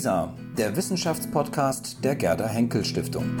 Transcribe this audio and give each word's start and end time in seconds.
WISA, 0.00 0.34
der 0.56 0.74
Wissenschaftspodcast 0.76 2.02
der 2.02 2.16
Gerda 2.16 2.48
Henkel 2.48 2.86
Stiftung. 2.86 3.36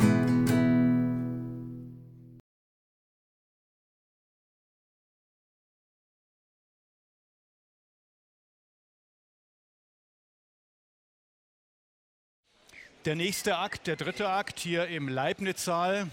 Der 13.06 13.16
nächste 13.16 13.56
Akt, 13.56 13.86
der 13.86 13.96
dritte 13.96 14.28
Akt 14.28 14.58
hier 14.58 14.86
im 14.88 15.08
Leibniz-Saal, 15.08 16.10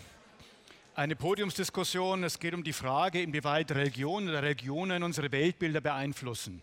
eine 0.95 1.17
Podiumsdiskussion. 1.17 2.23
Es 2.23 2.39
geht 2.39 2.53
um 2.53 2.63
die 2.63 2.71
Frage, 2.71 3.21
inwieweit 3.21 3.71
Religionen 3.71 4.29
oder 4.29 4.43
Religionen 4.43 5.03
unsere 5.03 5.29
Weltbilder 5.29 5.81
beeinflussen. 5.81 6.61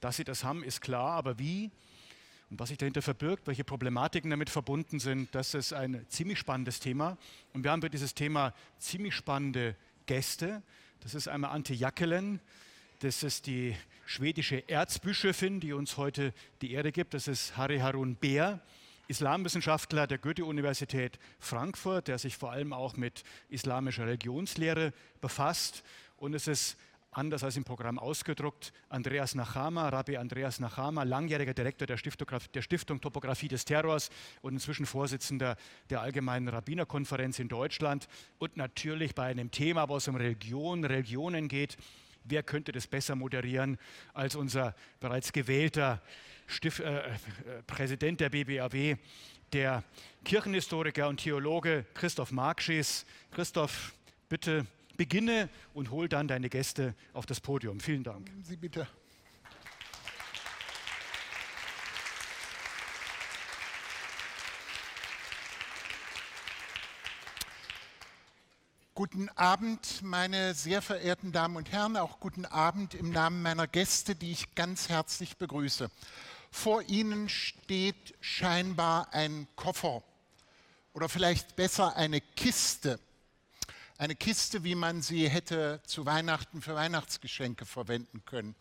Dass 0.00 0.16
sie 0.16 0.24
das 0.24 0.42
haben, 0.42 0.64
ist 0.64 0.80
klar, 0.80 1.10
aber 1.10 1.38
wie? 1.38 1.70
Und 2.50 2.58
was 2.58 2.70
sich 2.70 2.78
dahinter 2.78 3.00
verbirgt, 3.00 3.46
welche 3.46 3.62
Problematiken 3.62 4.30
damit 4.30 4.50
verbunden 4.50 4.98
sind, 4.98 5.32
das 5.34 5.54
ist 5.54 5.72
ein 5.72 6.04
ziemlich 6.08 6.38
spannendes 6.38 6.80
Thema. 6.80 7.16
Und 7.52 7.62
wir 7.62 7.70
haben 7.70 7.80
für 7.80 7.90
dieses 7.90 8.14
Thema 8.14 8.52
ziemlich 8.78 9.14
spannende 9.14 9.76
Gäste. 10.06 10.62
Das 11.00 11.14
ist 11.14 11.28
einmal 11.28 11.52
Ante 11.52 11.74
Jackelen, 11.74 12.40
das 12.98 13.22
ist 13.22 13.46
die 13.46 13.76
schwedische 14.04 14.68
Erzbischöfin, 14.68 15.60
die 15.60 15.72
uns 15.72 15.96
heute 15.96 16.34
die 16.60 16.72
Ehre 16.72 16.92
gibt. 16.92 17.14
Das 17.14 17.28
ist 17.28 17.56
Harry 17.56 17.78
Harun 17.78 18.16
Beer, 18.16 18.60
Islamwissenschaftler 19.06 20.06
der 20.06 20.18
Goethe-Universität 20.18 21.18
Frankfurt, 21.38 22.08
der 22.08 22.18
sich 22.18 22.36
vor 22.36 22.52
allem 22.52 22.72
auch 22.72 22.96
mit 22.96 23.22
islamischer 23.48 24.06
Religionslehre 24.06 24.92
befasst. 25.20 25.82
Und 26.18 26.34
es 26.34 26.46
ist 26.46 26.76
anders 27.12 27.42
als 27.42 27.56
im 27.56 27.64
Programm 27.64 27.98
ausgedruckt, 27.98 28.72
Andreas 28.88 29.34
Nachama, 29.34 29.88
Rabbi 29.88 30.16
Andreas 30.16 30.60
Nachama, 30.60 31.02
langjähriger 31.02 31.54
Direktor 31.54 31.86
der, 31.86 31.98
der 32.54 32.62
Stiftung 32.62 33.00
Topographie 33.00 33.48
des 33.48 33.64
Terrors 33.64 34.10
und 34.42 34.54
inzwischen 34.54 34.86
Vorsitzender 34.86 35.56
der 35.88 36.00
Allgemeinen 36.00 36.48
Rabbinerkonferenz 36.48 37.38
in 37.38 37.48
Deutschland. 37.48 38.08
Und 38.38 38.56
natürlich 38.56 39.14
bei 39.14 39.24
einem 39.24 39.50
Thema, 39.50 39.88
wo 39.88 39.96
es 39.96 40.06
um 40.08 40.16
Religion, 40.16 40.84
Religionen 40.84 41.48
geht, 41.48 41.76
wer 42.24 42.42
könnte 42.42 42.72
das 42.72 42.86
besser 42.86 43.16
moderieren 43.16 43.78
als 44.14 44.36
unser 44.36 44.74
bereits 45.00 45.32
gewählter 45.32 46.00
Stif 46.46 46.80
äh, 46.80 46.98
äh, 46.98 47.12
Präsident 47.66 48.20
der 48.20 48.30
BBAW, 48.30 48.96
der 49.52 49.84
Kirchenhistoriker 50.24 51.08
und 51.08 51.18
Theologe 51.18 51.86
Christoph 51.94 52.32
Markschies. 52.32 53.06
Christoph, 53.30 53.94
bitte 54.28 54.66
beginne 55.00 55.48
und 55.72 55.90
hol 55.90 56.10
dann 56.10 56.28
deine 56.28 56.50
Gäste 56.50 56.94
auf 57.14 57.24
das 57.24 57.40
Podium. 57.40 57.80
Vielen 57.80 58.04
Dank. 58.04 58.30
Sie 58.42 58.56
bitte. 58.56 58.86
Guten 68.92 69.30
Abend, 69.30 70.02
meine 70.02 70.52
sehr 70.52 70.82
verehrten 70.82 71.32
Damen 71.32 71.56
und 71.56 71.72
Herren, 71.72 71.96
auch 71.96 72.20
guten 72.20 72.44
Abend 72.44 72.92
im 72.92 73.10
Namen 73.10 73.40
meiner 73.40 73.66
Gäste, 73.66 74.14
die 74.14 74.32
ich 74.32 74.54
ganz 74.54 74.90
herzlich 74.90 75.38
begrüße. 75.38 75.90
Vor 76.50 76.82
ihnen 76.82 77.30
steht 77.30 78.14
scheinbar 78.20 79.14
ein 79.14 79.48
Koffer 79.56 80.02
oder 80.92 81.08
vielleicht 81.08 81.56
besser 81.56 81.96
eine 81.96 82.20
Kiste. 82.20 83.00
Eine 84.00 84.16
Kiste, 84.16 84.64
wie 84.64 84.76
man 84.76 85.02
sie 85.02 85.28
hätte 85.28 85.82
zu 85.84 86.06
Weihnachten 86.06 86.62
für 86.62 86.74
Weihnachtsgeschenke 86.74 87.66
verwenden 87.66 88.24
können. 88.24 88.54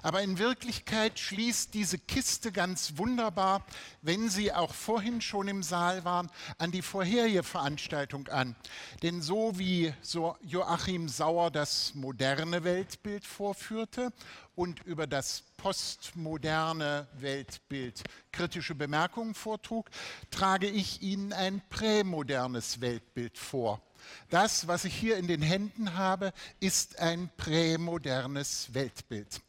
Aber 0.00 0.22
in 0.22 0.38
Wirklichkeit 0.38 1.18
schließt 1.18 1.74
diese 1.74 1.98
Kiste 1.98 2.50
ganz 2.50 2.94
wunderbar, 2.96 3.66
wenn 4.00 4.30
Sie 4.30 4.54
auch 4.54 4.72
vorhin 4.72 5.20
schon 5.20 5.48
im 5.48 5.62
Saal 5.62 6.06
waren, 6.06 6.30
an 6.56 6.70
die 6.70 6.80
vorherige 6.80 7.42
Veranstaltung 7.42 8.28
an. 8.28 8.56
Denn 9.02 9.20
so 9.20 9.58
wie 9.58 9.92
Joachim 10.40 11.10
Sauer 11.10 11.50
das 11.50 11.94
moderne 11.94 12.64
Weltbild 12.64 13.26
vorführte 13.26 14.14
und 14.54 14.82
über 14.86 15.06
das 15.06 15.42
postmoderne 15.58 17.06
Weltbild 17.18 18.02
kritische 18.32 18.74
Bemerkungen 18.74 19.34
vortrug, 19.34 19.90
trage 20.30 20.70
ich 20.70 21.02
Ihnen 21.02 21.34
ein 21.34 21.60
prämodernes 21.68 22.80
Weltbild 22.80 23.36
vor. 23.36 23.82
Das, 24.28 24.66
was 24.68 24.84
ich 24.84 24.94
hier 24.94 25.16
in 25.16 25.26
den 25.26 25.42
Händen 25.42 25.94
habe, 25.94 26.32
ist 26.60 26.98
ein 26.98 27.30
prämodernes 27.36 28.72
Weltbild. 28.74 29.40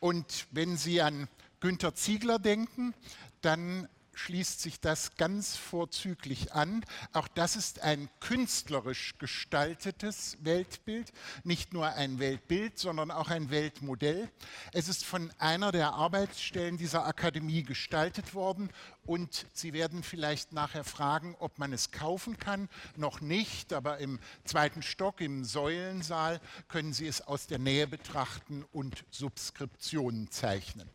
Und 0.00 0.46
wenn 0.50 0.76
Sie 0.76 1.00
an 1.00 1.28
Günter 1.60 1.94
Ziegler 1.94 2.38
denken, 2.38 2.94
dann 3.40 3.88
schließt 4.16 4.60
sich 4.60 4.80
das 4.80 5.16
ganz 5.16 5.56
vorzüglich 5.56 6.52
an. 6.52 6.84
Auch 7.12 7.28
das 7.28 7.54
ist 7.54 7.82
ein 7.82 8.08
künstlerisch 8.20 9.18
gestaltetes 9.18 10.38
Weltbild, 10.40 11.12
nicht 11.44 11.72
nur 11.72 11.88
ein 11.88 12.18
Weltbild, 12.18 12.78
sondern 12.78 13.10
auch 13.10 13.28
ein 13.28 13.50
Weltmodell. 13.50 14.30
Es 14.72 14.88
ist 14.88 15.04
von 15.04 15.30
einer 15.38 15.70
der 15.70 15.92
Arbeitsstellen 15.92 16.78
dieser 16.78 17.06
Akademie 17.06 17.62
gestaltet 17.62 18.34
worden 18.34 18.70
und 19.06 19.46
Sie 19.52 19.72
werden 19.72 20.02
vielleicht 20.02 20.52
nachher 20.52 20.84
fragen, 20.84 21.34
ob 21.38 21.58
man 21.58 21.72
es 21.72 21.90
kaufen 21.90 22.38
kann. 22.38 22.68
Noch 22.96 23.20
nicht, 23.20 23.72
aber 23.72 23.98
im 23.98 24.18
zweiten 24.44 24.82
Stock, 24.82 25.20
im 25.20 25.44
Säulensaal, 25.44 26.40
können 26.68 26.92
Sie 26.92 27.06
es 27.06 27.20
aus 27.20 27.46
der 27.46 27.58
Nähe 27.58 27.86
betrachten 27.86 28.64
und 28.72 29.04
Subskriptionen 29.10 30.30
zeichnen. 30.30 30.88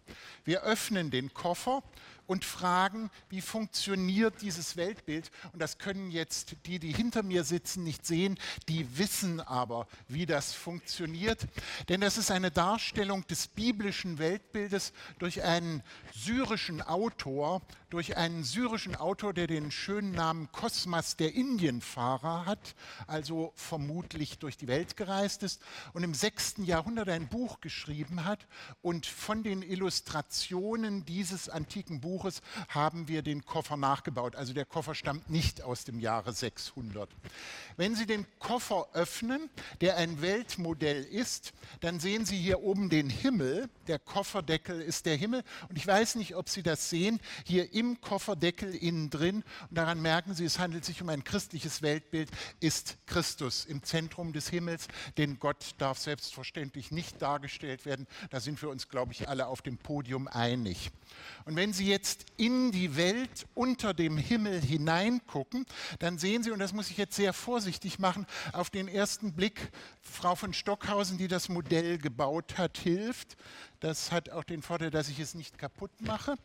Wir 0.44 0.64
öffnen 0.64 1.12
den 1.12 1.34
Koffer 1.34 1.84
und 2.32 2.46
fragen, 2.46 3.10
wie 3.30 3.42
funktioniert 3.42 4.42
dieses 4.42 4.78
Weltbild. 4.78 5.32
Und 5.52 5.62
das 5.62 5.80
können 5.80 6.12
jetzt 6.12 6.56
die, 6.66 6.80
die 6.80 6.94
hinter 6.94 7.24
mir 7.24 7.44
sitzen, 7.44 7.84
nicht 7.84 8.06
sehen, 8.06 8.40
die 8.70 8.98
wissen 8.98 9.42
aber, 9.42 9.86
wie 10.08 10.26
das 10.26 10.54
funktioniert. 10.54 11.46
Denn 11.90 12.00
das 12.00 12.18
ist 12.18 12.32
eine 12.32 12.50
Darstellung 12.50 13.28
des 13.28 13.50
biblischen 13.50 14.18
Weltbildes 14.18 14.94
durch 15.20 15.44
einen 15.44 15.84
syrischen 16.14 16.82
Autor, 16.82 17.62
durch 17.92 18.16
einen 18.16 18.46
syrischen 18.46 18.96
Autor, 18.96 19.34
der 19.34 19.48
den 19.48 19.70
schönen 19.70 20.14
Namen 20.14 20.50
Kosmas 20.54 21.18
der 21.18 21.36
Indienfahrer 21.36 22.46
hat, 22.46 22.74
also 23.06 23.52
vermutlich 23.56 24.40
durch 24.40 24.56
die 24.58 24.68
Welt 24.68 24.96
gereist 24.96 25.44
ist 25.44 25.62
und 25.92 26.04
im 26.04 26.14
sechsten 26.14 26.64
Jahrhundert 26.64 27.10
ein 27.10 27.28
Buch 27.28 27.60
geschrieben 27.60 28.24
hat. 28.24 28.48
Und 28.82 29.06
von 29.06 29.44
den 29.44 29.62
Illustrationen 29.62 31.06
dieses 31.06 31.50
antiken 31.50 32.00
Buches 32.00 32.42
haben 32.70 33.10
wir 33.10 33.24
den 33.24 33.46
Koffer 33.46 33.76
nachgebaut. 33.76 34.38
Also 34.38 34.54
der 34.54 34.66
Koffer 34.66 34.96
stammt 34.96 35.30
nicht 35.30 35.62
aus 35.62 35.84
dem 35.84 36.00
Jahre 36.00 36.32
600. 36.32 37.10
Wenn 37.76 37.96
Sie 37.96 38.06
den 38.06 38.26
Koffer 38.40 38.88
öffnen, 38.94 39.50
der 39.82 39.98
ein 39.98 40.22
Weltmodell 40.22 41.04
ist, 41.04 41.52
dann 41.82 42.00
sehen 42.00 42.26
Sie 42.26 42.38
hier 42.38 42.62
oben 42.62 42.90
den 42.90 43.10
Himmel. 43.10 43.70
Der 43.88 44.00
Kofferdeckel 44.00 44.80
ist 44.80 45.06
der 45.06 45.18
Himmel. 45.18 45.44
Und 45.68 45.78
ich 45.78 45.86
weiß 45.86 46.16
nicht, 46.16 46.36
ob 46.38 46.48
Sie 46.48 46.64
das 46.64 46.90
sehen. 46.90 47.20
Hier 47.44 47.74
im 47.82 48.00
Kofferdeckel 48.00 48.76
innen 48.76 49.10
drin, 49.10 49.44
und 49.70 49.76
daran 49.78 50.02
merken 50.02 50.36
Sie, 50.36 50.46
es 50.46 50.60
handelt 50.60 50.86
sich 50.86 51.02
um 51.02 51.10
ein 51.10 51.24
christliches 51.24 51.82
Weltbild, 51.82 52.30
ist 52.60 52.98
Christus 53.08 53.66
im 53.66 53.82
Zentrum 53.82 54.34
des 54.34 54.50
Himmels, 54.50 54.88
denn 55.18 55.40
Gott 55.40 55.74
darf 55.80 55.98
selbstverständlich 55.98 56.92
nicht 56.92 57.20
dargestellt 57.24 57.88
werden. 57.88 58.06
Da 58.30 58.40
sind 58.40 58.62
wir 58.62 58.70
uns, 58.70 58.88
glaube 58.88 59.14
ich, 59.14 59.28
alle 59.28 59.48
auf 59.48 59.64
dem 59.64 59.80
Podium 59.80 60.28
einig. 60.28 60.92
Und 61.46 61.56
wenn 61.56 61.74
Sie 61.74 61.88
jetzt 61.88 62.26
in 62.38 62.72
die 62.72 62.96
Welt 62.96 63.48
unter 63.56 63.96
dem 63.96 64.16
Himmel 64.16 64.62
hineingucken, 64.62 65.66
dann 65.98 66.20
sehen 66.20 66.44
Sie, 66.44 66.52
und 66.52 66.60
das 66.60 66.74
muss 66.74 66.92
ich 66.92 66.98
jetzt 66.98 67.16
sehr 67.16 67.34
vorsichtig 67.34 67.98
machen, 67.98 68.28
auf 68.54 68.70
den 68.70 68.88
ersten 68.88 69.34
Blick, 69.34 69.72
Frau 70.04 70.36
von 70.36 70.54
Stockhausen, 70.54 71.18
die 71.18 71.28
das 71.28 71.50
Modell 71.50 71.98
gebaut 71.98 72.60
hat, 72.60 72.78
hilft. 72.78 73.38
Das 73.82 74.12
hat 74.12 74.30
auch 74.30 74.44
den 74.44 74.62
Vorteil, 74.62 74.92
dass 74.92 75.10
ich 75.10 75.20
es 75.20 75.34
nicht 75.34 75.58
kaputt 75.58 75.90
mache. 76.02 76.36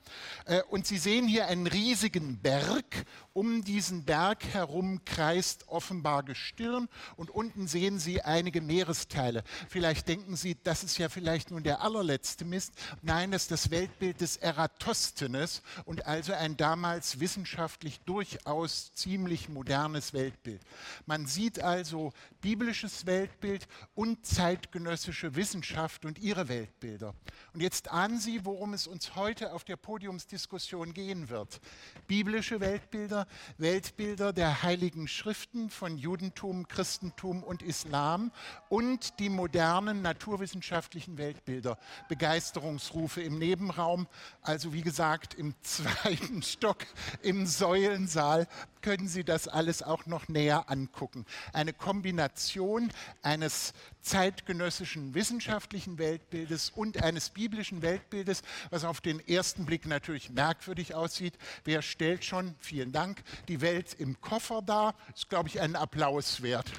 Äh, 0.46 0.62
und 0.70 0.86
Sie 0.86 0.96
sehen 0.96 1.28
hier 1.28 1.46
einen 1.48 1.66
riesigen 1.66 2.38
Berg. 2.38 3.04
Um 3.34 3.62
diesen 3.62 4.06
Berg 4.06 4.42
herum 4.54 5.04
kreist 5.04 5.68
offenbar 5.68 6.22
Gestirn 6.22 6.88
und 7.16 7.28
unten 7.28 7.68
sehen 7.68 7.98
Sie 7.98 8.22
einige 8.22 8.62
Meeresteile. 8.62 9.44
Vielleicht 9.68 10.08
denken 10.08 10.34
Sie, 10.34 10.56
das 10.64 10.82
ist 10.82 10.96
ja 10.96 11.10
vielleicht 11.10 11.50
nun 11.50 11.62
der 11.62 11.82
allerletzte 11.82 12.46
Mist. 12.46 12.72
Nein, 13.02 13.32
das 13.32 13.42
ist 13.42 13.50
das 13.50 13.70
Weltbild 13.70 14.22
des 14.22 14.38
Eratosthenes 14.38 15.60
und 15.84 16.06
also 16.06 16.32
ein 16.32 16.56
damals 16.56 17.20
wissenschaftlich 17.20 18.00
durchaus 18.06 18.94
ziemlich 18.94 19.50
modernes 19.50 20.14
Weltbild. 20.14 20.62
Man 21.04 21.26
sieht 21.26 21.60
also 21.60 22.14
biblisches 22.40 23.04
Weltbild 23.04 23.68
und 23.94 24.24
zeitgenössische 24.24 25.36
Wissenschaft 25.36 26.06
und 26.06 26.18
ihre 26.18 26.48
Weltbilder. 26.48 27.14
Und 27.52 27.60
jetzt 27.60 27.90
ahnen 27.90 28.18
Sie, 28.18 28.44
worum 28.44 28.74
es 28.74 28.86
uns 28.86 29.16
heute 29.16 29.52
auf 29.52 29.64
der 29.64 29.76
Podiumsdiskussion 29.76 30.92
gehen 30.92 31.28
wird. 31.28 31.60
Biblische 32.06 32.60
Weltbilder, 32.60 33.26
Weltbilder 33.58 34.32
der 34.32 34.62
heiligen 34.62 35.08
Schriften 35.08 35.70
von 35.70 35.96
Judentum, 35.96 36.68
Christentum 36.68 37.42
und 37.42 37.62
Islam 37.62 38.32
und 38.68 39.18
die 39.18 39.28
modernen 39.28 40.02
naturwissenschaftlichen 40.02 41.18
Weltbilder. 41.18 41.78
Begeisterungsrufe 42.08 43.22
im 43.22 43.38
Nebenraum, 43.38 44.06
also 44.42 44.72
wie 44.72 44.82
gesagt 44.82 45.34
im 45.34 45.54
zweiten 45.62 46.42
Stock 46.42 46.86
im 47.22 47.46
Säulensaal 47.46 48.46
können 48.86 49.08
Sie 49.08 49.24
das 49.24 49.48
alles 49.48 49.82
auch 49.82 50.06
noch 50.06 50.28
näher 50.28 50.70
angucken. 50.70 51.26
Eine 51.52 51.72
Kombination 51.72 52.92
eines 53.20 53.72
zeitgenössischen 54.00 55.12
wissenschaftlichen 55.12 55.98
Weltbildes 55.98 56.70
und 56.70 57.02
eines 57.02 57.15
biblischen 57.30 57.82
Weltbildes, 57.82 58.42
was 58.70 58.84
auf 58.84 59.00
den 59.00 59.26
ersten 59.26 59.66
Blick 59.66 59.86
natürlich 59.86 60.30
merkwürdig 60.30 60.94
aussieht. 60.94 61.34
Wer 61.64 61.82
stellt 61.82 62.24
schon, 62.24 62.54
vielen 62.60 62.92
Dank, 62.92 63.22
die 63.48 63.60
Welt 63.60 63.94
im 63.94 64.20
Koffer 64.20 64.62
dar? 64.62 64.94
Ist, 65.14 65.28
glaube 65.28 65.48
ich, 65.48 65.60
einen 65.60 65.76
Applaus 65.76 66.42
wert. 66.42 66.70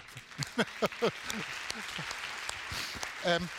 ähm, 3.25 3.50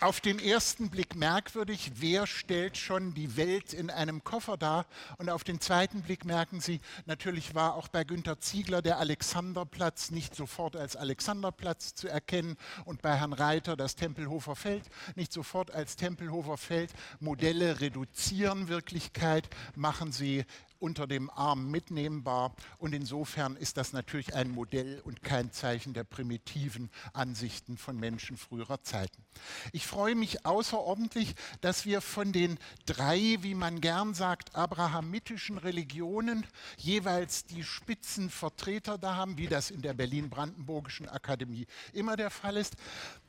auf 0.00 0.20
den 0.20 0.38
ersten 0.38 0.90
Blick 0.90 1.14
merkwürdig, 1.14 1.92
wer 1.96 2.26
stellt 2.26 2.76
schon 2.76 3.14
die 3.14 3.36
Welt 3.36 3.72
in 3.72 3.90
einem 3.90 4.22
Koffer 4.24 4.56
dar? 4.56 4.86
Und 5.18 5.30
auf 5.30 5.42
den 5.42 5.60
zweiten 5.60 6.02
Blick 6.02 6.24
merken 6.24 6.60
Sie, 6.60 6.80
natürlich 7.06 7.54
war 7.54 7.74
auch 7.74 7.88
bei 7.88 8.04
Günter 8.04 8.38
Ziegler 8.38 8.82
der 8.82 8.98
Alexanderplatz 8.98 10.10
nicht 10.10 10.34
sofort 10.34 10.76
als 10.76 10.96
Alexanderplatz 10.96 11.94
zu 11.94 12.08
erkennen 12.08 12.56
und 12.84 13.00
bei 13.00 13.16
Herrn 13.16 13.32
Reiter 13.32 13.76
das 13.76 13.96
Tempelhofer 13.96 14.54
Feld 14.54 14.84
nicht 15.14 15.32
sofort 15.32 15.70
als 15.70 15.96
Tempelhofer 15.96 16.58
Feld. 16.58 16.92
Modelle 17.20 17.80
reduzieren 17.80 18.68
Wirklichkeit, 18.68 19.48
machen 19.74 20.12
sie 20.12 20.44
unter 20.78 21.06
dem 21.06 21.30
Arm 21.30 21.70
mitnehmbar. 21.70 22.54
Und 22.78 22.94
insofern 22.94 23.56
ist 23.56 23.76
das 23.76 23.92
natürlich 23.92 24.34
ein 24.34 24.50
Modell 24.50 25.00
und 25.04 25.22
kein 25.22 25.52
Zeichen 25.52 25.94
der 25.94 26.04
primitiven 26.04 26.90
Ansichten 27.12 27.76
von 27.78 27.96
Menschen 27.98 28.36
früherer 28.36 28.82
Zeiten. 28.82 29.24
Ich 29.72 29.86
freue 29.86 30.14
mich 30.14 30.46
außerordentlich, 30.46 31.34
dass 31.60 31.84
wir 31.84 32.00
von 32.00 32.32
den 32.32 32.58
drei, 32.86 33.38
wie 33.40 33.54
man 33.54 33.80
gern 33.80 34.14
sagt, 34.14 34.54
abrahamitischen 34.54 35.58
Religionen 35.58 36.46
jeweils 36.76 37.44
die 37.44 37.64
Spitzenvertreter 37.64 38.98
da 38.98 39.16
haben, 39.16 39.38
wie 39.38 39.46
das 39.46 39.70
in 39.70 39.82
der 39.82 39.94
Berlin-Brandenburgischen 39.94 41.08
Akademie 41.08 41.66
immer 41.92 42.16
der 42.16 42.30
Fall 42.30 42.56
ist. 42.56 42.76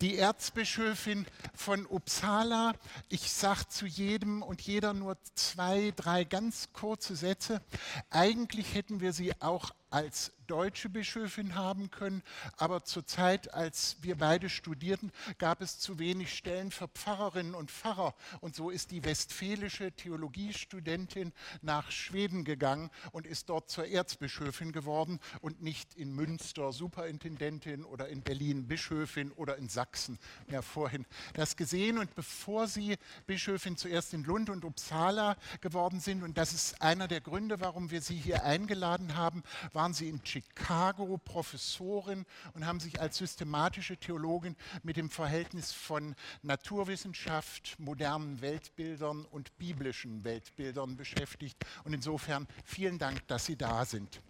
Die 0.01 0.17
Erzbischöfin 0.17 1.25
von 1.53 1.85
Uppsala, 1.85 2.73
ich 3.09 3.31
sage 3.31 3.67
zu 3.69 3.85
jedem 3.85 4.41
und 4.41 4.61
jeder 4.61 4.93
nur 4.93 5.17
zwei, 5.35 5.93
drei 5.95 6.23
ganz 6.23 6.69
kurze 6.73 7.15
Sätze 7.15 7.36
Sätze. 7.37 7.61
Eigentlich 8.09 8.73
hätten 8.73 8.99
wir 8.99 9.13
sie 9.13 9.33
auch 9.39 9.71
als 9.97 10.31
deutsche 10.45 10.89
Bischöfin 10.89 11.55
haben 11.55 11.91
können, 11.91 12.23
aber 12.55 12.83
zur 12.83 13.05
Zeit, 13.05 13.53
als 13.53 13.97
wir 14.01 14.17
beide 14.17 14.49
studierten, 14.49 15.11
gab 15.39 15.61
es 15.61 15.79
zu 15.79 15.99
wenig 15.99 16.33
Stellen 16.33 16.71
für 16.71 16.87
Pfarrerinnen 16.87 17.53
und 17.53 17.69
Pfarrer. 17.69 18.15
Und 18.39 18.55
so 18.55 18.69
ist 18.69 18.91
die 18.91 19.03
westfälische 19.03 19.91
Theologiestudentin 19.91 21.33
nach 21.61 21.91
Schweden 21.91 22.45
gegangen 22.45 22.89
und 23.11 23.27
ist 23.27 23.49
dort 23.49 23.69
zur 23.69 23.87
Erzbischöfin 23.87 24.71
geworden 24.71 25.19
und 25.41 25.61
nicht 25.61 25.95
in 25.95 26.13
Münster 26.13 26.71
Superintendentin 26.71 27.83
oder 27.83 28.07
in 28.07 28.21
Berlin 28.21 28.67
Bischöfin 28.67 29.31
oder 29.31 29.57
in 29.57 29.67
Sachsen. 29.67 30.17
Haben 30.51 30.63
vorhin 30.63 31.05
das 31.33 31.57
gesehen. 31.57 31.97
Und 31.97 32.15
bevor 32.15 32.67
sie 32.67 32.97
Bischöfin 33.25 33.75
zuerst 33.75 34.13
in 34.13 34.23
Lund 34.23 34.49
und 34.49 34.63
Uppsala 34.63 35.35
geworden 35.59 35.99
sind, 35.99 36.23
und 36.23 36.37
das 36.37 36.53
ist 36.53 36.81
einer 36.81 37.07
der 37.07 37.21
Gründe, 37.21 37.59
warum 37.59 37.91
wir 37.91 38.01
sie 38.01 38.15
hier 38.15 38.43
eingeladen 38.43 39.15
haben, 39.15 39.43
waren 39.87 39.93
sie 39.93 40.09
in 40.09 40.19
Chicago 40.25 41.17
Professorin 41.17 42.25
und 42.53 42.65
haben 42.65 42.81
sich 42.81 42.99
als 42.99 43.19
systematische 43.19 43.95
Theologin 43.95 44.57
mit 44.83 44.97
dem 44.97 45.09
Verhältnis 45.09 45.71
von 45.71 46.13
Naturwissenschaft, 46.41 47.79
modernen 47.79 48.41
Weltbildern 48.41 49.23
und 49.23 49.57
biblischen 49.57 50.25
Weltbildern 50.25 50.97
beschäftigt. 50.97 51.65
Und 51.85 51.93
insofern 51.93 52.49
vielen 52.65 52.99
Dank, 52.99 53.25
dass 53.29 53.45
Sie 53.45 53.55
da 53.55 53.85
sind. 53.85 54.21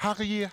Harry. 0.00 0.48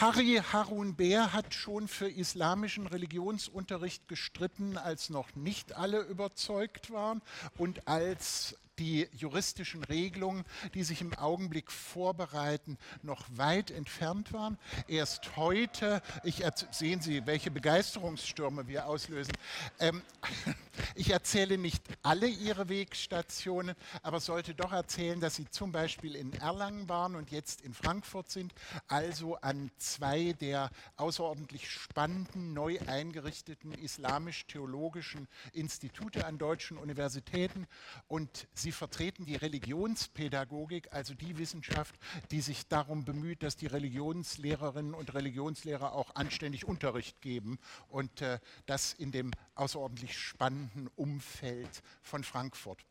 Harry 0.00 0.40
Harun 0.52 0.94
Bär 0.94 1.32
hat 1.32 1.54
schon 1.54 1.88
für 1.88 2.08
islamischen 2.08 2.86
Religionsunterricht 2.86 4.06
gestritten, 4.06 4.76
als 4.78 5.10
noch 5.10 5.34
nicht 5.34 5.72
alle 5.72 6.02
überzeugt 6.02 6.92
waren 6.92 7.20
und 7.56 7.88
als 7.88 8.56
die 8.78 9.08
juristischen 9.12 9.82
Regelungen, 9.84 10.44
die 10.74 10.84
sich 10.84 11.00
im 11.00 11.14
Augenblick 11.14 11.70
vorbereiten, 11.70 12.78
noch 13.02 13.24
weit 13.30 13.70
entfernt 13.70 14.32
waren. 14.32 14.58
Erst 14.86 15.36
heute, 15.36 16.02
ich 16.24 16.44
sehen 16.70 17.00
Sie, 17.00 17.26
welche 17.26 17.50
Begeisterungsstürme 17.50 18.68
wir 18.68 18.86
auslösen. 18.86 19.32
Ähm, 19.80 20.02
ich 20.94 21.10
erzähle 21.10 21.58
nicht 21.58 21.82
alle 22.02 22.28
Ihre 22.28 22.68
Wegstationen, 22.68 23.74
aber 24.02 24.20
sollte 24.20 24.54
doch 24.54 24.72
erzählen, 24.72 25.20
dass 25.20 25.36
Sie 25.36 25.50
zum 25.50 25.72
Beispiel 25.72 26.14
in 26.14 26.32
Erlangen 26.34 26.88
waren 26.88 27.16
und 27.16 27.30
jetzt 27.30 27.60
in 27.62 27.74
Frankfurt 27.74 28.30
sind, 28.30 28.54
also 28.86 29.36
an 29.36 29.70
zwei 29.78 30.32
der 30.34 30.70
außerordentlich 30.96 31.70
spannenden, 31.70 32.52
neu 32.52 32.78
eingerichteten 32.86 33.72
islamisch-theologischen 33.72 35.28
Institute 35.52 36.24
an 36.26 36.38
deutschen 36.38 36.78
Universitäten 36.78 37.66
und 38.06 38.46
Sie 38.54 38.67
Sie 38.68 38.72
vertreten 38.72 39.24
die 39.24 39.36
Religionspädagogik, 39.36 40.92
also 40.92 41.14
die 41.14 41.38
Wissenschaft, 41.38 41.94
die 42.30 42.42
sich 42.42 42.68
darum 42.68 43.02
bemüht, 43.02 43.42
dass 43.42 43.56
die 43.56 43.66
Religionslehrerinnen 43.66 44.92
und 44.92 45.14
Religionslehrer 45.14 45.94
auch 45.94 46.14
anständig 46.16 46.66
Unterricht 46.66 47.22
geben 47.22 47.58
und 47.88 48.20
äh, 48.20 48.38
das 48.66 48.92
in 48.92 49.10
dem 49.10 49.30
außerordentlich 49.54 50.18
spannenden 50.18 50.90
Umfeld 50.96 51.82
von 52.02 52.22
Frankfurt. 52.24 52.84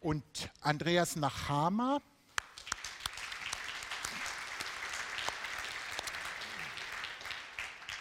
Und 0.00 0.24
Andreas 0.60 1.14
Nachama, 1.14 2.00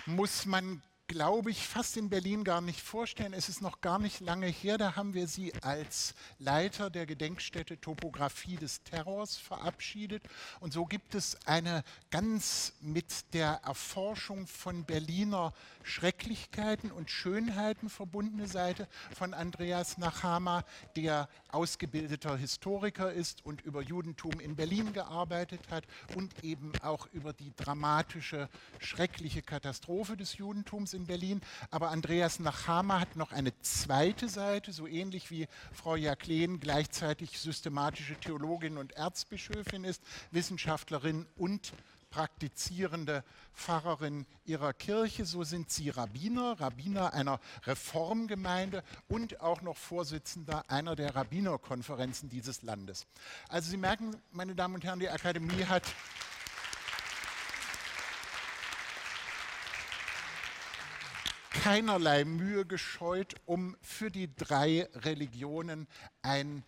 muss 0.08 0.48
man 0.48 0.82
glaube 1.08 1.52
ich, 1.52 1.68
fast 1.68 1.98
in 1.98 2.10
Berlin 2.10 2.44
gar 2.44 2.62
nicht 2.62 2.82
vorstellen. 2.82 3.34
Es 3.34 3.50
ist 3.50 3.62
noch 3.62 3.82
gar 3.82 4.00
nicht 4.00 4.20
lange 4.20 4.48
her, 4.48 4.78
da 4.78 4.96
haben 4.96 5.14
wir 5.14 5.28
Sie 5.28 5.54
als 5.62 6.16
Leiter 6.40 6.90
der 6.90 7.06
Gedenkstätte 7.06 7.80
Topographie 7.80 8.56
des 8.56 8.84
Terrors 8.84 9.38
verabschiedet. 9.38 10.24
Und 10.60 10.74
so 10.74 10.86
gibt 10.86 11.16
es 11.16 11.38
eine 11.46 11.84
ganz 12.10 12.74
mit 12.82 13.34
der 13.34 13.62
Erforschung 13.66 14.48
von 14.48 14.86
Berliner 14.86 15.54
Schrecklichkeiten 15.84 16.92
und 16.92 17.10
Schönheiten 17.10 17.90
verbundene 17.90 18.48
Seite 18.48 18.88
von 19.16 19.34
Andreas 19.34 19.98
Nachama, 19.98 20.64
der 20.96 21.28
ausgebildeter 21.54 22.36
Historiker 22.38 23.14
ist 23.14 23.46
und 23.46 23.62
über 23.62 23.84
Judentum 23.84 24.40
in 24.40 24.56
Berlin 24.56 24.94
gearbeitet 24.94 25.62
hat 25.70 25.84
und 26.16 26.44
eben 26.44 26.72
auch 26.82 27.08
über 27.14 27.34
die 27.34 27.54
dramatische, 27.56 28.50
schreckliche 28.80 29.44
Katastrophe 29.44 30.18
des 30.18 30.38
Judentums 30.38 30.94
in 30.94 31.04
in 31.04 31.08
Berlin. 31.08 31.42
Aber 31.70 31.90
Andreas 31.90 32.40
Nachama 32.40 33.00
hat 33.02 33.16
noch 33.16 33.32
eine 33.32 33.58
zweite 33.62 34.30
Seite, 34.30 34.72
so 34.72 34.88
ähnlich 34.88 35.30
wie 35.32 35.48
Frau 35.74 35.96
Jakleen 35.96 36.60
gleichzeitig 36.60 37.40
systematische 37.40 38.16
Theologin 38.16 38.78
und 38.78 38.94
Erzbischöfin 38.94 39.84
ist, 39.84 40.02
Wissenschaftlerin 40.32 41.26
und 41.36 41.74
praktizierende 42.14 43.24
Pfarrerin 43.56 44.28
ihrer 44.46 44.74
Kirche. 44.74 45.26
So 45.26 45.44
sind 45.44 45.72
sie 45.72 45.90
Rabbiner, 45.90 46.60
Rabbiner 46.60 47.14
einer 47.14 47.40
Reformgemeinde 47.66 48.84
und 49.08 49.42
auch 49.42 49.64
noch 49.64 49.78
Vorsitzender 49.78 50.64
einer 50.70 50.96
der 50.96 51.16
Rabbinerkonferenzen 51.16 52.30
dieses 52.30 52.62
Landes. 52.62 53.08
Also 53.50 53.72
Sie 53.72 53.78
merken, 53.78 54.16
meine 54.32 54.54
Damen 54.54 54.76
und 54.76 54.84
Herren, 54.84 55.00
die 55.00 55.10
Akademie 55.10 55.66
hat 55.66 55.84
keinerlei 61.64 62.26
Mühe 62.26 62.66
gescheut, 62.66 63.36
um 63.46 63.76
für 63.82 64.12
die 64.12 64.36
drei 64.36 64.88
Religionen 64.94 65.88
ein, 66.22 66.64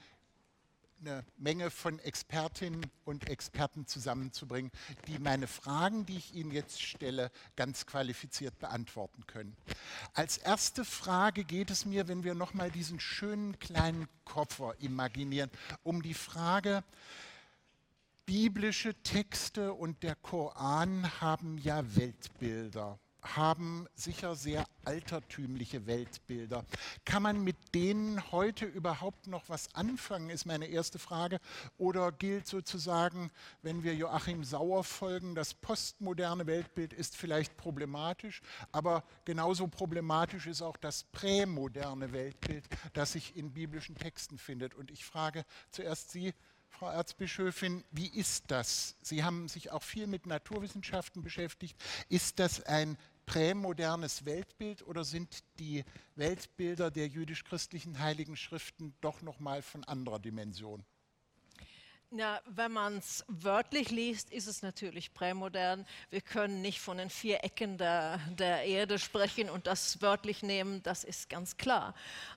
eine 1.06 1.24
Menge 1.38 1.70
von 1.70 2.00
Expertinnen 2.00 2.86
und 3.04 3.30
Experten 3.30 3.86
zusammenzubringen, 3.86 4.72
die 5.08 5.20
meine 5.20 5.48
Fragen, 5.48 6.06
die 6.06 6.18
ich 6.18 6.34
Ihnen 6.34 6.52
jetzt 6.52 6.82
stelle, 6.82 7.32
ganz 7.56 7.86
qualifiziert 7.86 8.58
beantworten 8.58 9.26
können. 9.28 9.56
Als 10.14 10.38
erste 10.38 10.84
Frage 10.84 11.44
geht 11.44 11.70
es 11.70 11.86
mir, 11.86 12.08
wenn 12.08 12.24
wir 12.24 12.34
nochmal 12.34 12.72
diesen 12.72 13.00
schönen 13.00 13.60
kleinen 13.60 14.08
Koffer 14.24 14.74
imaginieren, 14.80 15.52
um 15.84 16.02
die 16.02 16.14
Frage, 16.14 16.84
Biblische 18.26 18.96
Texte 19.04 19.74
und 19.74 20.02
der 20.02 20.16
Koran 20.16 21.22
haben 21.22 21.60
ja 21.60 21.84
Weltbilder 21.96 22.98
haben 23.34 23.88
sicher 23.96 24.36
sehr 24.36 24.66
altertümliche 24.84 25.88
Weltbilder. 25.88 26.66
Kann 27.06 27.24
man 27.24 27.44
mit 27.44 27.56
denen 27.74 28.32
heute 28.32 28.66
überhaupt 28.66 29.28
noch 29.28 29.50
was 29.50 29.74
anfangen, 29.74 30.30
ist 30.30 30.46
meine 30.46 30.68
erste 30.68 31.00
Frage. 31.00 31.40
Oder 31.78 32.12
gilt 32.12 32.48
sozusagen, 32.48 33.32
wenn 33.62 33.84
wir 33.84 33.96
Joachim 33.96 34.44
Sauer 34.44 34.84
folgen, 34.84 35.34
das 35.34 35.54
postmoderne 35.54 36.46
Weltbild 36.46 36.94
ist 36.94 37.18
vielleicht 37.18 37.58
problematisch, 37.58 38.42
aber 38.72 39.04
genauso 39.26 39.68
problematisch 39.68 40.46
ist 40.48 40.62
auch 40.62 40.78
das 40.78 41.04
prämoderne 41.06 42.12
Weltbild, 42.12 42.66
das 42.94 43.14
sich 43.14 43.36
in 43.36 43.54
biblischen 43.54 43.96
Texten 43.96 44.38
findet. 44.38 44.76
Und 44.76 44.92
ich 44.92 45.04
frage 45.04 45.46
zuerst 45.72 46.12
Sie, 46.12 46.34
Frau 46.70 46.90
Erzbischöfin, 46.90 47.86
wie 47.92 48.08
ist 48.08 48.46
das? 48.52 48.98
Sie 49.02 49.24
haben 49.24 49.48
sich 49.48 49.72
auch 49.72 49.82
viel 49.82 50.08
mit 50.08 50.26
Naturwissenschaften 50.26 51.24
beschäftigt. 51.24 51.78
Ist 52.10 52.40
das 52.40 52.62
ein 52.64 52.98
prämodernes 53.26 54.26
Weltbild 54.26 54.86
oder 54.88 55.04
sind 55.04 55.44
die 55.60 55.84
Weltbilder 56.16 56.92
der 56.92 57.08
jüdisch-christlichen 57.08 58.00
Heiligen 58.00 58.36
Schriften 58.38 58.96
doch 59.02 59.22
noch 59.22 59.40
mal 59.40 59.62
von 59.62 59.84
anderer 59.84 60.20
Dimension? 60.20 60.86
Na, 62.12 62.40
wenn 62.46 62.72
man 62.72 62.98
es 63.00 63.26
wörtlich 63.28 63.92
liest, 63.92 64.32
ist 64.32 64.48
es 64.48 64.62
natürlich 64.62 65.14
prämodern. 65.14 65.86
Wir 66.12 66.22
können 66.22 66.62
nicht 66.62 66.80
von 66.80 66.98
den 66.98 67.10
vier 67.10 67.44
Ecken 67.44 67.78
der, 67.78 68.20
der 68.40 68.64
Erde 68.64 69.00
sprechen 69.00 69.50
und 69.50 69.68
das 69.68 70.02
wörtlich 70.02 70.42
nehmen, 70.44 70.82
das 70.84 71.04
ist 71.04 71.30
ganz 71.30 71.58
klar. 71.58 71.94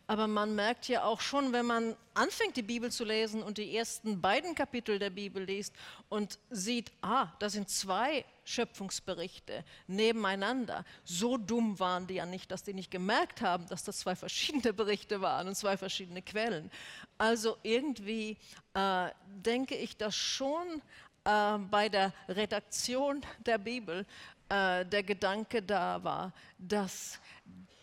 Aber 0.07 0.27
man 0.27 0.55
merkt 0.57 0.89
ja 0.89 1.05
auch 1.05 1.21
schon, 1.21 1.53
wenn 1.53 1.67
man 1.67 1.95
anfängt, 2.15 2.57
die 2.57 2.63
Bibel 2.63 2.91
zu 2.91 3.05
lesen 3.05 3.43
und 3.43 3.59
die 3.59 3.77
ersten 3.77 4.21
beiden 4.21 4.55
Kapitel 4.55 4.99
der 4.99 5.11
Bibel 5.11 5.45
liest 5.45 5.73
und 6.09 6.41
sieht, 6.51 6.91
ah, 7.03 7.29
da 7.39 7.49
sind 7.49 7.69
zwei 7.69 8.25
Schöpfungsberichte 8.49 9.65
nebeneinander. 9.87 10.85
So 11.05 11.37
dumm 11.37 11.79
waren 11.79 12.07
die 12.07 12.15
ja 12.15 12.27
nicht, 12.27 12.51
dass 12.51 12.63
die 12.63 12.75
nicht 12.75 12.91
gemerkt 12.91 13.43
haben, 13.43 13.67
dass 13.69 13.85
das 13.85 13.99
zwei 13.99 14.17
verschiedene 14.17 14.73
Berichte 14.73 15.21
waren 15.21 15.49
und 15.49 15.55
zwei 15.55 15.77
verschiedene 15.77 16.23
Quellen. 16.23 16.71
Also 17.19 17.59
irgendwie 17.63 18.37
äh, 18.75 19.09
denke 19.27 19.77
ich, 19.77 19.97
dass 19.97 20.17
schon 20.17 20.83
äh, 21.25 21.59
bei 21.71 21.89
der 21.89 22.13
Redaktion 22.29 23.23
der 23.45 23.59
Bibel 23.59 24.07
äh, 24.49 24.85
der 24.87 25.03
Gedanke 25.03 25.63
da 25.63 26.03
war, 26.03 26.33
dass 26.59 27.19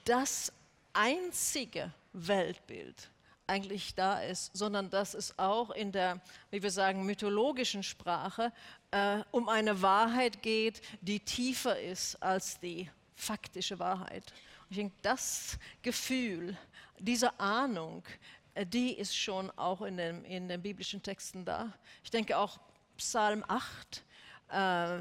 das 0.04 0.52
einzige 0.94 1.92
Weltbild 2.14 3.10
eigentlich 3.48 3.94
da 3.94 4.22
ist, 4.22 4.56
sondern 4.56 4.90
dass 4.90 5.14
es 5.14 5.38
auch 5.38 5.70
in 5.72 5.92
der, 5.92 6.20
wie 6.50 6.64
wir 6.64 6.72
sagen, 6.72 7.06
mythologischen 7.06 7.84
Sprache 7.84 8.52
äh, 8.96 9.24
um 9.32 9.50
eine 9.50 9.82
Wahrheit 9.82 10.42
geht, 10.42 10.82
die 11.02 11.20
tiefer 11.20 11.78
ist 11.78 12.16
als 12.24 12.60
die 12.62 12.90
faktische 13.16 13.78
Wahrheit. 13.78 14.32
Und 14.64 14.72
ich 14.72 14.78
denke, 14.78 14.96
das 15.02 15.58
Gefühl, 15.82 16.58
diese 16.98 17.38
Ahnung, 17.38 18.04
äh, 18.54 18.66
die 18.66 18.94
ist 18.94 19.16
schon 19.16 19.52
auch 19.58 19.82
in 19.82 19.98
den, 19.98 20.24
in 20.24 20.48
den 20.48 20.62
biblischen 20.62 21.04
Texten 21.04 21.44
da. 21.44 21.74
Ich 22.06 22.10
denke 22.10 22.38
auch 22.38 22.58
Psalm 22.96 23.44
8, 23.46 24.04
äh, 24.50 25.00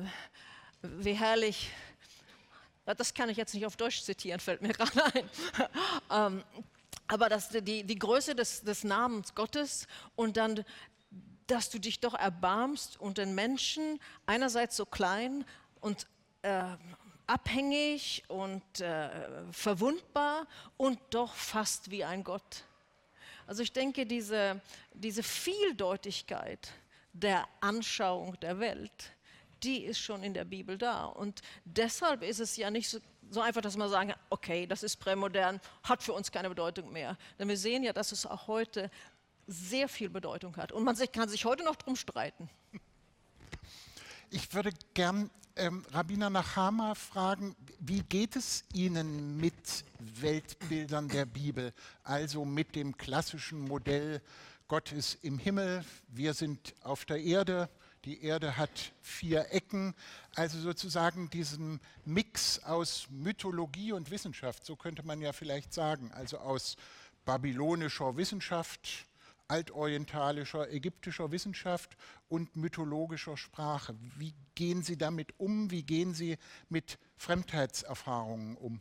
wie 0.82 1.12
herrlich 1.14 1.70
das 2.86 3.14
kann 3.14 3.30
ich 3.30 3.38
jetzt 3.38 3.54
nicht 3.54 3.64
auf 3.64 3.76
Deutsch 3.76 4.02
zitieren, 4.02 4.40
fällt 4.40 4.60
mir 4.60 4.68
gerade 4.74 5.04
ein. 5.14 5.30
ähm, 6.10 6.44
aber 7.06 7.28
das, 7.28 7.48
die, 7.48 7.84
die 7.84 7.98
Größe 7.98 8.34
des, 8.34 8.62
des 8.62 8.84
Namens 8.84 9.34
Gottes 9.34 9.86
und 10.16 10.36
dann, 10.36 10.64
dass 11.46 11.70
du 11.70 11.78
dich 11.78 12.00
doch 12.00 12.14
erbarmst 12.14 13.00
und 13.00 13.18
den 13.18 13.34
Menschen 13.34 14.00
einerseits 14.26 14.76
so 14.76 14.86
klein 14.86 15.44
und 15.80 16.06
äh, 16.42 16.76
abhängig 17.26 18.22
und 18.28 18.80
äh, 18.80 19.10
verwundbar 19.52 20.46
und 20.76 20.98
doch 21.10 21.34
fast 21.34 21.90
wie 21.90 22.04
ein 22.04 22.24
Gott. 22.24 22.64
Also 23.46 23.62
ich 23.62 23.72
denke, 23.72 24.06
diese, 24.06 24.60
diese 24.92 25.22
Vieldeutigkeit 25.22 26.70
der 27.12 27.46
Anschauung 27.60 28.38
der 28.40 28.58
Welt, 28.58 29.12
die 29.62 29.84
ist 29.84 29.98
schon 29.98 30.22
in 30.22 30.34
der 30.34 30.44
Bibel 30.44 30.76
da. 30.78 31.06
Und 31.06 31.40
deshalb 31.64 32.22
ist 32.22 32.40
es 32.40 32.56
ja 32.56 32.70
nicht 32.70 32.88
so, 32.88 32.98
so 33.30 33.40
einfach, 33.40 33.62
dass 33.62 33.76
man 33.76 33.88
sagen, 33.88 34.14
okay, 34.30 34.66
das 34.66 34.82
ist 34.82 34.96
prämodern, 34.96 35.60
hat 35.82 36.02
für 36.02 36.12
uns 36.12 36.30
keine 36.30 36.48
Bedeutung 36.48 36.92
mehr. 36.92 37.16
Denn 37.38 37.48
wir 37.48 37.56
sehen 37.56 37.82
ja, 37.82 37.92
dass 37.92 38.12
es 38.12 38.26
auch 38.26 38.46
heute 38.46 38.90
sehr 39.46 39.88
viel 39.88 40.08
Bedeutung 40.08 40.56
hat. 40.56 40.72
Und 40.72 40.84
man 40.84 40.96
kann 41.12 41.28
sich 41.28 41.44
heute 41.44 41.64
noch 41.64 41.76
drum 41.76 41.96
streiten. 41.96 42.48
Ich 44.30 44.52
würde 44.54 44.70
gern 44.94 45.30
ähm, 45.56 45.84
Rabbiner 45.92 46.30
Nachama 46.30 46.94
fragen, 46.94 47.54
wie 47.78 48.02
geht 48.02 48.36
es 48.36 48.64
Ihnen 48.72 49.36
mit 49.36 49.84
Weltbildern 50.00 51.08
der 51.08 51.26
Bibel, 51.26 51.72
also 52.02 52.44
mit 52.44 52.74
dem 52.74 52.96
klassischen 52.96 53.60
Modell, 53.60 54.20
Gott 54.66 54.92
ist 54.92 55.22
im 55.22 55.38
Himmel, 55.38 55.84
wir 56.08 56.34
sind 56.34 56.74
auf 56.82 57.04
der 57.04 57.20
Erde, 57.20 57.68
die 58.04 58.22
Erde 58.24 58.56
hat 58.56 58.92
vier 59.02 59.52
Ecken, 59.52 59.94
also 60.34 60.58
sozusagen 60.58 61.30
diesen 61.30 61.80
Mix 62.04 62.58
aus 62.64 63.06
Mythologie 63.10 63.92
und 63.92 64.10
Wissenschaft, 64.10 64.64
so 64.64 64.74
könnte 64.74 65.04
man 65.04 65.20
ja 65.20 65.32
vielleicht 65.32 65.72
sagen, 65.72 66.10
also 66.12 66.38
aus 66.38 66.76
babylonischer 67.24 68.16
Wissenschaft, 68.16 69.06
altorientalischer, 69.48 70.70
ägyptischer 70.70 71.30
Wissenschaft 71.30 71.96
und 72.28 72.56
mythologischer 72.56 73.36
Sprache. 73.36 73.94
Wie 74.16 74.34
gehen 74.54 74.82
Sie 74.82 74.96
damit 74.96 75.38
um? 75.38 75.70
Wie 75.70 75.82
gehen 75.82 76.14
Sie 76.14 76.38
mit 76.68 76.98
Fremdheitserfahrungen 77.16 78.56
um? 78.56 78.80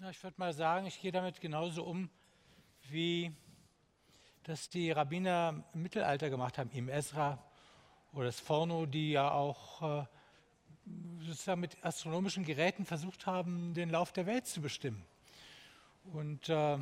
Ja, 0.00 0.10
ich 0.10 0.22
würde 0.22 0.36
mal 0.38 0.52
sagen, 0.52 0.86
ich 0.86 1.00
gehe 1.00 1.12
damit 1.12 1.40
genauso 1.40 1.84
um, 1.84 2.08
wie 2.88 3.32
das 4.44 4.68
die 4.68 4.90
Rabbiner 4.90 5.62
im 5.74 5.82
Mittelalter 5.82 6.30
gemacht 6.30 6.56
haben, 6.56 6.70
im 6.70 6.88
Esra, 6.88 7.38
oder 8.12 8.26
das 8.26 8.40
Forno, 8.40 8.86
die 8.86 9.12
ja 9.12 9.30
auch 9.30 10.00
äh, 10.00 10.06
sozusagen 11.20 11.60
mit 11.60 11.84
astronomischen 11.84 12.44
Geräten 12.44 12.84
versucht 12.84 13.26
haben, 13.26 13.74
den 13.74 13.90
Lauf 13.90 14.12
der 14.12 14.26
Welt 14.26 14.46
zu 14.46 14.60
bestimmen. 14.60 15.04
Und 16.12 16.48
äh, 16.48 16.78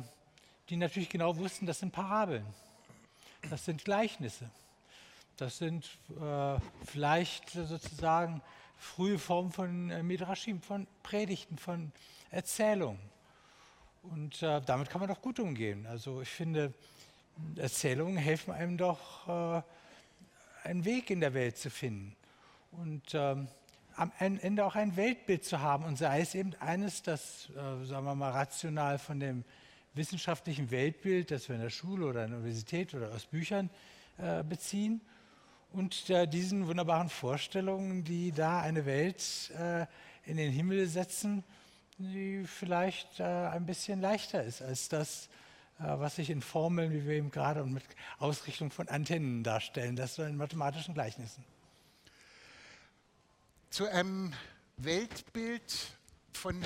die 0.69 0.77
natürlich 0.77 1.09
genau 1.09 1.35
wussten, 1.37 1.65
das 1.65 1.79
sind 1.79 1.91
Parabeln, 1.91 2.45
das 3.49 3.65
sind 3.65 3.83
Gleichnisse, 3.83 4.49
das 5.37 5.57
sind 5.57 5.85
äh, 6.21 6.59
vielleicht 6.85 7.49
sozusagen 7.49 8.41
frühe 8.77 9.17
Formen 9.17 9.51
von 9.51 9.89
äh, 9.89 10.03
Midrashim, 10.03 10.61
von 10.61 10.87
Predigten, 11.03 11.57
von 11.57 11.91
Erzählungen. 12.31 12.99
Und 14.03 14.41
äh, 14.43 14.61
damit 14.65 14.89
kann 14.89 15.01
man 15.01 15.09
doch 15.09 15.21
gut 15.21 15.39
umgehen. 15.39 15.85
Also 15.87 16.21
ich 16.21 16.29
finde, 16.29 16.73
Erzählungen 17.55 18.17
helfen 18.17 18.53
einem 18.53 18.77
doch, 18.77 19.27
äh, 19.27 19.61
einen 20.63 20.85
Weg 20.85 21.09
in 21.09 21.19
der 21.19 21.33
Welt 21.33 21.57
zu 21.57 21.69
finden 21.69 22.15
und 22.71 23.13
ähm, 23.13 23.47
am 23.95 24.11
Ende 24.19 24.65
auch 24.65 24.75
ein 24.75 24.95
Weltbild 24.95 25.43
zu 25.43 25.59
haben 25.59 25.83
und 25.83 25.97
sei 25.97 26.21
es 26.21 26.35
eben 26.35 26.53
eines, 26.59 27.01
das, 27.01 27.49
äh, 27.49 27.85
sagen 27.85 28.05
wir 28.05 28.15
mal, 28.15 28.31
rational 28.31 28.97
von 28.97 29.19
dem 29.19 29.43
wissenschaftlichen 29.93 30.71
Weltbild, 30.71 31.31
das 31.31 31.47
wir 31.49 31.55
in 31.55 31.61
der 31.61 31.69
Schule 31.69 32.05
oder 32.05 32.23
in 32.23 32.31
der 32.31 32.39
Universität 32.39 32.93
oder 32.93 33.11
aus 33.13 33.25
Büchern 33.25 33.69
äh, 34.17 34.43
beziehen 34.43 35.01
und 35.71 36.09
äh, 36.09 36.27
diesen 36.27 36.67
wunderbaren 36.67 37.09
Vorstellungen, 37.09 38.03
die 38.03 38.31
da 38.31 38.61
eine 38.61 38.85
Welt 38.85 39.51
äh, 39.57 39.85
in 40.25 40.37
den 40.37 40.51
Himmel 40.51 40.87
setzen, 40.87 41.43
die 41.97 42.45
vielleicht 42.45 43.19
äh, 43.19 43.23
ein 43.23 43.65
bisschen 43.65 44.01
leichter 44.01 44.43
ist 44.43 44.61
als 44.61 44.89
das, 44.89 45.29
äh, 45.79 45.83
was 45.83 46.15
sich 46.15 46.29
in 46.29 46.41
Formeln, 46.41 46.91
wie 46.91 47.05
wir 47.05 47.15
eben 47.15 47.31
gerade 47.31 47.61
und 47.61 47.73
mit 47.73 47.83
Ausrichtung 48.19 48.71
von 48.71 48.87
Antennen 48.87 49.43
darstellen, 49.43 49.95
das 49.95 50.15
so 50.15 50.23
in 50.23 50.37
mathematischen 50.37 50.93
Gleichnissen. 50.93 51.43
Zu 53.69 53.85
einem 53.85 54.33
Weltbild 54.77 55.97
von 56.33 56.63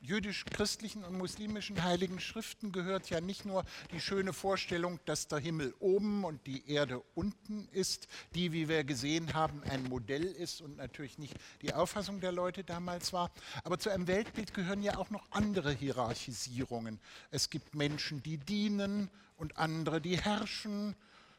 jüdisch-christlichen 0.00 1.04
und 1.04 1.16
muslimischen 1.16 1.82
heiligen 1.82 2.20
Schriften 2.20 2.72
gehört 2.72 3.10
ja 3.10 3.20
nicht 3.20 3.44
nur 3.44 3.64
die 3.92 4.00
schöne 4.00 4.32
Vorstellung, 4.32 5.00
dass 5.04 5.28
der 5.28 5.38
Himmel 5.38 5.74
oben 5.80 6.24
und 6.24 6.46
die 6.46 6.70
Erde 6.70 7.02
unten 7.14 7.68
ist, 7.72 8.08
die, 8.34 8.52
wie 8.52 8.68
wir 8.68 8.84
gesehen 8.84 9.34
haben, 9.34 9.62
ein 9.64 9.84
Modell 9.84 10.24
ist 10.24 10.60
und 10.60 10.76
natürlich 10.76 11.18
nicht 11.18 11.34
die 11.62 11.74
Auffassung 11.74 12.20
der 12.20 12.32
Leute 12.32 12.64
damals 12.64 13.12
war. 13.12 13.30
Aber 13.64 13.78
zu 13.78 13.90
einem 13.90 14.06
Weltbild 14.06 14.54
gehören 14.54 14.82
ja 14.82 14.96
auch 14.96 15.10
noch 15.10 15.24
andere 15.30 15.72
Hierarchisierungen. 15.72 17.00
Es 17.30 17.50
gibt 17.50 17.74
Menschen, 17.74 18.22
die 18.22 18.38
dienen 18.38 19.10
und 19.36 19.56
andere, 19.56 20.00
die 20.00 20.18
herrschen. 20.18 20.94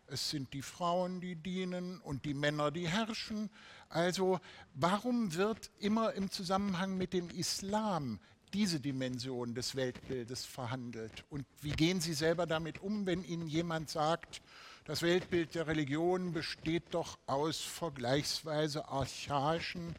Es 0.08 0.32
sind 0.32 0.54
die 0.54 0.64
Frauen, 0.64 1.22
die 1.22 1.36
dienen 1.36 2.00
und 2.00 2.26
die 2.26 2.34
Männer, 2.34 2.72
die 2.72 2.88
herrschen. 2.88 3.50
Also 3.90 4.40
warum 4.74 5.36
wird 5.36 5.70
immer 5.80 6.14
im 6.14 6.32
Zusammenhang 6.32 6.98
mit 6.98 7.14
dem 7.14 7.30
Islam 7.30 8.20
diese 8.54 8.80
Dimension 8.80 9.54
des 9.54 9.76
Weltbildes 9.76 10.46
verhandelt? 10.46 11.26
Und 11.30 11.46
wie 11.62 11.72
gehen 11.72 12.02
Sie 12.02 12.14
selber 12.14 12.46
damit 12.46 12.82
um, 12.82 13.06
wenn 13.06 13.24
Ihnen 13.24 13.48
jemand 13.48 13.90
sagt, 13.90 14.42
Das 14.86 15.04
Weltbild 15.04 15.54
der 15.54 15.68
Religion 15.68 16.34
besteht 16.34 16.96
doch 16.96 17.20
aus 17.28 17.60
vergleichsweise 17.60 18.88
archaischen, 18.88 19.96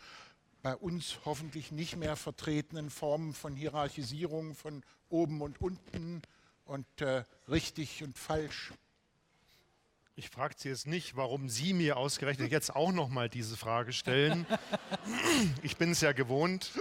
bei 0.62 0.74
uns 0.74 1.20
hoffentlich 1.24 1.70
nicht 1.70 1.96
mehr 1.96 2.16
vertretenen 2.16 2.90
Formen 2.90 3.32
von 3.32 3.54
Hierarchisierung 3.54 4.54
von 4.54 4.82
oben 5.08 5.42
und 5.42 5.60
unten 5.60 6.22
und 6.64 6.86
äh, 7.00 7.24
richtig 7.48 8.02
und 8.02 8.18
falsch. 8.18 8.72
Ich 10.16 10.28
frage 10.28 10.54
Sie 10.56 10.68
jetzt 10.68 10.86
nicht, 10.86 11.16
warum 11.16 11.48
Sie 11.48 11.72
mir 11.72 11.96
ausgerechnet 11.96 12.50
jetzt 12.50 12.74
auch 12.74 12.92
noch 12.92 13.08
mal 13.08 13.28
diese 13.28 13.56
Frage 13.56 13.92
stellen. 13.92 14.46
Ich 15.62 15.76
bin 15.76 15.92
es 15.92 16.00
ja 16.00 16.12
gewohnt. 16.12 16.72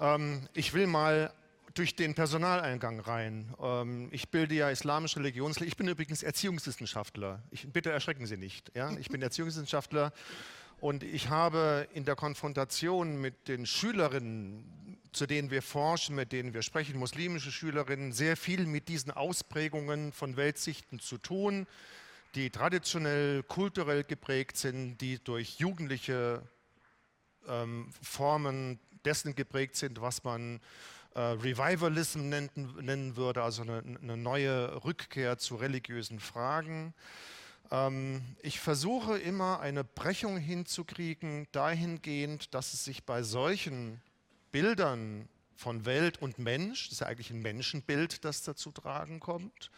Ähm, 0.00 0.46
ich 0.52 0.74
will 0.74 0.86
mal 0.86 1.32
durch 1.74 1.96
den 1.96 2.14
Personaleingang 2.14 3.00
rein. 3.00 3.54
Ähm, 3.60 4.08
ich 4.10 4.28
bilde 4.28 4.54
ja 4.54 4.70
islamische 4.70 5.18
Religionslehre. 5.20 5.68
Ich 5.68 5.76
bin 5.76 5.88
übrigens 5.88 6.22
Erziehungswissenschaftler. 6.22 7.42
Ich, 7.50 7.66
bitte 7.72 7.90
erschrecken 7.90 8.26
Sie 8.26 8.36
nicht. 8.36 8.72
Ja? 8.74 8.90
Ich 8.98 9.08
bin 9.08 9.22
Erziehungswissenschaftler 9.22 10.12
und 10.80 11.02
ich 11.02 11.30
habe 11.30 11.88
in 11.94 12.04
der 12.04 12.16
Konfrontation 12.16 13.20
mit 13.20 13.48
den 13.48 13.64
Schülerinnen, 13.66 14.98
zu 15.12 15.26
denen 15.26 15.50
wir 15.50 15.62
forschen, 15.62 16.14
mit 16.14 16.32
denen 16.32 16.52
wir 16.52 16.62
sprechen, 16.62 16.98
muslimische 16.98 17.52
Schülerinnen, 17.52 18.12
sehr 18.12 18.36
viel 18.36 18.66
mit 18.66 18.88
diesen 18.88 19.12
Ausprägungen 19.12 20.12
von 20.12 20.36
Weltsichten 20.36 20.98
zu 20.98 21.16
tun, 21.18 21.66
die 22.34 22.50
traditionell, 22.50 23.42
kulturell 23.42 24.04
geprägt 24.04 24.56
sind, 24.56 24.98
die 24.98 25.18
durch 25.22 25.58
jugendliche 25.58 26.42
ähm, 27.48 27.92
Formen 28.02 28.78
dessen 29.04 29.34
geprägt 29.34 29.76
sind, 29.76 30.00
was 30.00 30.24
man 30.24 30.60
äh, 31.14 31.20
Revivalism 31.20 32.28
nennen, 32.28 32.74
nennen, 32.80 33.16
würde, 33.16 33.42
also 33.42 33.62
eine, 33.62 33.78
eine 33.78 34.16
neue 34.16 34.84
Rückkehr 34.84 35.38
zu 35.38 35.56
religiösen 35.56 36.20
Fragen. 36.20 36.92
Ähm, 37.70 38.22
ich 38.42 38.60
versuche 38.60 39.18
immer 39.18 39.60
eine 39.60 39.84
Brechung 39.84 40.36
hinzukriegen, 40.36 41.46
dahingehend, 41.52 42.52
dass 42.54 42.74
es 42.74 42.84
sich 42.84 43.04
bei 43.04 43.22
solchen 43.22 44.00
Bildern 44.52 45.28
von 45.56 45.86
Welt 45.86 46.20
und 46.20 46.38
Mensch, 46.38 46.88
das 46.88 46.94
ist 46.94 47.00
ja 47.00 47.06
eigentlich 47.06 47.30
ein 47.30 47.40
Menschenbild, 47.40 48.24
das 48.24 48.42
da 48.42 48.54
zu 48.54 48.70
tragen 48.70 49.20
kommt, 49.20 49.70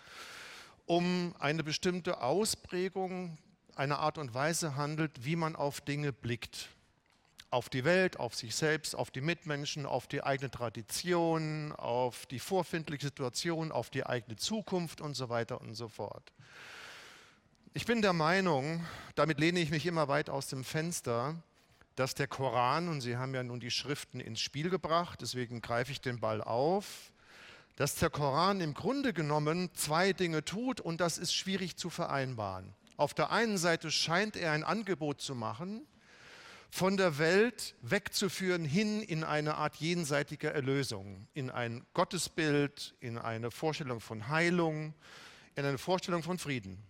um 0.88 1.34
eine 1.38 1.62
bestimmte 1.62 2.22
Ausprägung, 2.22 3.36
eine 3.76 3.98
Art 3.98 4.16
und 4.16 4.32
Weise 4.32 4.74
handelt, 4.74 5.24
wie 5.24 5.36
man 5.36 5.54
auf 5.54 5.82
Dinge 5.82 6.12
blickt. 6.12 6.70
Auf 7.50 7.68
die 7.68 7.84
Welt, 7.84 8.18
auf 8.18 8.34
sich 8.34 8.54
selbst, 8.54 8.96
auf 8.96 9.10
die 9.10 9.20
Mitmenschen, 9.20 9.86
auf 9.86 10.06
die 10.06 10.22
eigene 10.22 10.50
Tradition, 10.50 11.72
auf 11.72 12.26
die 12.26 12.38
vorfindliche 12.38 13.06
Situation, 13.06 13.70
auf 13.70 13.90
die 13.90 14.04
eigene 14.04 14.36
Zukunft 14.36 15.00
und 15.00 15.14
so 15.14 15.28
weiter 15.28 15.60
und 15.60 15.74
so 15.74 15.88
fort. 15.88 16.32
Ich 17.74 17.84
bin 17.84 18.00
der 18.00 18.14
Meinung, 18.14 18.84
damit 19.14 19.38
lehne 19.38 19.60
ich 19.60 19.70
mich 19.70 19.84
immer 19.84 20.08
weit 20.08 20.30
aus 20.30 20.48
dem 20.48 20.64
Fenster, 20.64 21.36
dass 21.96 22.14
der 22.14 22.28
Koran, 22.28 22.88
und 22.88 23.02
Sie 23.02 23.16
haben 23.16 23.34
ja 23.34 23.42
nun 23.42 23.60
die 23.60 23.70
Schriften 23.70 24.20
ins 24.20 24.40
Spiel 24.40 24.70
gebracht, 24.70 25.20
deswegen 25.20 25.60
greife 25.60 25.92
ich 25.92 26.00
den 26.00 26.18
Ball 26.18 26.42
auf, 26.42 27.12
dass 27.78 27.94
der 27.94 28.10
Koran 28.10 28.60
im 28.60 28.74
Grunde 28.74 29.12
genommen 29.12 29.70
zwei 29.72 30.12
Dinge 30.12 30.44
tut 30.44 30.80
und 30.80 31.00
das 31.00 31.16
ist 31.16 31.32
schwierig 31.32 31.76
zu 31.76 31.90
vereinbaren. 31.90 32.74
Auf 32.96 33.14
der 33.14 33.30
einen 33.30 33.56
Seite 33.56 33.92
scheint 33.92 34.34
er 34.34 34.50
ein 34.50 34.64
Angebot 34.64 35.20
zu 35.20 35.36
machen, 35.36 35.86
von 36.70 36.96
der 36.96 37.18
Welt 37.18 37.76
wegzuführen 37.82 38.64
hin 38.64 39.00
in 39.00 39.22
eine 39.22 39.54
Art 39.54 39.76
jenseitiger 39.76 40.50
Erlösung, 40.50 41.28
in 41.34 41.50
ein 41.52 41.86
Gottesbild, 41.94 42.96
in 42.98 43.16
eine 43.16 43.52
Vorstellung 43.52 44.00
von 44.00 44.26
Heilung, 44.26 44.92
in 45.54 45.64
eine 45.64 45.78
Vorstellung 45.78 46.24
von 46.24 46.40
Frieden. 46.40 46.82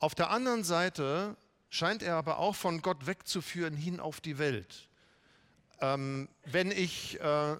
Auf 0.00 0.16
der 0.16 0.30
anderen 0.30 0.64
Seite 0.64 1.36
scheint 1.70 2.02
er 2.02 2.16
aber 2.16 2.38
auch 2.38 2.56
von 2.56 2.82
Gott 2.82 3.06
wegzuführen 3.06 3.76
hin 3.76 4.00
auf 4.00 4.20
die 4.20 4.38
Welt. 4.38 4.88
Ähm, 5.80 6.28
wenn 6.44 6.72
ich 6.72 7.20
äh, 7.20 7.56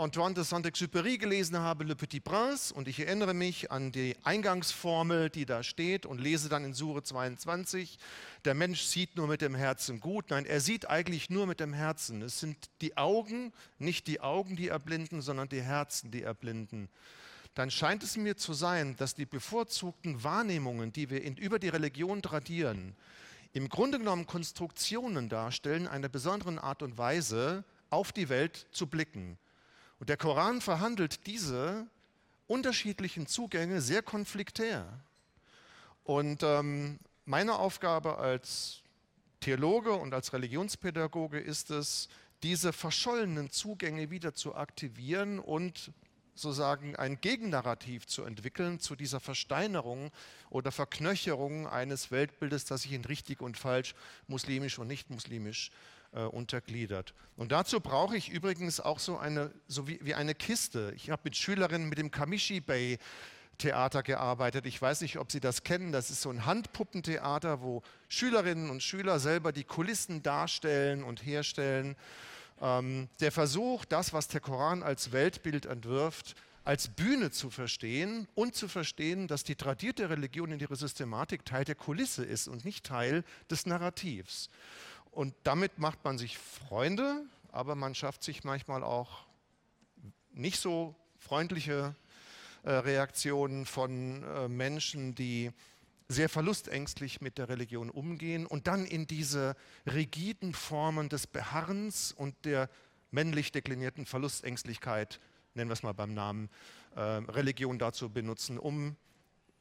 Antoine 0.00 0.34
de 0.34 0.44
Saint-Exupéry 0.44 1.18
gelesen 1.18 1.58
habe, 1.58 1.84
Le 1.84 1.94
Petit 1.94 2.20
Prince, 2.20 2.72
und 2.72 2.88
ich 2.88 3.00
erinnere 3.00 3.34
mich 3.34 3.70
an 3.70 3.92
die 3.92 4.16
Eingangsformel, 4.24 5.28
die 5.28 5.44
da 5.44 5.62
steht, 5.62 6.06
und 6.06 6.22
lese 6.22 6.48
dann 6.48 6.64
in 6.64 6.72
Sure 6.72 7.02
22, 7.02 7.98
der 8.46 8.54
Mensch 8.54 8.80
sieht 8.80 9.16
nur 9.16 9.26
mit 9.26 9.42
dem 9.42 9.54
Herzen 9.54 10.00
gut. 10.00 10.30
Nein, 10.30 10.46
er 10.46 10.60
sieht 10.60 10.88
eigentlich 10.88 11.28
nur 11.28 11.46
mit 11.46 11.60
dem 11.60 11.74
Herzen. 11.74 12.22
Es 12.22 12.40
sind 12.40 12.56
die 12.80 12.96
Augen, 12.96 13.52
nicht 13.78 14.06
die 14.06 14.22
Augen, 14.22 14.56
die 14.56 14.68
erblinden, 14.68 15.20
sondern 15.20 15.50
die 15.50 15.62
Herzen, 15.62 16.10
die 16.10 16.22
erblinden 16.22 16.88
dann 17.54 17.70
scheint 17.70 18.04
es 18.04 18.16
mir 18.16 18.36
zu 18.36 18.54
sein, 18.54 18.94
dass 18.96 19.16
die 19.16 19.26
bevorzugten 19.26 20.22
Wahrnehmungen, 20.22 20.92
die 20.92 21.10
wir 21.10 21.22
in, 21.22 21.36
über 21.36 21.58
die 21.58 21.68
Religion 21.68 22.22
tradieren, 22.22 22.94
im 23.52 23.68
Grunde 23.68 23.98
genommen 23.98 24.26
Konstruktionen 24.26 25.28
darstellen, 25.28 25.88
einer 25.88 26.08
besonderen 26.08 26.60
Art 26.60 26.82
und 26.82 26.96
Weise 26.96 27.64
auf 27.90 28.12
die 28.12 28.28
Welt 28.28 28.68
zu 28.70 28.86
blicken. 28.86 29.36
Und 30.00 30.08
der 30.08 30.16
Koran 30.16 30.60
verhandelt 30.60 31.26
diese 31.26 31.86
unterschiedlichen 32.46 33.26
Zugänge 33.26 33.80
sehr 33.80 34.02
konfliktär. 34.02 34.86
Und 36.04 36.42
ähm, 36.42 36.98
meine 37.26 37.56
Aufgabe 37.58 38.18
als 38.18 38.80
Theologe 39.40 39.92
und 39.92 40.12
als 40.14 40.32
Religionspädagoge 40.32 41.38
ist 41.38 41.70
es, 41.70 42.08
diese 42.42 42.72
verschollenen 42.72 43.50
Zugänge 43.50 44.10
wieder 44.10 44.34
zu 44.34 44.54
aktivieren 44.54 45.38
und 45.38 45.92
sozusagen 46.34 46.96
ein 46.96 47.20
Gegennarrativ 47.20 48.06
zu 48.06 48.24
entwickeln 48.24 48.80
zu 48.80 48.96
dieser 48.96 49.20
Versteinerung 49.20 50.10
oder 50.48 50.72
Verknöcherung 50.72 51.68
eines 51.68 52.10
Weltbildes, 52.10 52.64
das 52.64 52.82
sich 52.82 52.92
in 52.92 53.04
richtig 53.04 53.42
und 53.42 53.58
falsch, 53.58 53.94
muslimisch 54.26 54.78
und 54.78 54.86
nicht 54.86 55.10
muslimisch 55.10 55.70
äh, 56.12 56.22
untergliedert. 56.22 57.14
Und 57.36 57.52
dazu 57.52 57.80
brauche 57.80 58.16
ich 58.16 58.28
übrigens 58.28 58.80
auch 58.80 58.98
so 58.98 59.18
eine, 59.18 59.50
so 59.66 59.86
wie, 59.88 59.98
wie 60.02 60.14
eine 60.14 60.34
Kiste. 60.34 60.92
Ich 60.96 61.10
habe 61.10 61.22
mit 61.24 61.36
Schülerinnen 61.36 61.88
mit 61.88 61.98
dem 61.98 62.10
Kamishi 62.10 62.60
Bay 62.60 62.98
Theater 63.58 64.02
gearbeitet. 64.02 64.66
Ich 64.66 64.80
weiß 64.80 65.02
nicht, 65.02 65.18
ob 65.18 65.30
Sie 65.30 65.40
das 65.40 65.62
kennen. 65.62 65.92
Das 65.92 66.10
ist 66.10 66.22
so 66.22 66.30
ein 66.30 66.46
Handpuppentheater, 66.46 67.62
wo 67.62 67.82
Schülerinnen 68.08 68.70
und 68.70 68.82
Schüler 68.82 69.20
selber 69.20 69.52
die 69.52 69.64
Kulissen 69.64 70.22
darstellen 70.22 71.04
und 71.04 71.24
herstellen. 71.24 71.94
Ähm, 72.60 73.08
der 73.20 73.32
Versuch, 73.32 73.84
das, 73.84 74.12
was 74.12 74.28
der 74.28 74.40
Koran 74.40 74.82
als 74.82 75.12
Weltbild 75.12 75.66
entwirft, 75.66 76.34
als 76.64 76.88
Bühne 76.88 77.30
zu 77.30 77.50
verstehen 77.50 78.28
und 78.34 78.54
zu 78.54 78.68
verstehen, 78.68 79.28
dass 79.28 79.44
die 79.44 79.54
tradierte 79.54 80.10
Religion 80.10 80.52
in 80.52 80.60
ihrer 80.60 80.76
Systematik 80.76 81.44
Teil 81.44 81.64
der 81.64 81.74
Kulisse 81.74 82.24
ist 82.24 82.48
und 82.48 82.64
nicht 82.64 82.84
Teil 82.84 83.24
des 83.50 83.66
Narrativs. 83.66 84.50
Und 85.10 85.34
damit 85.42 85.78
macht 85.78 86.04
man 86.04 86.18
sich 86.18 86.38
Freunde, 86.38 87.24
aber 87.50 87.74
man 87.74 87.94
schafft 87.94 88.22
sich 88.22 88.44
manchmal 88.44 88.82
auch 88.82 89.26
nicht 90.32 90.60
so 90.60 90.94
freundliche 91.18 91.94
äh, 92.62 92.70
Reaktionen 92.70 93.66
von 93.66 94.22
äh, 94.22 94.48
Menschen, 94.48 95.14
die 95.14 95.50
sehr 96.08 96.28
verlustängstlich 96.28 97.20
mit 97.20 97.38
der 97.38 97.48
Religion 97.48 97.90
umgehen 97.90 98.46
und 98.46 98.66
dann 98.66 98.84
in 98.84 99.06
diese 99.06 99.54
rigiden 99.86 100.54
Formen 100.54 101.08
des 101.08 101.26
Beharrens 101.26 102.12
und 102.12 102.34
der 102.44 102.68
männlich 103.10 103.52
deklinierten 103.52 104.06
Verlustängstlichkeit, 104.06 105.20
nennen 105.54 105.70
wir 105.70 105.74
es 105.74 105.82
mal 105.82 105.94
beim 105.94 106.14
Namen, 106.14 106.48
äh, 106.94 107.00
Religion 107.00 107.78
dazu 107.78 108.10
benutzen, 108.10 108.58
um 108.58 108.96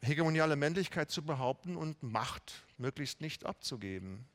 hegemoniale 0.01 0.55
Männlichkeit 0.55 1.11
zu 1.11 1.23
behaupten 1.23 1.75
und 1.75 2.01
Macht 2.03 2.63
möglichst 2.77 3.21
nicht 3.21 3.45
abzugeben 3.45 4.27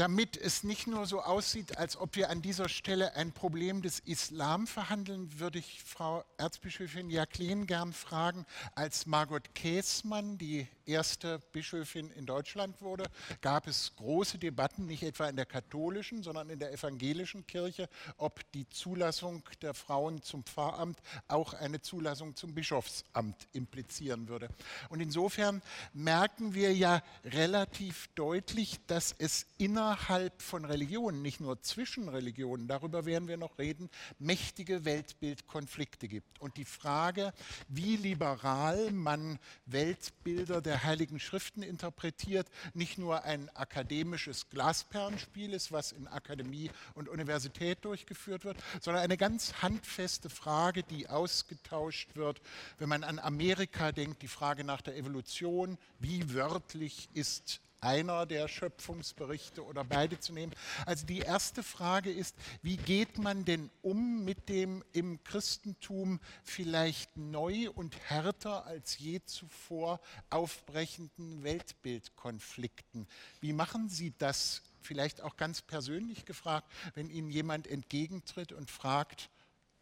damit 0.00 0.38
es 0.38 0.64
nicht 0.64 0.86
nur 0.86 1.04
so 1.04 1.20
aussieht, 1.20 1.76
als 1.76 1.98
ob 1.98 2.16
wir 2.16 2.30
an 2.30 2.40
dieser 2.40 2.70
Stelle 2.70 3.16
ein 3.16 3.32
Problem 3.32 3.82
des 3.82 3.98
Islam 3.98 4.66
verhandeln, 4.66 5.38
würde 5.38 5.58
ich 5.58 5.82
Frau 5.84 6.24
Erzbischöfin 6.38 7.10
Jacqueline 7.10 7.66
gern 7.66 7.92
fragen, 7.92 8.46
als 8.74 9.04
Margot 9.04 9.54
Käßmann 9.54 10.38
die 10.38 10.66
erste 10.90 11.38
Bischöfin 11.52 12.10
in 12.10 12.26
Deutschland 12.26 12.80
wurde, 12.80 13.04
gab 13.40 13.66
es 13.66 13.94
große 13.96 14.38
Debatten, 14.38 14.86
nicht 14.86 15.02
etwa 15.02 15.28
in 15.28 15.36
der 15.36 15.46
katholischen, 15.46 16.22
sondern 16.22 16.50
in 16.50 16.58
der 16.58 16.72
evangelischen 16.72 17.46
Kirche, 17.46 17.88
ob 18.16 18.40
die 18.52 18.68
Zulassung 18.68 19.42
der 19.62 19.74
Frauen 19.74 20.22
zum 20.22 20.44
Pfarramt 20.44 20.98
auch 21.28 21.54
eine 21.54 21.80
Zulassung 21.80 22.36
zum 22.36 22.54
Bischofsamt 22.54 23.48
implizieren 23.52 24.28
würde. 24.28 24.48
Und 24.88 25.00
insofern 25.00 25.62
merken 25.92 26.54
wir 26.54 26.74
ja 26.74 27.02
relativ 27.24 28.08
deutlich, 28.14 28.78
dass 28.86 29.14
es 29.18 29.46
innerhalb 29.58 30.40
von 30.42 30.64
Religionen, 30.64 31.22
nicht 31.22 31.40
nur 31.40 31.62
zwischen 31.62 32.08
Religionen, 32.08 32.68
darüber 32.68 33.04
werden 33.04 33.28
wir 33.28 33.36
noch 33.36 33.58
reden, 33.58 33.90
mächtige 34.18 34.84
Weltbildkonflikte 34.84 36.08
gibt. 36.08 36.40
Und 36.40 36.56
die 36.56 36.64
Frage, 36.64 37.32
wie 37.68 37.96
liberal 37.96 38.90
man 38.92 39.38
Weltbilder 39.66 40.60
der 40.60 40.79
Heiligen 40.82 41.20
Schriften 41.20 41.62
interpretiert, 41.62 42.48
nicht 42.74 42.98
nur 42.98 43.24
ein 43.24 43.48
akademisches 43.54 44.48
Glasperlenspiel 44.50 45.52
ist, 45.52 45.72
was 45.72 45.92
in 45.92 46.08
Akademie 46.08 46.70
und 46.94 47.08
Universität 47.08 47.84
durchgeführt 47.84 48.44
wird, 48.44 48.56
sondern 48.80 49.02
eine 49.02 49.16
ganz 49.16 49.62
handfeste 49.62 50.30
Frage, 50.30 50.82
die 50.82 51.08
ausgetauscht 51.08 52.16
wird, 52.16 52.40
wenn 52.78 52.88
man 52.88 53.04
an 53.04 53.18
Amerika 53.18 53.92
denkt, 53.92 54.22
die 54.22 54.28
Frage 54.28 54.64
nach 54.64 54.80
der 54.80 54.96
Evolution, 54.96 55.78
wie 55.98 56.34
wörtlich 56.34 57.08
ist 57.14 57.60
einer 57.80 58.26
der 58.26 58.48
Schöpfungsberichte 58.48 59.64
oder 59.64 59.84
beide 59.84 60.18
zu 60.18 60.32
nehmen. 60.32 60.52
Also 60.86 61.06
die 61.06 61.20
erste 61.20 61.62
Frage 61.62 62.10
ist, 62.10 62.36
wie 62.62 62.76
geht 62.76 63.18
man 63.18 63.44
denn 63.44 63.70
um 63.82 64.24
mit 64.24 64.48
dem 64.48 64.84
im 64.92 65.22
Christentum 65.24 66.20
vielleicht 66.44 67.16
neu 67.16 67.70
und 67.70 67.96
härter 68.08 68.66
als 68.66 68.98
je 68.98 69.20
zuvor 69.24 70.00
aufbrechenden 70.30 71.42
Weltbildkonflikten? 71.42 73.06
Wie 73.40 73.52
machen 73.52 73.88
Sie 73.88 74.12
das 74.18 74.62
vielleicht 74.80 75.20
auch 75.20 75.36
ganz 75.36 75.62
persönlich 75.62 76.24
gefragt, 76.24 76.70
wenn 76.94 77.10
Ihnen 77.10 77.30
jemand 77.30 77.66
entgegentritt 77.66 78.52
und 78.52 78.70
fragt, 78.70 79.30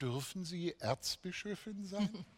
dürfen 0.00 0.44
Sie 0.44 0.74
Erzbischöfin 0.78 1.84
sein? 1.84 2.24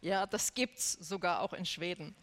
Ja, 0.00 0.26
das 0.26 0.54
gibt 0.54 0.78
es 0.78 0.92
sogar 0.94 1.40
auch 1.40 1.52
in 1.52 1.66
Schweden. 1.66 2.14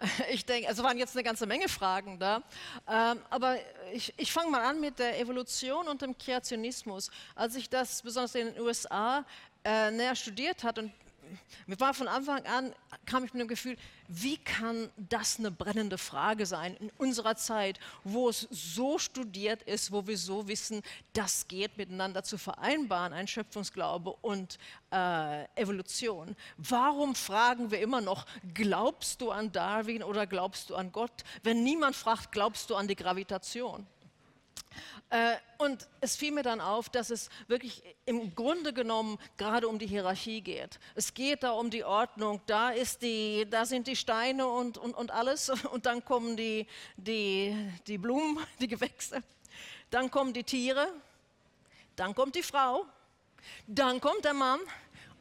Ich 0.30 0.44
denke, 0.44 0.68
also 0.68 0.82
waren 0.82 0.98
jetzt 0.98 1.16
eine 1.16 1.22
ganze 1.22 1.46
Menge 1.46 1.68
Fragen 1.68 2.18
da. 2.18 2.42
Ähm, 2.88 3.20
aber 3.30 3.56
ich, 3.92 4.12
ich 4.16 4.32
fange 4.32 4.50
mal 4.50 4.62
an 4.62 4.80
mit 4.80 4.98
der 4.98 5.20
Evolution 5.20 5.86
und 5.88 6.02
dem 6.02 6.18
Kreationismus. 6.18 7.10
Als 7.34 7.54
ich 7.54 7.70
das 7.70 8.02
besonders 8.02 8.34
in 8.34 8.52
den 8.52 8.60
USA 8.60 9.24
äh, 9.64 9.90
näher 9.92 10.16
studiert 10.16 10.64
hat 10.64 10.78
und 10.78 10.92
mir 11.66 11.78
war 11.80 11.94
von 11.94 12.08
Anfang 12.08 12.44
an, 12.46 12.74
kam 13.06 13.24
ich 13.24 13.32
mit 13.32 13.40
dem 13.40 13.48
Gefühl, 13.48 13.76
wie 14.08 14.36
kann 14.36 14.90
das 14.96 15.38
eine 15.38 15.50
brennende 15.50 15.98
Frage 15.98 16.46
sein 16.46 16.76
in 16.76 16.90
unserer 16.98 17.36
Zeit, 17.36 17.78
wo 18.02 18.28
es 18.28 18.46
so 18.50 18.98
studiert 18.98 19.62
ist, 19.62 19.92
wo 19.92 20.06
wir 20.06 20.18
so 20.18 20.46
wissen, 20.46 20.82
das 21.12 21.48
geht 21.48 21.76
miteinander 21.78 22.22
zu 22.22 22.38
vereinbaren, 22.38 23.12
ein 23.12 23.26
Schöpfungsglaube 23.26 24.12
und 24.20 24.58
äh, 24.92 25.44
Evolution. 25.54 26.36
Warum 26.56 27.14
fragen 27.14 27.70
wir 27.70 27.80
immer 27.80 28.00
noch, 28.00 28.26
glaubst 28.52 29.20
du 29.20 29.30
an 29.30 29.52
Darwin 29.52 30.02
oder 30.02 30.26
glaubst 30.26 30.70
du 30.70 30.74
an 30.74 30.92
Gott? 30.92 31.24
Wenn 31.42 31.62
niemand 31.62 31.96
fragt, 31.96 32.32
glaubst 32.32 32.70
du 32.70 32.76
an 32.76 32.88
die 32.88 32.96
Gravitation? 32.96 33.86
Äh, 35.10 35.36
und 35.58 35.88
es 36.00 36.16
fiel 36.16 36.32
mir 36.32 36.42
dann 36.42 36.60
auf, 36.60 36.88
dass 36.88 37.10
es 37.10 37.28
wirklich 37.46 37.82
im 38.04 38.34
Grunde 38.34 38.72
genommen 38.72 39.18
gerade 39.36 39.68
um 39.68 39.78
die 39.78 39.86
Hierarchie 39.86 40.40
geht. 40.40 40.78
Es 40.94 41.14
geht 41.14 41.42
da 41.42 41.52
um 41.52 41.70
die 41.70 41.84
Ordnung. 41.84 42.40
Da, 42.46 42.70
ist 42.70 43.02
die, 43.02 43.46
da 43.48 43.64
sind 43.64 43.86
die 43.86 43.96
Steine 43.96 44.46
und, 44.46 44.78
und, 44.78 44.94
und 44.94 45.10
alles. 45.10 45.50
Und 45.74 45.86
dann 45.86 46.04
kommen 46.04 46.36
die, 46.36 46.66
die, 46.96 47.56
die 47.86 47.98
Blumen, 47.98 48.38
die 48.60 48.68
Gewächse. 48.68 49.22
Dann 49.90 50.10
kommen 50.10 50.32
die 50.32 50.44
Tiere. 50.44 50.88
Dann 51.96 52.14
kommt 52.14 52.34
die 52.34 52.42
Frau. 52.42 52.86
Dann 53.66 54.00
kommt 54.00 54.24
der 54.24 54.34
Mann. 54.34 54.60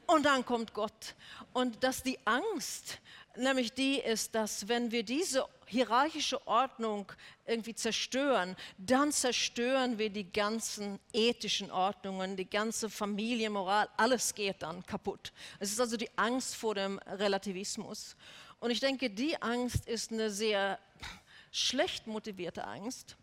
Und 0.07 0.25
dann 0.25 0.45
kommt 0.45 0.73
Gott. 0.73 1.15
Und 1.53 1.83
dass 1.83 2.03
die 2.03 2.17
Angst 2.25 2.99
nämlich 3.35 3.73
die 3.73 3.99
ist, 3.99 4.35
dass 4.35 4.67
wenn 4.67 4.91
wir 4.91 5.03
diese 5.03 5.45
hierarchische 5.65 6.45
Ordnung 6.47 7.11
irgendwie 7.45 7.73
zerstören, 7.73 8.55
dann 8.77 9.11
zerstören 9.11 9.97
wir 9.97 10.09
die 10.09 10.31
ganzen 10.31 10.99
ethischen 11.13 11.71
Ordnungen, 11.71 12.37
die 12.37 12.49
ganze 12.49 12.89
Familienmoral, 12.89 13.89
alles 13.97 14.33
geht 14.35 14.61
dann 14.61 14.85
kaputt. 14.85 15.33
Es 15.59 15.71
ist 15.71 15.79
also 15.79 15.97
die 15.97 16.09
Angst 16.15 16.55
vor 16.55 16.75
dem 16.75 16.99
Relativismus. 16.99 18.15
Und 18.59 18.71
ich 18.71 18.79
denke, 18.79 19.09
die 19.09 19.41
Angst 19.41 19.87
ist 19.87 20.11
eine 20.11 20.29
sehr 20.29 20.79
schlecht 21.51 22.07
motivierte 22.07 22.65
Angst, 22.65 23.15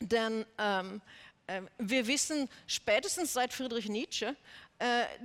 denn 0.00 0.46
ähm, 0.58 1.00
äh, 1.48 1.62
wir 1.78 2.06
wissen 2.06 2.48
spätestens 2.66 3.32
seit 3.32 3.52
Friedrich 3.52 3.88
Nietzsche, 3.88 4.36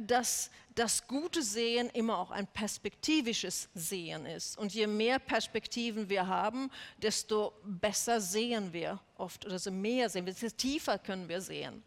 dass 0.08 0.50
das 0.76 1.08
gute 1.08 1.44
Sehen 1.44 1.90
immer 1.92 2.18
auch 2.18 2.32
ein 2.32 2.48
perspektivisches 2.48 3.70
Sehen 3.74 4.26
ist. 4.26 4.58
Und 4.58 4.74
je 4.74 4.88
mehr 4.88 5.20
Perspektiven 5.20 6.10
wir 6.10 6.28
haben, 6.28 6.72
desto 6.98 7.54
besser 7.64 8.20
sehen 8.20 8.74
wir 8.74 9.00
oft, 9.18 9.46
oder 9.46 9.60
so 9.60 9.72
mehr 9.72 10.10
sehen 10.10 10.26
wir, 10.26 10.34
desto 10.34 10.50
tiefer 10.50 10.98
können 10.98 11.30
wir 11.30 11.42
sehen. 11.42 11.84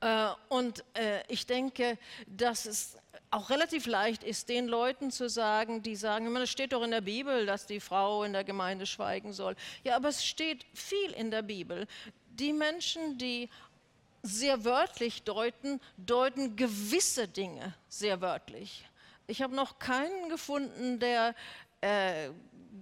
Äh, 0.00 0.28
und 0.48 0.84
äh, 0.94 1.22
ich 1.28 1.46
denke, 1.46 1.98
dass 2.26 2.66
es 2.66 2.96
auch 3.30 3.50
relativ 3.50 3.86
leicht 3.86 4.24
ist, 4.24 4.48
den 4.48 4.68
Leuten 4.68 5.10
zu 5.10 5.28
sagen, 5.28 5.82
die 5.82 5.96
sagen, 5.96 6.34
es 6.36 6.50
steht 6.50 6.72
doch 6.72 6.82
in 6.82 6.90
der 6.90 7.02
Bibel, 7.02 7.44
dass 7.44 7.66
die 7.66 7.80
Frau 7.80 8.24
in 8.24 8.32
der 8.32 8.44
Gemeinde 8.44 8.86
schweigen 8.86 9.32
soll. 9.32 9.54
Ja, 9.84 9.96
aber 9.96 10.08
es 10.08 10.24
steht 10.24 10.64
viel 10.72 11.10
in 11.12 11.30
der 11.30 11.42
Bibel. 11.42 11.86
Die 12.30 12.52
Menschen, 12.52 13.18
die 13.18 13.50
sehr 14.22 14.64
wörtlich 14.64 15.22
deuten, 15.22 15.80
deuten 15.96 16.56
gewisse 16.56 17.28
Dinge 17.28 17.74
sehr 17.88 18.20
wörtlich. 18.20 18.84
Ich 19.26 19.42
habe 19.42 19.54
noch 19.54 19.78
keinen 19.78 20.28
gefunden, 20.28 20.98
der 20.98 21.34
äh, 21.80 22.30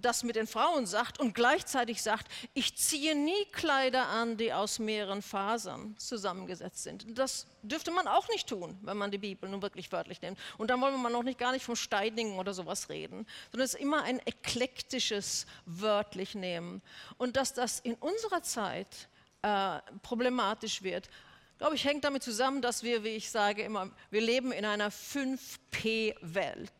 das 0.01 0.23
mit 0.23 0.35
den 0.35 0.47
Frauen 0.47 0.85
sagt 0.85 1.19
und 1.19 1.33
gleichzeitig 1.33 2.01
sagt, 2.01 2.27
ich 2.53 2.75
ziehe 2.77 3.15
nie 3.15 3.45
Kleider 3.51 4.07
an, 4.07 4.37
die 4.37 4.53
aus 4.53 4.79
mehreren 4.79 5.21
Fasern 5.21 5.95
zusammengesetzt 5.97 6.83
sind. 6.83 7.17
Das 7.17 7.47
dürfte 7.63 7.91
man 7.91 8.07
auch 8.07 8.27
nicht 8.29 8.47
tun, 8.47 8.77
wenn 8.81 8.97
man 8.97 9.11
die 9.11 9.17
Bibel 9.17 9.49
nun 9.49 9.61
wirklich 9.61 9.91
wörtlich 9.91 10.21
nimmt. 10.21 10.39
Und 10.57 10.69
dann 10.69 10.81
wollen 10.81 11.01
wir 11.01 11.09
noch 11.09 11.23
nicht 11.23 11.39
gar 11.39 11.51
nicht 11.51 11.65
vom 11.65 11.75
Steinigen 11.75 12.37
oder 12.37 12.53
sowas 12.53 12.89
reden, 12.89 13.25
sondern 13.51 13.65
es 13.65 13.73
ist 13.73 13.81
immer 13.81 14.03
ein 14.03 14.19
eklektisches 14.19 15.45
wörtlich 15.65 16.35
nehmen. 16.35 16.81
Und 17.17 17.35
dass 17.35 17.53
das 17.53 17.79
in 17.79 17.95
unserer 17.95 18.43
Zeit 18.43 19.09
äh, 19.41 19.79
problematisch 20.03 20.81
wird, 20.83 21.09
glaube 21.57 21.75
ich, 21.75 21.85
hängt 21.85 22.03
damit 22.03 22.23
zusammen, 22.23 22.61
dass 22.61 22.83
wir, 22.83 23.03
wie 23.03 23.09
ich 23.09 23.29
sage 23.31 23.63
immer, 23.63 23.89
wir 24.11 24.21
leben 24.21 24.51
in 24.51 24.65
einer 24.65 24.91
5P-Welt. 24.91 26.71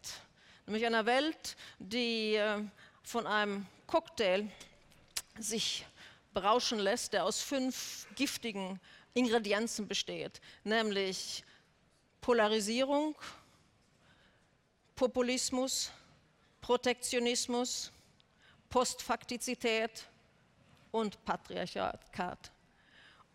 Nämlich 0.66 0.86
einer 0.86 1.06
Welt, 1.06 1.56
die 1.80 2.36
äh, 2.36 2.62
von 3.04 3.26
einem 3.26 3.66
Cocktail 3.88 4.48
sich 5.40 5.86
berauschen 6.34 6.80
lässt, 6.80 7.14
der 7.14 7.26
aus 7.26 7.42
fünf 7.42 8.08
giftigen 8.16 8.80
Ingredienzen 9.14 9.88
besteht, 9.88 10.42
nämlich 10.64 11.44
Polarisierung, 12.22 13.16
Populismus, 14.96 15.92
Protektionismus, 16.62 17.92
Postfaktizität 18.70 20.06
und 20.92 21.24
Patriarchat. 21.24 22.52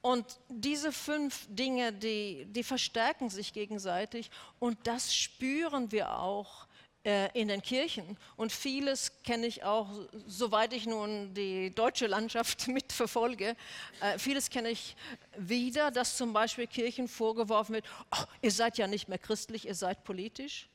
Und 0.03 0.27
diese 0.49 0.91
fünf 0.93 1.47
Dinge, 1.49 1.93
die, 1.93 2.45
die 2.47 2.65
verstärken 2.65 3.31
sich 3.31 3.53
gegenseitig 3.53 4.31
und 4.59 4.77
das 4.85 5.15
spüren 5.15 5.93
wir 5.93 6.19
auch 6.19 6.67
äh, 7.05 7.31
in 7.41 7.47
den 7.49 7.63
Kirchen. 7.63 8.19
Und 8.37 8.53
vieles 8.53 9.23
kenne 9.23 9.47
ich 9.47 9.63
auch, 9.63 9.89
soweit 10.27 10.73
ich 10.73 10.87
nun 10.87 11.33
die 11.35 11.73
deutsche 11.73 12.09
Landschaft 12.09 12.67
mitverfolge, 12.69 13.57
äh, 14.01 14.19
vieles 14.19 14.51
kenne 14.51 14.71
ich 14.71 14.97
wieder, 15.37 15.93
dass 15.93 16.17
zum 16.17 16.33
Beispiel 16.33 16.67
Kirchen 16.67 17.07
vorgeworfen 17.07 17.77
wird, 17.77 17.85
oh, 18.11 18.25
ihr 18.41 18.51
seid 18.51 18.79
ja 18.79 18.89
nicht 18.89 19.09
mehr 19.09 19.19
christlich, 19.19 19.67
ihr 19.67 19.75
seid 19.77 20.03
politisch. 20.03 20.69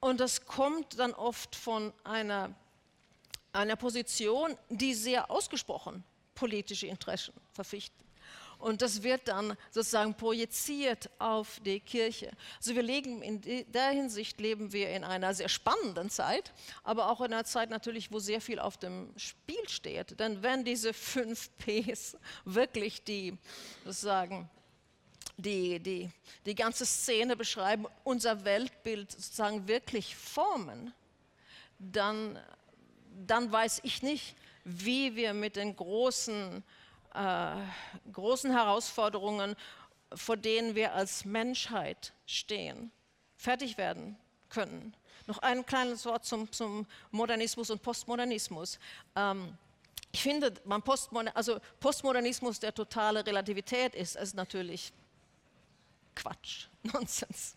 Und 0.00 0.20
das 0.20 0.46
kommt 0.46 0.98
dann 0.98 1.12
oft 1.12 1.54
von 1.54 1.92
einer, 2.04 2.54
einer 3.52 3.76
Position, 3.76 4.56
die 4.70 4.94
sehr 4.94 5.30
ausgesprochen 5.30 6.04
politische 6.34 6.86
Interessen 6.86 7.34
verpflichtet. 7.52 8.05
Und 8.58 8.80
das 8.82 9.02
wird 9.02 9.28
dann 9.28 9.56
sozusagen 9.70 10.14
projiziert 10.14 11.10
auf 11.18 11.60
die 11.60 11.80
Kirche. 11.80 12.30
Also 12.56 12.74
wir 12.74 12.82
leben 12.82 13.22
in 13.22 13.40
der 13.70 13.90
Hinsicht 13.90 14.40
leben 14.40 14.72
wir 14.72 14.90
in 14.90 15.04
einer 15.04 15.34
sehr 15.34 15.48
spannenden 15.48 16.08
Zeit, 16.08 16.52
aber 16.82 17.10
auch 17.10 17.20
in 17.20 17.32
einer 17.32 17.44
Zeit 17.44 17.70
natürlich, 17.70 18.12
wo 18.12 18.18
sehr 18.18 18.40
viel 18.40 18.58
auf 18.58 18.78
dem 18.78 19.12
Spiel 19.16 19.68
steht. 19.68 20.18
Denn 20.18 20.42
wenn 20.42 20.64
diese 20.64 20.94
fünf 20.94 21.50
Ps 21.58 22.16
wirklich 22.44 23.04
die 23.04 23.36
sozusagen 23.84 24.48
die, 25.36 25.78
die, 25.80 26.10
die 26.46 26.54
ganze 26.54 26.86
Szene 26.86 27.36
beschreiben, 27.36 27.86
unser 28.04 28.44
Weltbild 28.44 29.12
sozusagen 29.12 29.68
wirklich 29.68 30.16
formen, 30.16 30.94
dann, 31.78 32.38
dann 33.26 33.52
weiß 33.52 33.80
ich 33.82 34.02
nicht, 34.02 34.34
wie 34.64 35.14
wir 35.14 35.34
mit 35.34 35.56
den 35.56 35.76
großen 35.76 36.58
äh, 36.58 36.62
großen 38.12 38.52
Herausforderungen, 38.52 39.56
vor 40.14 40.36
denen 40.36 40.74
wir 40.74 40.94
als 40.94 41.24
Menschheit 41.24 42.12
stehen, 42.26 42.90
fertig 43.36 43.78
werden 43.78 44.16
können. 44.48 44.94
Noch 45.26 45.38
ein 45.38 45.66
kleines 45.66 46.04
Wort 46.04 46.24
zum, 46.24 46.50
zum 46.52 46.86
Modernismus 47.10 47.70
und 47.70 47.82
Postmodernismus. 47.82 48.78
Ähm, 49.16 49.56
ich 50.12 50.22
finde, 50.22 50.54
man 50.64 50.82
Postmoder 50.82 51.36
also 51.36 51.60
Postmodernismus, 51.80 52.60
der 52.60 52.72
totale 52.72 53.26
Relativität 53.26 53.94
ist, 53.94 54.16
ist 54.16 54.34
natürlich 54.34 54.92
Quatsch, 56.14 56.68
Nonsens. 56.82 57.56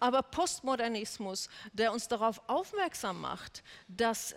Aber 0.00 0.22
Postmodernismus, 0.22 1.48
der 1.72 1.92
uns 1.92 2.08
darauf 2.08 2.42
aufmerksam 2.48 3.20
macht, 3.20 3.62
dass 3.88 4.34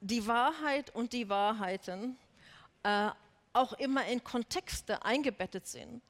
die 0.00 0.26
Wahrheit 0.26 0.94
und 0.94 1.12
die 1.12 1.28
Wahrheiten 1.28 2.18
äh, 2.82 3.10
auch 3.56 3.72
immer 3.74 4.06
in 4.06 4.22
Kontexte 4.22 5.04
eingebettet 5.04 5.66
sind 5.66 6.02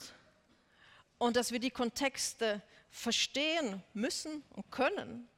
und 1.19 1.37
dass 1.37 1.53
wir 1.53 1.61
die 1.61 1.71
Kontexte 1.71 2.63
verstehen 2.91 3.83
müssen 3.95 4.43
und 4.51 4.71
können, 4.71 5.29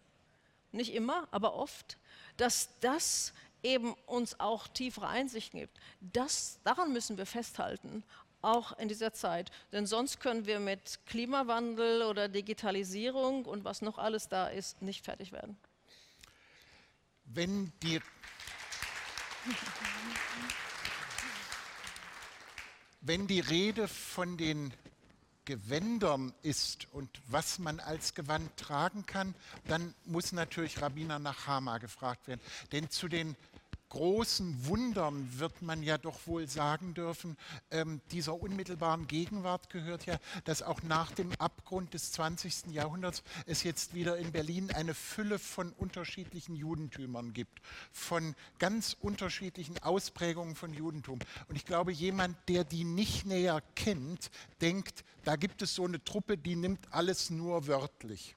nicht 0.72 0.94
immer, 0.94 1.28
aber 1.30 1.54
oft, 1.54 1.98
dass 2.36 2.68
das 2.80 3.32
eben 3.62 3.94
uns 4.06 4.38
auch 4.38 4.68
tiefere 4.68 5.08
Einsichten 5.08 5.60
gibt. 5.60 5.78
Das, 6.00 6.60
daran 6.64 6.92
müssen 6.92 7.18
wir 7.18 7.26
festhalten, 7.26 8.04
auch 8.40 8.78
in 8.78 8.88
dieser 8.88 9.12
Zeit. 9.12 9.50
Denn 9.72 9.86
sonst 9.86 10.20
können 10.20 10.46
wir 10.46 10.60
mit 10.60 11.00
Klimawandel 11.06 12.02
oder 12.02 12.28
Digitalisierung 12.28 13.44
und 13.46 13.64
was 13.64 13.82
noch 13.82 13.98
alles 13.98 14.28
da 14.28 14.46
ist, 14.46 14.80
nicht 14.82 15.04
fertig 15.04 15.32
werden. 15.32 15.58
Wenn 17.24 17.72
die 17.82 18.00
Wenn 23.00 23.26
die 23.26 23.40
Rede 23.40 23.88
von 23.88 24.36
den 24.36 24.72
Gewändern 25.44 26.34
ist 26.42 26.88
und 26.92 27.08
was 27.28 27.58
man 27.58 27.80
als 27.80 28.14
Gewand 28.14 28.54
tragen 28.56 29.06
kann, 29.06 29.34
dann 29.66 29.94
muss 30.04 30.32
natürlich 30.32 30.82
Rabbiner 30.82 31.18
nach 31.18 31.46
Hama 31.46 31.78
gefragt 31.78 32.28
werden. 32.28 32.40
Denn 32.72 32.90
zu 32.90 33.08
den 33.08 33.34
großen 33.88 34.66
Wundern 34.66 35.38
wird 35.38 35.62
man 35.62 35.82
ja 35.82 35.98
doch 35.98 36.26
wohl 36.26 36.48
sagen 36.48 36.94
dürfen, 36.94 37.36
ähm, 37.70 38.00
dieser 38.10 38.40
unmittelbaren 38.40 39.06
Gegenwart 39.06 39.70
gehört 39.70 40.06
ja, 40.06 40.18
dass 40.44 40.62
auch 40.62 40.82
nach 40.82 41.12
dem 41.12 41.32
Abgrund 41.38 41.94
des 41.94 42.12
20. 42.12 42.72
Jahrhunderts 42.72 43.22
es 43.46 43.62
jetzt 43.62 43.94
wieder 43.94 44.18
in 44.18 44.32
Berlin 44.32 44.70
eine 44.72 44.94
Fülle 44.94 45.38
von 45.38 45.72
unterschiedlichen 45.72 46.54
Judentümern 46.54 47.32
gibt, 47.32 47.60
von 47.92 48.34
ganz 48.58 48.96
unterschiedlichen 49.00 49.82
Ausprägungen 49.82 50.54
von 50.54 50.72
Judentum. 50.72 51.18
Und 51.48 51.56
ich 51.56 51.64
glaube, 51.64 51.92
jemand, 51.92 52.36
der 52.48 52.64
die 52.64 52.84
nicht 52.84 53.26
näher 53.26 53.62
kennt, 53.74 54.30
denkt, 54.60 55.04
da 55.24 55.36
gibt 55.36 55.62
es 55.62 55.74
so 55.74 55.84
eine 55.84 56.02
Truppe, 56.04 56.38
die 56.38 56.56
nimmt 56.56 56.92
alles 56.92 57.30
nur 57.30 57.66
wörtlich. 57.66 58.36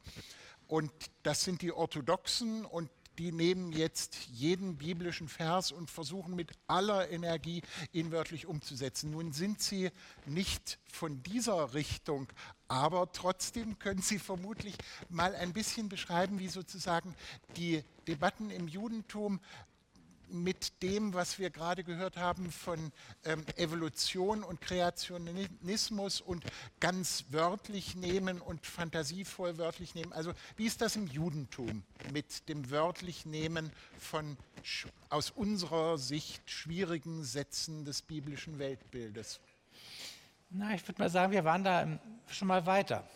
Und 0.67 0.91
das 1.23 1.43
sind 1.43 1.61
die 1.61 1.73
Orthodoxen 1.73 2.63
und 2.63 2.89
die 3.17 3.31
nehmen 3.31 3.71
jetzt 3.71 4.15
jeden 4.31 4.77
biblischen 4.77 5.27
Vers 5.27 5.71
und 5.71 5.89
versuchen 5.89 6.35
mit 6.35 6.51
aller 6.67 7.09
Energie 7.09 7.61
ihn 7.91 8.11
wörtlich 8.11 8.45
umzusetzen. 8.45 9.11
Nun 9.11 9.33
sind 9.33 9.61
sie 9.61 9.91
nicht 10.25 10.79
von 10.91 11.21
dieser 11.23 11.73
Richtung, 11.73 12.27
aber 12.67 13.11
trotzdem 13.11 13.79
können 13.79 14.01
sie 14.01 14.19
vermutlich 14.19 14.75
mal 15.09 15.35
ein 15.35 15.53
bisschen 15.53 15.89
beschreiben, 15.89 16.39
wie 16.39 16.47
sozusagen 16.47 17.15
die 17.57 17.83
Debatten 18.07 18.49
im 18.49 18.67
Judentum 18.67 19.39
mit 20.31 20.81
dem, 20.81 21.13
was 21.13 21.39
wir 21.39 21.49
gerade 21.49 21.83
gehört 21.83 22.17
haben 22.17 22.51
von 22.51 22.91
ähm, 23.25 23.45
Evolution 23.55 24.43
und 24.43 24.61
Kreationismus 24.61 26.21
und 26.21 26.43
ganz 26.79 27.25
wörtlich 27.29 27.95
nehmen 27.95 28.41
und 28.41 28.65
fantasievoll 28.65 29.57
wörtlich 29.57 29.95
nehmen. 29.95 30.13
Also 30.13 30.33
wie 30.55 30.65
ist 30.65 30.81
das 30.81 30.95
im 30.95 31.07
Judentum 31.07 31.83
mit 32.13 32.47
dem 32.49 32.69
wörtlich 32.71 33.25
nehmen 33.25 33.71
von 33.97 34.37
aus 35.09 35.31
unserer 35.31 35.97
Sicht 35.97 36.49
schwierigen 36.49 37.23
Sätzen 37.23 37.85
des 37.85 38.01
biblischen 38.01 38.59
Weltbildes? 38.59 39.39
Na, 40.49 40.73
ich 40.73 40.87
würde 40.87 41.01
mal 41.01 41.09
sagen, 41.09 41.31
wir 41.31 41.45
waren 41.45 41.63
da 41.63 41.99
schon 42.27 42.47
mal 42.47 42.65
weiter. 42.65 43.07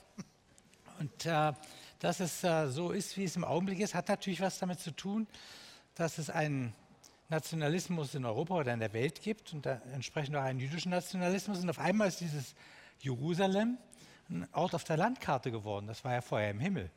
Und 0.99 1.25
äh, 1.25 1.53
dass 1.99 2.19
es 2.19 2.43
äh, 2.43 2.67
so 2.69 2.91
ist, 2.91 3.17
wie 3.17 3.23
es 3.23 3.35
im 3.35 3.43
Augenblick 3.43 3.79
ist, 3.79 3.93
hat 3.93 4.07
natürlich 4.07 4.41
was 4.41 4.59
damit 4.59 4.79
zu 4.79 4.91
tun, 4.91 5.27
dass 5.95 6.17
es 6.17 6.29
einen 6.29 6.73
Nationalismus 7.29 8.13
in 8.13 8.25
Europa 8.25 8.55
oder 8.55 8.73
in 8.73 8.79
der 8.79 8.93
Welt 8.93 9.21
gibt 9.21 9.53
und 9.53 9.65
entsprechend 9.65 10.35
auch 10.35 10.43
einen 10.43 10.59
jüdischen 10.59 10.91
Nationalismus. 10.91 11.59
Und 11.59 11.69
auf 11.69 11.79
einmal 11.79 12.07
ist 12.07 12.21
dieses 12.21 12.55
Jerusalem 12.99 13.77
ein 14.29 14.47
Ort 14.53 14.73
auf 14.73 14.83
der 14.83 14.97
Landkarte 14.97 15.51
geworden. 15.51 15.87
Das 15.87 16.03
war 16.03 16.13
ja 16.13 16.21
vorher 16.21 16.51
im 16.51 16.59
Himmel. 16.59 16.89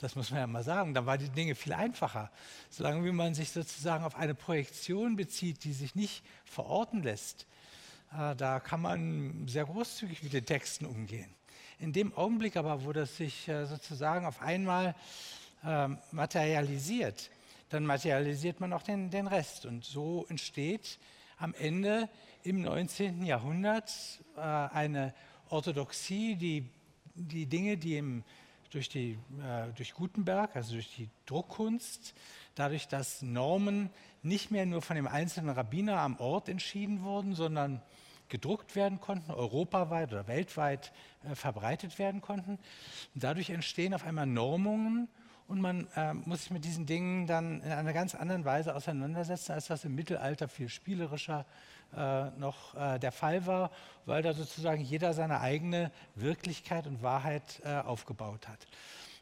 Das 0.00 0.16
muss 0.16 0.30
man 0.30 0.40
ja 0.40 0.46
mal 0.46 0.64
sagen. 0.64 0.94
Dann 0.94 1.06
waren 1.06 1.18
die 1.18 1.28
Dinge 1.28 1.54
viel 1.54 1.72
einfacher. 1.72 2.30
Solange 2.70 3.04
wie 3.04 3.12
man 3.12 3.34
sich 3.34 3.50
sozusagen 3.50 4.04
auf 4.04 4.16
eine 4.16 4.34
Projektion 4.34 5.16
bezieht, 5.16 5.64
die 5.64 5.72
sich 5.72 5.94
nicht 5.94 6.24
verorten 6.44 7.02
lässt, 7.02 7.46
äh, 8.12 8.34
da 8.34 8.60
kann 8.60 8.80
man 8.80 9.46
sehr 9.46 9.64
großzügig 9.64 10.22
mit 10.22 10.32
den 10.32 10.44
Texten 10.44 10.86
umgehen. 10.86 11.32
In 11.78 11.92
dem 11.92 12.14
Augenblick 12.14 12.56
aber, 12.56 12.84
wo 12.84 12.92
das 12.92 13.16
sich 13.16 13.48
äh, 13.48 13.66
sozusagen 13.66 14.26
auf 14.26 14.40
einmal 14.40 14.94
äh, 15.64 15.88
materialisiert, 16.10 17.30
dann 17.72 17.86
materialisiert 17.86 18.60
man 18.60 18.72
auch 18.72 18.82
den, 18.82 19.10
den 19.10 19.26
Rest. 19.26 19.66
Und 19.66 19.84
so 19.84 20.26
entsteht 20.28 20.98
am 21.38 21.54
Ende 21.54 22.08
im 22.42 22.62
19. 22.62 23.24
Jahrhundert 23.24 23.92
äh, 24.36 24.40
eine 24.40 25.14
Orthodoxie, 25.48 26.36
die 26.36 26.68
die 27.14 27.46
Dinge, 27.46 27.76
die 27.76 27.96
im, 27.96 28.24
durch, 28.70 28.88
die, 28.88 29.18
äh, 29.42 29.72
durch 29.76 29.94
Gutenberg, 29.94 30.56
also 30.56 30.74
durch 30.74 30.94
die 30.96 31.08
Druckkunst, 31.26 32.14
dadurch, 32.54 32.88
dass 32.88 33.22
Normen 33.22 33.90
nicht 34.22 34.50
mehr 34.50 34.66
nur 34.66 34.82
von 34.82 34.96
dem 34.96 35.06
einzelnen 35.06 35.50
Rabbiner 35.50 35.98
am 35.98 36.16
Ort 36.18 36.48
entschieden 36.48 37.02
wurden, 37.02 37.34
sondern 37.34 37.82
gedruckt 38.28 38.76
werden 38.76 39.00
konnten, 39.00 39.30
europaweit 39.30 40.12
oder 40.12 40.26
weltweit 40.26 40.92
äh, 41.24 41.34
verbreitet 41.34 41.98
werden 41.98 42.20
konnten. 42.22 42.52
Und 43.14 43.24
dadurch 43.24 43.50
entstehen 43.50 43.94
auf 43.94 44.04
einmal 44.04 44.26
Normungen 44.26 45.08
und 45.52 45.60
man 45.60 45.86
äh, 45.96 46.14
muss 46.14 46.44
sich 46.44 46.50
mit 46.50 46.64
diesen 46.64 46.86
Dingen 46.86 47.26
dann 47.26 47.60
in 47.60 47.70
einer 47.70 47.92
ganz 47.92 48.14
anderen 48.14 48.46
Weise 48.46 48.74
auseinandersetzen, 48.74 49.52
als 49.52 49.66
das 49.66 49.84
im 49.84 49.94
Mittelalter 49.94 50.48
viel 50.48 50.70
spielerischer 50.70 51.44
äh, 51.94 52.30
noch 52.38 52.74
äh, 52.74 52.98
der 52.98 53.12
Fall 53.12 53.44
war, 53.44 53.70
weil 54.06 54.22
da 54.22 54.32
sozusagen 54.32 54.80
jeder 54.80 55.12
seine 55.12 55.40
eigene 55.40 55.92
Wirklichkeit 56.14 56.86
und 56.86 57.02
Wahrheit 57.02 57.60
äh, 57.66 57.74
aufgebaut 57.80 58.48
hat. 58.48 58.66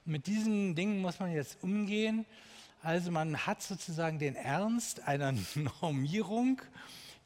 Mit 0.05 0.29
diesen 0.29 0.77
Dingen 0.77 1.01
muss 1.01 1.19
man 1.19 1.33
jetzt 1.33 1.65
umgehen. 1.65 2.25
Also 2.85 3.11
man 3.11 3.37
hat 3.45 3.61
sozusagen 3.61 4.21
den 4.21 4.37
Ernst 4.37 5.09
einer 5.09 5.35
Normierung, 5.83 6.63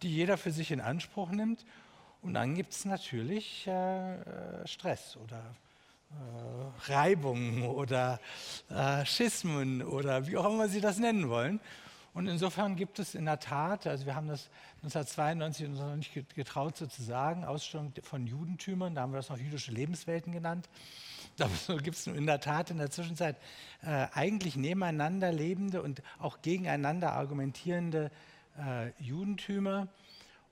die 0.01 0.09
jeder 0.09 0.39
für 0.39 0.51
sich 0.51 0.71
in 0.71 0.81
Anspruch 0.81 1.31
nimmt. 1.31 1.67
Und 2.23 2.33
dann 2.33 2.55
gibt 2.55 2.73
es 2.73 2.87
natürlich 2.87 3.67
äh, 3.67 4.15
äh, 4.15 4.67
Stress 4.67 5.19
oder 5.19 5.55
Reibungen 6.87 7.63
oder 7.63 8.21
äh, 8.69 9.05
Schismen 9.07 9.83
oder 9.83 10.27
wie 10.27 10.37
auch 10.37 10.47
immer 10.47 10.69
Sie 10.69 10.81
das 10.81 10.99
nennen 10.99 11.29
wollen. 11.29 11.61
Und 12.15 12.29
insofern 12.29 12.77
gibt 12.77 13.01
es 13.01 13.17
in 13.17 13.25
der 13.25 13.41
Tat, 13.41 13.89
also 13.89 14.07
wir 14.07 14.15
haben 14.15 14.29
das 14.29 14.49
1992 14.85 15.67
uns 15.67 15.79
noch 15.81 15.97
nicht 15.97 16.35
getraut 16.37 16.77
sozusagen, 16.77 17.45
Ausstellung 17.45 17.93
von 18.03 18.27
Judentümern, 18.27 18.95
da 18.95 19.03
haben 19.03 19.13
wir 19.13 19.17
das 19.17 19.31
noch 19.31 19.39
jüdische 19.39 19.73
Lebenswelten 19.73 20.33
genannt. 20.33 20.69
Da 21.37 21.49
gibt 21.83 21.97
es 21.97 22.07
in 22.07 22.27
der 22.27 22.39
Tat 22.39 22.71
in 22.71 22.79
der 22.79 22.93
Zwischenzeit 22.93 23.35
äh, 23.83 24.07
eigentlich 24.13 24.55
nebeneinander 24.55 25.33
lebende 25.33 25.83
und 25.83 26.01
auch 26.21 26.43
gegeneinander 26.43 27.13
argumentierende 27.15 28.13
äh, 28.57 28.91
Judentümer. 29.03 29.89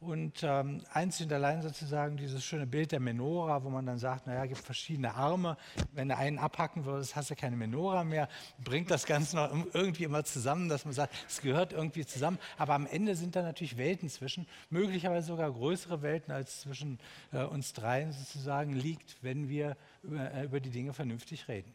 Und 0.03 0.43
ähm, 0.43 0.83
einzig 0.93 1.27
und 1.27 1.33
allein 1.33 1.63
sozusagen 1.63 2.17
dieses 2.17 2.45
schöne 2.45 2.67
Bild 2.67 2.91
der 2.91 2.99
Menora, 2.99 3.63
wo 3.63 3.71
man 3.71 3.87
dann 3.87 3.99
sagt, 3.99 4.27
naja, 4.27 4.43
es 4.43 4.49
gibt 4.49 4.61
verschiedene 4.61 5.15
Arme. 5.15 5.57
Wenn 5.93 6.09
du 6.09 6.17
einen 6.17 6.41
abhacken 6.41 6.85
würdest, 6.85 7.15
hast 7.15 7.31
du 7.31 7.37
keine 7.37 7.55
Menora 7.55 8.03
mehr. 8.03 8.29
Bringt 8.65 8.91
das 8.91 9.07
Ganze 9.07 9.37
noch 9.37 9.53
irgendwie 9.73 10.03
immer 10.03 10.25
zusammen, 10.25 10.69
dass 10.69 10.85
man 10.85 10.93
sagt, 10.93 11.15
es 11.29 11.41
gehört 11.41 11.73
irgendwie 11.73 12.05
zusammen. 12.05 12.41
Aber 12.59 12.75
am 12.75 12.87
Ende 12.87 13.15
sind 13.15 13.37
da 13.37 13.43
natürlich 13.43 13.77
Welten 13.77 14.09
zwischen, 14.09 14.49
möglicherweise 14.71 15.29
sogar 15.29 15.53
größere 15.53 16.03
Welten, 16.03 16.33
als 16.33 16.63
zwischen 16.63 16.99
äh, 17.33 17.45
uns 17.45 17.73
dreien 17.73 18.11
sozusagen 18.11 18.73
liegt, 18.73 19.23
wenn 19.23 19.49
wir 19.49 19.77
über, 20.03 20.35
äh, 20.35 20.45
über 20.47 20.59
die 20.59 20.71
Dinge 20.71 20.95
vernünftig 20.95 21.47
reden. 21.47 21.73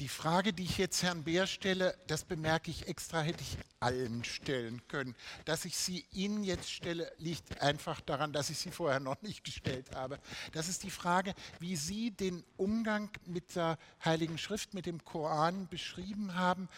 Die 0.00 0.08
Frage, 0.08 0.52
die 0.52 0.64
ich 0.64 0.78
jetzt 0.78 1.04
Herrn 1.04 1.22
Beer 1.22 1.46
stelle, 1.46 1.96
das 2.08 2.24
bemerke 2.24 2.68
ich 2.68 2.88
extra, 2.88 3.20
hätte 3.20 3.42
ich 3.42 3.56
allen 3.78 4.24
stellen 4.24 4.82
können. 4.88 5.14
Dass 5.44 5.64
ich 5.64 5.76
sie 5.76 6.04
Ihnen 6.10 6.42
jetzt 6.42 6.68
stelle, 6.68 7.12
liegt 7.18 7.60
einfach 7.60 8.00
daran, 8.00 8.32
dass 8.32 8.50
ich 8.50 8.58
sie 8.58 8.72
vorher 8.72 8.98
noch 8.98 9.22
nicht 9.22 9.44
gestellt 9.44 9.94
habe. 9.94 10.18
Das 10.52 10.68
ist 10.68 10.82
die 10.82 10.90
Frage, 10.90 11.32
wie 11.60 11.76
Sie 11.76 12.10
den 12.10 12.42
Umgang 12.56 13.08
mit 13.24 13.54
der 13.54 13.78
Heiligen 14.04 14.36
Schrift, 14.36 14.74
mit 14.74 14.86
dem 14.86 15.04
Koran 15.04 15.68
beschrieben 15.68 16.34
haben, 16.34 16.68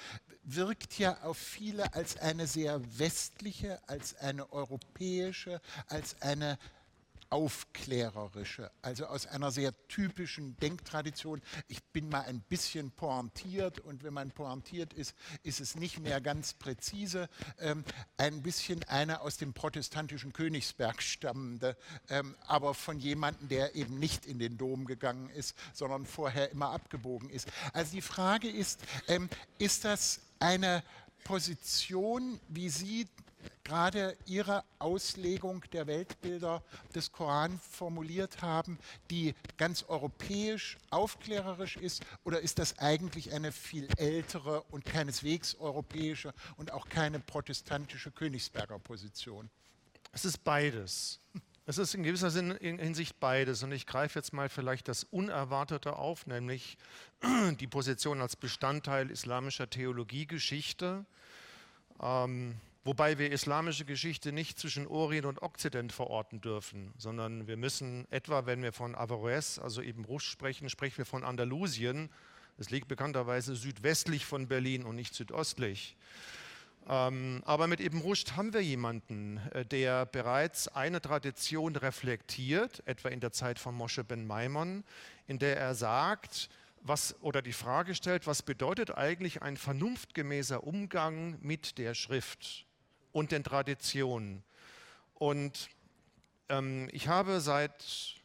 wirkt 0.42 0.98
ja 0.98 1.22
auf 1.22 1.38
viele 1.38 1.94
als 1.94 2.18
eine 2.18 2.46
sehr 2.46 2.80
westliche, 2.98 3.80
als 3.88 4.14
eine 4.16 4.52
europäische, 4.52 5.60
als 5.88 6.20
eine 6.20 6.58
aufklärerische, 7.30 8.70
also 8.82 9.06
aus 9.06 9.26
einer 9.26 9.50
sehr 9.50 9.72
typischen 9.88 10.56
Denktradition. 10.58 11.42
Ich 11.68 11.82
bin 11.84 12.08
mal 12.08 12.22
ein 12.22 12.40
bisschen 12.40 12.90
pointiert 12.90 13.80
und 13.80 14.04
wenn 14.04 14.14
man 14.14 14.30
pointiert 14.30 14.92
ist, 14.92 15.14
ist 15.42 15.60
es 15.60 15.76
nicht 15.76 16.00
mehr 16.00 16.20
ganz 16.20 16.54
präzise. 16.54 17.28
Ähm, 17.58 17.84
ein 18.16 18.42
bisschen 18.42 18.84
einer 18.84 19.22
aus 19.22 19.36
dem 19.36 19.52
protestantischen 19.52 20.32
Königsberg 20.32 21.02
stammende, 21.02 21.76
ähm, 22.08 22.36
aber 22.46 22.74
von 22.74 22.98
jemandem, 22.98 23.48
der 23.48 23.74
eben 23.74 23.98
nicht 23.98 24.26
in 24.26 24.38
den 24.38 24.58
Dom 24.58 24.84
gegangen 24.84 25.30
ist, 25.30 25.56
sondern 25.72 26.06
vorher 26.06 26.50
immer 26.50 26.70
abgebogen 26.70 27.30
ist. 27.30 27.48
Also 27.72 27.92
die 27.92 28.02
Frage 28.02 28.48
ist, 28.48 28.80
ähm, 29.08 29.28
ist 29.58 29.84
das 29.84 30.20
eine 30.38 30.82
Position, 31.24 32.40
wie 32.48 32.68
Sie 32.68 33.08
gerade 33.64 34.16
Ihre 34.26 34.64
Auslegung 34.78 35.64
der 35.72 35.86
Weltbilder 35.86 36.62
des 36.94 37.12
Koran 37.12 37.58
formuliert 37.70 38.42
haben, 38.42 38.78
die 39.10 39.34
ganz 39.56 39.84
europäisch, 39.84 40.78
aufklärerisch 40.90 41.76
ist? 41.76 42.04
Oder 42.24 42.40
ist 42.40 42.58
das 42.58 42.78
eigentlich 42.78 43.32
eine 43.32 43.52
viel 43.52 43.88
ältere 43.96 44.62
und 44.70 44.84
keineswegs 44.84 45.54
europäische 45.56 46.32
und 46.56 46.72
auch 46.72 46.88
keine 46.88 47.20
protestantische 47.20 48.10
Königsberger 48.10 48.78
Position? 48.78 49.50
Es 50.12 50.24
ist 50.24 50.44
beides. 50.44 51.20
Es 51.68 51.78
ist 51.78 51.94
in 51.94 52.04
gewisser 52.04 52.30
Hinsicht 52.30 53.18
beides. 53.18 53.64
Und 53.64 53.72
ich 53.72 53.86
greife 53.86 54.20
jetzt 54.20 54.32
mal 54.32 54.48
vielleicht 54.48 54.86
das 54.86 55.02
Unerwartete 55.02 55.96
auf, 55.96 56.26
nämlich 56.26 56.78
die 57.60 57.66
Position 57.66 58.20
als 58.20 58.36
Bestandteil 58.36 59.10
islamischer 59.10 59.68
Theologiegeschichte. 59.68 61.04
Ähm, 62.00 62.54
wobei 62.86 63.18
wir 63.18 63.32
islamische 63.32 63.84
Geschichte 63.84 64.32
nicht 64.32 64.58
zwischen 64.58 64.86
Orient 64.86 65.26
und 65.26 65.42
Okzident 65.42 65.92
verorten 65.92 66.40
dürfen, 66.40 66.92
sondern 66.96 67.48
wir 67.48 67.56
müssen 67.56 68.06
etwa, 68.10 68.46
wenn 68.46 68.62
wir 68.62 68.72
von 68.72 68.94
Averroes, 68.94 69.58
also 69.58 69.82
eben 69.82 70.04
Rusch 70.04 70.28
sprechen, 70.30 70.70
sprechen 70.70 70.98
wir 70.98 71.04
von 71.04 71.24
Andalusien. 71.24 72.10
Es 72.58 72.70
liegt 72.70 72.86
bekannterweise 72.86 73.56
südwestlich 73.56 74.24
von 74.24 74.46
Berlin 74.46 74.84
und 74.84 74.94
nicht 74.94 75.14
südöstlich. 75.14 75.96
Ähm, 76.88 77.42
aber 77.44 77.66
mit 77.66 77.80
Ibn 77.80 77.98
Rushd 77.98 78.36
haben 78.36 78.52
wir 78.52 78.62
jemanden, 78.62 79.38
äh, 79.52 79.66
der 79.66 80.06
bereits 80.06 80.68
eine 80.68 81.00
Tradition 81.00 81.74
reflektiert, 81.74 82.84
etwa 82.86 83.08
in 83.08 83.18
der 83.18 83.32
Zeit 83.32 83.58
von 83.58 83.74
Moshe 83.74 84.04
ben 84.04 84.26
Maimon, 84.26 84.84
in 85.26 85.40
der 85.40 85.56
er 85.56 85.74
sagt, 85.74 86.48
was, 86.82 87.16
oder 87.20 87.42
die 87.42 87.52
Frage 87.52 87.96
stellt, 87.96 88.28
was 88.28 88.42
bedeutet 88.42 88.96
eigentlich 88.96 89.42
ein 89.42 89.56
vernunftgemäßer 89.56 90.62
Umgang 90.62 91.36
mit 91.40 91.78
der 91.78 91.94
Schrift? 91.94 92.65
Und 93.16 93.32
den 93.32 93.42
Traditionen. 93.42 94.42
Und 95.14 95.70
ähm, 96.50 96.86
ich 96.92 97.08
habe 97.08 97.40
seit, 97.40 97.72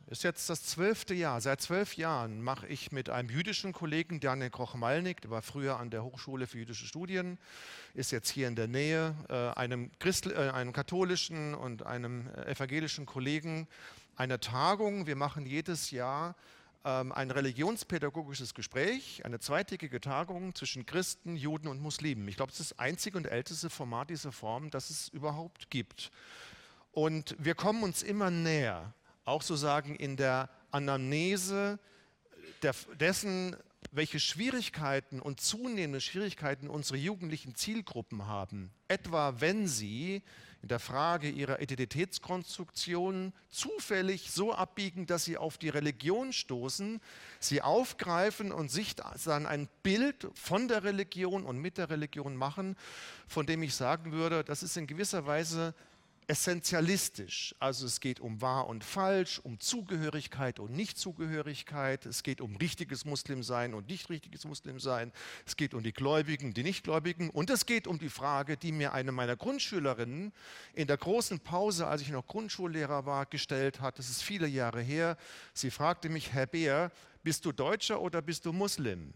ist 0.08 0.24
jetzt 0.26 0.50
das 0.50 0.64
zwölfte 0.64 1.14
Jahr, 1.14 1.40
seit 1.40 1.62
zwölf 1.62 1.96
Jahren 1.96 2.42
mache 2.42 2.68
ich 2.68 2.92
mit 2.92 3.10
einem 3.10 3.30
jüdischen 3.30 3.72
Kollegen, 3.72 4.20
Daniel 4.20 4.50
Koch-Malnik, 4.50 5.22
der 5.22 5.32
war 5.32 5.44
früher 5.44 5.80
an 5.80 5.92
der 5.92 6.04
Hochschule 6.04 6.46
für 6.46 6.58
jüdische 6.58 6.86
Studien, 6.86 7.40
ist 7.94 8.12
jetzt 8.12 8.30
hier 8.30 8.50
in 8.50 8.58
der 8.58 8.68
Nähe, 8.68 9.16
äh, 9.30 9.58
einem, 9.58 9.92
Christ, 10.00 10.26
äh, 10.26 10.50
einem 10.50 10.74
katholischen 10.74 11.54
und 11.54 11.86
einem 11.86 12.28
äh, 12.28 12.52
evangelischen 12.52 13.06
Kollegen 13.06 13.70
eine 14.18 14.42
Tagung. 14.42 15.08
Wir 15.08 15.16
machen 15.16 15.46
jedes 15.46 15.92
Jahr 15.92 16.36
ein 16.84 17.30
religionspädagogisches 17.32 18.54
Gespräch, 18.56 19.24
eine 19.24 19.40
zweitägige 19.40 20.02
Tagung 20.02 20.56
zwischen 20.56 20.86
Christen, 20.86 21.36
Juden 21.36 21.68
und 21.68 21.80
Muslimen. 21.80 22.28
Ich 22.28 22.38
glaube, 22.38 22.52
es 22.52 22.60
ist 22.60 22.72
das 22.72 22.80
einzige 22.80 23.18
und 23.18 23.28
älteste 23.28 23.70
Format 23.70 24.10
dieser 24.10 24.32
Form, 24.32 24.72
das 24.72 24.90
es 24.90 25.08
überhaupt 25.10 25.70
gibt. 25.70 26.12
Und 26.92 27.36
wir 27.38 27.56
kommen 27.56 27.84
uns 27.84 28.02
immer 28.02 28.32
näher, 28.32 28.94
auch 29.26 29.44
sozusagen 29.44 29.96
in 29.96 30.18
der 30.18 30.50
Anamnese 30.72 31.80
der, 32.64 32.74
dessen, 33.00 33.56
welche 33.92 34.20
Schwierigkeiten 34.20 35.20
und 35.20 35.40
zunehmende 35.40 36.02
Schwierigkeiten 36.02 36.68
unsere 36.68 36.98
jugendlichen 36.98 37.56
Zielgruppen 37.56 38.26
haben. 38.26 38.72
Etwa 38.88 39.40
wenn 39.40 39.68
sie 39.68 40.24
in 40.62 40.68
der 40.68 40.80
Frage 40.80 41.30
ihrer 41.30 41.60
Identitätskonstruktion 41.60 43.34
zufällig 43.50 44.32
so 44.32 44.54
abbiegen, 44.54 45.08
dass 45.08 45.24
sie 45.24 45.38
auf 45.38 45.58
die 45.58 45.70
Religion 45.70 46.34
stoßen, 46.34 47.02
sie 47.40 47.62
aufgreifen 47.62 48.52
und 48.52 48.70
sich 48.70 48.96
dann 48.96 49.48
ein 49.48 49.68
Bild 49.82 50.28
von 50.36 50.68
der 50.68 50.84
Religion 50.84 51.46
und 51.46 51.58
mit 51.58 51.78
der 51.78 51.90
Religion 51.90 52.36
machen, 52.36 52.76
von 53.28 53.48
dem 53.48 53.64
ich 53.64 53.74
sagen 53.74 54.12
würde, 54.12 54.44
das 54.44 54.62
ist 54.62 54.78
in 54.78 54.86
gewisser 54.86 55.26
Weise 55.26 55.74
essentialistisch. 56.28 57.56
Also 57.60 57.86
es 57.86 58.00
geht 58.00 58.20
um 58.20 58.42
wahr 58.42 58.68
und 58.68 58.84
falsch, 58.84 59.40
um 59.44 59.60
Zugehörigkeit 59.60 60.60
und 60.60 60.72
Nichtzugehörigkeit. 60.72 62.06
Es 62.06 62.24
geht 62.24 62.42
um 62.42 62.56
richtiges 62.56 63.06
Muslimsein 63.06 63.74
und 63.74 63.88
nicht 63.88 64.10
richtiges 64.10 64.46
Muslimsein. 64.46 65.12
Es 65.46 65.58
geht 65.58 65.74
um 65.74 65.84
die 65.84 65.94
Gläubigen, 65.94 66.54
die 66.54 66.64
Nichtgläubigen. 66.64 67.30
Und 67.30 67.50
es 67.50 67.66
geht 67.66 67.88
um 67.88 68.00
die 68.00 68.10
Frage, 68.10 68.58
die 68.58 68.72
mir 68.72 68.94
eine 68.94 69.12
meiner 69.12 69.36
Grundschülerinnen 69.36 70.32
in 70.74 70.88
der 70.88 70.98
großen 70.98 71.40
Pause, 71.40 71.88
als 71.88 72.02
ich 72.02 72.10
noch 72.10 72.28
Grundschullehrer 72.28 73.06
war, 73.06 73.26
gestellt 73.26 73.82
hat. 73.82 74.00
Das 74.00 74.10
ist 74.10 74.24
viele 74.24 74.48
Jahre 74.48 74.82
her. 74.82 75.18
Sie 75.54 75.72
fragte 75.72 76.10
mich, 76.10 76.34
Herr 76.34 76.48
Beer, 76.48 76.92
bist 77.24 77.46
du 77.46 77.52
Deutscher 77.52 78.02
oder 78.02 78.22
bist 78.22 78.46
du 78.46 78.54
Muslim? 78.54 79.14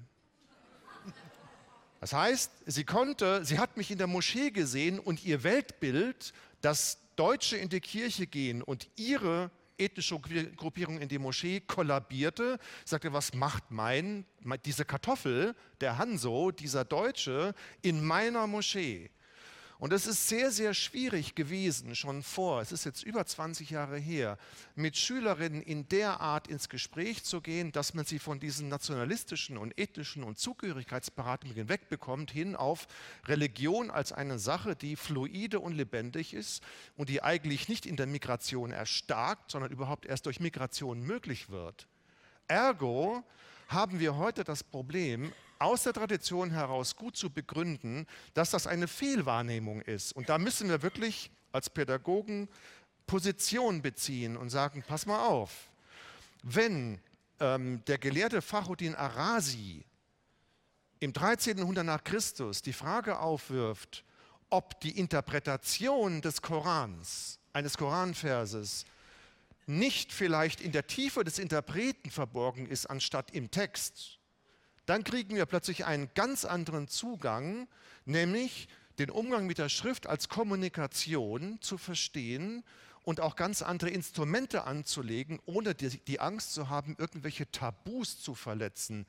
Das 2.06 2.13
heißt, 2.13 2.52
sie 2.68 2.84
konnte, 2.84 3.44
sie 3.46 3.58
hat 3.58 3.78
mich 3.78 3.89
in 3.89 3.98
der 3.98 4.06
Moschee 4.06 4.52
gesehen 4.52 5.00
und 5.00 5.24
ihr 5.26 5.44
Weltbild 5.44 6.34
dass 6.65 6.97
Deutsche 7.15 7.58
in 7.58 7.69
die 7.69 7.80
Kirche 7.80 8.25
gehen 8.25 8.63
und 8.63 8.89
ihre 8.95 9.51
ethnische 9.78 10.19
Gruppierung 10.19 10.99
in 10.99 11.08
die 11.08 11.19
Moschee 11.19 11.60
kollabierte, 11.60 12.58
sagte, 12.86 13.13
was 13.13 13.36
macht 13.36 13.69
mein, 13.69 14.25
diese 14.65 14.84
Kartoffel, 14.84 15.56
der 15.80 15.99
Hanso, 15.99 16.49
dieser 16.49 16.84
Deutsche 16.84 17.54
in 17.84 18.04
meiner 18.04 18.47
Moschee? 18.47 19.12
Und 19.78 19.92
es 19.92 20.08
ist 20.08 20.30
sehr, 20.30 20.52
sehr 20.52 20.74
schwierig 20.74 21.36
gewesen, 21.36 21.96
schon 21.96 22.24
vor, 22.24 22.62
es 22.62 22.72
ist 22.72 22.86
jetzt 22.86 23.04
über 23.04 23.26
20 23.26 23.70
Jahre 23.70 23.98
her, 23.98 24.38
mit 24.76 24.96
Schülerinnen 24.96 25.62
in 25.62 25.88
der 25.90 26.22
Art 26.22 26.48
ins 26.48 26.70
Gespräch 26.70 27.26
zu 27.26 27.42
gehen, 27.42 27.74
dass 27.74 27.94
man 27.94 28.06
sie 28.06 28.20
von 28.20 28.40
diesen 28.40 28.70
nationalistischen 28.70 29.58
und 29.58 29.78
ethnischen 29.78 30.24
und 30.24 30.40
Zugehörigkeitsberatungen 30.40 31.68
wegbekommt, 31.68 32.32
hin 32.32 32.56
auf 32.56 32.88
Religion 33.26 33.92
als 33.92 34.14
eine 34.14 34.40
Sache, 34.40 34.78
die 34.78 34.96
fluide 34.96 35.60
und 35.60 35.74
lebendig 35.74 36.34
ist 36.34 36.64
und 36.96 37.10
die 37.10 37.22
eigentlich 37.22 37.68
nicht 37.68 37.86
in 37.86 37.98
der 37.98 38.08
Migration 38.08 38.72
erstarkt, 38.72 39.52
sondern 39.52 39.72
überhaupt 39.72 40.06
erst 40.06 40.26
durch 40.26 40.40
Migration 40.40 41.02
möglich 41.02 41.50
wird. 41.50 41.88
Ergo 42.48 43.24
haben 43.67 43.99
wir 43.99 44.15
heute 44.17 44.43
das 44.43 44.63
Problem, 44.63 45.32
aus 45.60 45.84
der 45.84 45.93
Tradition 45.93 46.51
heraus 46.51 46.95
gut 46.95 47.15
zu 47.15 47.30
begründen, 47.30 48.06
dass 48.34 48.51
das 48.51 48.67
eine 48.67 48.88
Fehlwahrnehmung 48.88 49.82
ist. 49.82 50.13
Und 50.13 50.30
da 50.30 50.38
müssen 50.38 50.69
wir 50.69 50.82
wirklich 50.82 51.32
als 51.51 51.69
Pädagogen 51.69 52.49
Position 53.08 53.82
beziehen 53.82 54.36
und 54.36 54.49
sagen, 54.49 54.84
pass 54.86 55.06
mal 55.06 55.25
auf, 55.25 55.69
wenn 56.43 56.99
ähm, 57.39 57.84
der 57.86 57.97
gelehrte 57.97 58.41
Fachuddin 58.41 58.95
Arasi 58.95 59.86
im 60.99 61.13
13. 61.13 61.58
Jahrhundert 61.58 61.86
nach 61.86 62.04
Christus 62.04 62.62
die 62.62 62.73
Frage 62.73 63.19
aufwirft, 63.19 64.04
ob 64.49 64.80
die 64.80 64.97
Interpretation 64.97 66.21
des 66.21 66.41
Korans, 66.41 67.39
eines 67.54 67.78
Koranverses, 67.78 68.86
nicht 69.67 70.13
vielleicht 70.13 70.62
in 70.62 70.71
der 70.71 70.88
Tiefe 70.88 71.23
des 71.23 71.39
Interpreten 71.39 72.12
verborgen 72.12 72.67
ist, 72.67 72.88
anstatt 72.88 73.32
im 73.32 73.51
Text, 73.51 74.19
dann 74.86 75.04
kriegen 75.04 75.36
wir 75.36 75.45
plötzlich 75.45 75.86
einen 75.86 76.10
ganz 76.13 76.45
anderen 76.45 76.88
Zugang, 76.88 77.67
nämlich 78.06 78.67
den 78.99 79.10
Umgang 79.10 79.45
mit 79.47 79.58
der 79.58 79.69
Schrift 79.69 80.08
als 80.08 80.30
Kommunikation 80.30 81.60
zu 81.62 81.78
verstehen 81.78 82.63
und 83.06 83.19
auch 83.19 83.36
ganz 83.36 83.62
andere 83.62 83.91
Instrumente 83.91 84.63
anzulegen, 84.65 85.39
ohne 85.45 85.75
die, 85.75 85.89
die, 85.89 86.19
Angst 86.19 86.54
zu 86.54 86.69
haben, 86.69 86.95
irgendwelche 86.97 87.49
Tabus 87.51 88.19
zu 88.21 88.34
verletzen. 88.34 89.06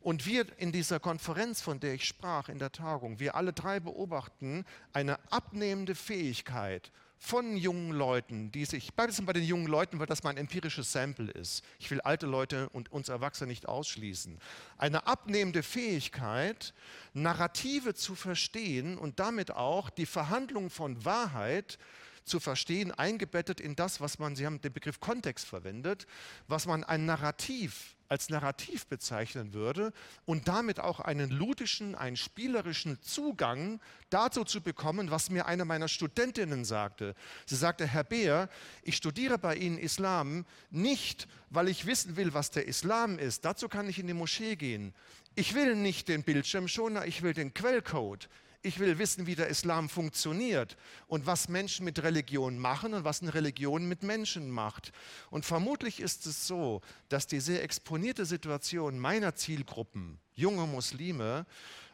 Und 0.00 0.24
wir 0.24 0.46
in 0.58 0.72
dieser 0.72 1.00
Konferenz, 1.00 1.60
von 1.60 1.80
der 1.80 1.94
ich 1.94 2.04
sprach, 2.04 2.48
in 2.48 2.58
der 2.58 2.72
Tagung, 2.72 3.18
wir 3.18 3.34
alle 3.34 3.52
drei 3.52 3.80
beobachten 3.80 4.64
eine 4.92 5.18
abnehmende 5.32 5.94
Fähigkeit 5.94 6.92
von 7.22 7.54
jungen 7.58 7.92
Leuten, 7.92 8.50
die 8.50 8.64
sich, 8.64 8.94
bei 8.94 9.06
den 9.06 9.44
jungen 9.44 9.66
Leuten, 9.66 9.98
weil 9.98 10.06
das 10.06 10.22
mein 10.22 10.38
empirisches 10.38 10.90
Sample 10.90 11.30
ist. 11.30 11.62
Ich 11.78 11.90
will 11.90 12.00
alte 12.00 12.26
Leute 12.26 12.70
und 12.70 12.90
uns 12.90 13.10
Erwachsene 13.10 13.48
nicht 13.48 13.68
ausschließen. 13.68 14.38
Eine 14.78 15.06
abnehmende 15.06 15.62
Fähigkeit, 15.62 16.72
Narrative 17.12 17.94
zu 17.94 18.14
verstehen 18.14 18.96
und 18.96 19.20
damit 19.20 19.50
auch 19.50 19.90
die 19.90 20.06
Verhandlung 20.06 20.70
von 20.70 21.04
Wahrheit 21.04 21.78
zu 22.24 22.40
verstehen, 22.40 22.90
eingebettet 22.90 23.60
in 23.60 23.76
das, 23.76 24.00
was 24.00 24.18
man, 24.18 24.34
Sie 24.34 24.46
haben 24.46 24.62
den 24.62 24.72
Begriff 24.72 24.98
Kontext 24.98 25.46
verwendet, 25.46 26.06
was 26.48 26.66
man 26.66 26.84
ein 26.84 27.04
Narrativ 27.04 27.96
als 28.10 28.28
Narrativ 28.28 28.88
bezeichnen 28.88 29.54
würde 29.54 29.92
und 30.26 30.48
damit 30.48 30.80
auch 30.80 30.98
einen 30.98 31.30
ludischen, 31.30 31.94
einen 31.94 32.16
spielerischen 32.16 33.00
Zugang 33.00 33.80
dazu 34.10 34.44
zu 34.44 34.60
bekommen, 34.60 35.10
was 35.10 35.30
mir 35.30 35.46
eine 35.46 35.64
meiner 35.64 35.86
Studentinnen 35.86 36.64
sagte. 36.64 37.14
Sie 37.46 37.54
sagte, 37.54 37.86
Herr 37.86 38.04
Beer, 38.04 38.48
ich 38.82 38.96
studiere 38.96 39.38
bei 39.38 39.54
Ihnen 39.54 39.78
Islam 39.78 40.44
nicht, 40.70 41.28
weil 41.50 41.68
ich 41.68 41.86
wissen 41.86 42.16
will, 42.16 42.34
was 42.34 42.50
der 42.50 42.66
Islam 42.66 43.18
ist. 43.18 43.44
Dazu 43.44 43.68
kann 43.68 43.88
ich 43.88 44.00
in 44.00 44.08
die 44.08 44.14
Moschee 44.14 44.56
gehen. 44.56 44.92
Ich 45.36 45.54
will 45.54 45.76
nicht 45.76 46.08
den 46.08 46.24
Bildschirmschoner, 46.24 47.06
ich 47.06 47.22
will 47.22 47.32
den 47.32 47.54
Quellcode. 47.54 48.28
Ich 48.62 48.78
will 48.78 48.98
wissen, 48.98 49.26
wie 49.26 49.34
der 49.34 49.48
Islam 49.48 49.88
funktioniert 49.88 50.76
und 51.06 51.26
was 51.26 51.48
Menschen 51.48 51.84
mit 51.84 52.02
Religion 52.02 52.58
machen 52.58 52.92
und 52.92 53.04
was 53.04 53.22
eine 53.22 53.32
Religion 53.32 53.88
mit 53.88 54.02
Menschen 54.02 54.50
macht. 54.50 54.92
Und 55.30 55.46
vermutlich 55.46 56.00
ist 56.00 56.26
es 56.26 56.46
so, 56.46 56.82
dass 57.08 57.26
die 57.26 57.40
sehr 57.40 57.62
exponierte 57.62 58.26
Situation 58.26 58.98
meiner 58.98 59.34
Zielgruppen, 59.34 60.18
junge 60.34 60.66
Muslime, 60.66 61.46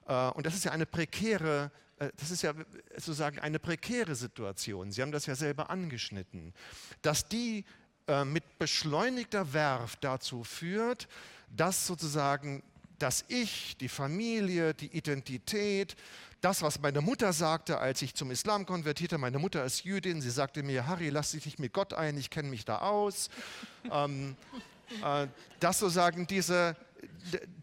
äh, 0.06 0.28
und 0.30 0.44
das 0.44 0.54
ist 0.54 0.64
ja 0.64 0.72
eine 0.72 0.86
prekäre 0.86 1.70
äh, 1.98 2.10
das 2.16 2.30
ist 2.30 2.42
ja 2.42 2.52
sozusagen 2.96 3.38
eine 3.38 3.58
prekäre 3.58 4.14
Situation. 4.14 4.92
Sie 4.92 5.02
haben 5.02 5.12
das 5.12 5.26
ja 5.26 5.34
selber 5.34 5.70
angeschnitten, 5.70 6.52
dass 7.02 7.28
die 7.28 7.64
äh, 8.06 8.24
mit 8.24 8.58
beschleunigter 8.58 9.52
Werf 9.52 9.96
dazu 9.96 10.44
führt, 10.44 11.08
dass 11.54 11.86
sozusagen 11.86 12.62
das 12.98 13.24
Ich, 13.28 13.76
die 13.76 13.88
Familie, 13.88 14.74
die 14.74 14.96
Identität, 14.96 15.96
das, 16.46 16.62
was 16.62 16.80
meine 16.80 17.00
Mutter 17.00 17.32
sagte, 17.32 17.78
als 17.78 18.02
ich 18.02 18.14
zum 18.14 18.30
Islam 18.30 18.66
konvertierte, 18.66 19.18
meine 19.18 19.40
Mutter 19.40 19.64
ist 19.64 19.82
Jüdin, 19.82 20.20
sie 20.22 20.30
sagte 20.30 20.62
mir, 20.62 20.86
Harry, 20.86 21.08
lass 21.08 21.32
dich 21.32 21.44
nicht 21.44 21.58
mit 21.58 21.72
Gott 21.72 21.92
ein, 21.92 22.16
ich 22.16 22.30
kenne 22.30 22.48
mich 22.48 22.64
da 22.64 22.78
aus. 22.82 23.30
ähm, 23.90 24.36
äh, 25.04 25.26
dass 25.58 25.80
sozusagen 25.80 26.28
diese, 26.28 26.76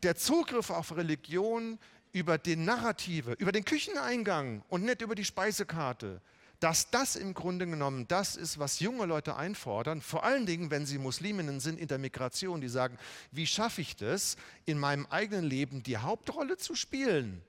der 0.04 0.18
Zugriff 0.18 0.70
auf 0.70 0.98
Religion 0.98 1.80
über 2.12 2.38
den 2.38 2.66
Narrative, 2.66 3.32
über 3.40 3.54
den 3.54 3.64
Kücheneingang 3.64 4.64
und 4.68 4.84
nicht 4.84 5.02
über 5.02 5.16
die 5.16 5.24
Speisekarte, 5.24 6.20
dass 6.60 6.90
das 6.90 7.16
im 7.16 7.34
Grunde 7.34 7.66
genommen 7.66 8.06
das 8.10 8.36
ist, 8.36 8.60
was 8.60 8.82
junge 8.82 9.06
Leute 9.06 9.38
einfordern, 9.38 10.02
vor 10.02 10.26
allen 10.26 10.46
Dingen, 10.46 10.72
wenn 10.72 10.86
sie 10.86 10.98
Musliminnen 10.98 11.62
sind 11.62 11.80
in 11.80 11.88
der 11.88 12.00
Migration, 12.00 12.60
die 12.60 12.68
sagen, 12.68 12.98
wie 13.32 13.48
schaffe 13.48 13.80
ich 13.80 13.96
das, 13.96 14.36
in 14.66 14.78
meinem 14.78 15.06
eigenen 15.06 15.46
Leben 15.46 15.84
die 15.84 16.00
Hauptrolle 16.00 16.58
zu 16.58 16.76
spielen? 16.76 17.42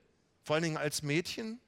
Vor 0.45 0.55
allen 0.55 0.63
Dingen 0.63 0.77
als 0.77 1.01
Mädchen, 1.01 1.59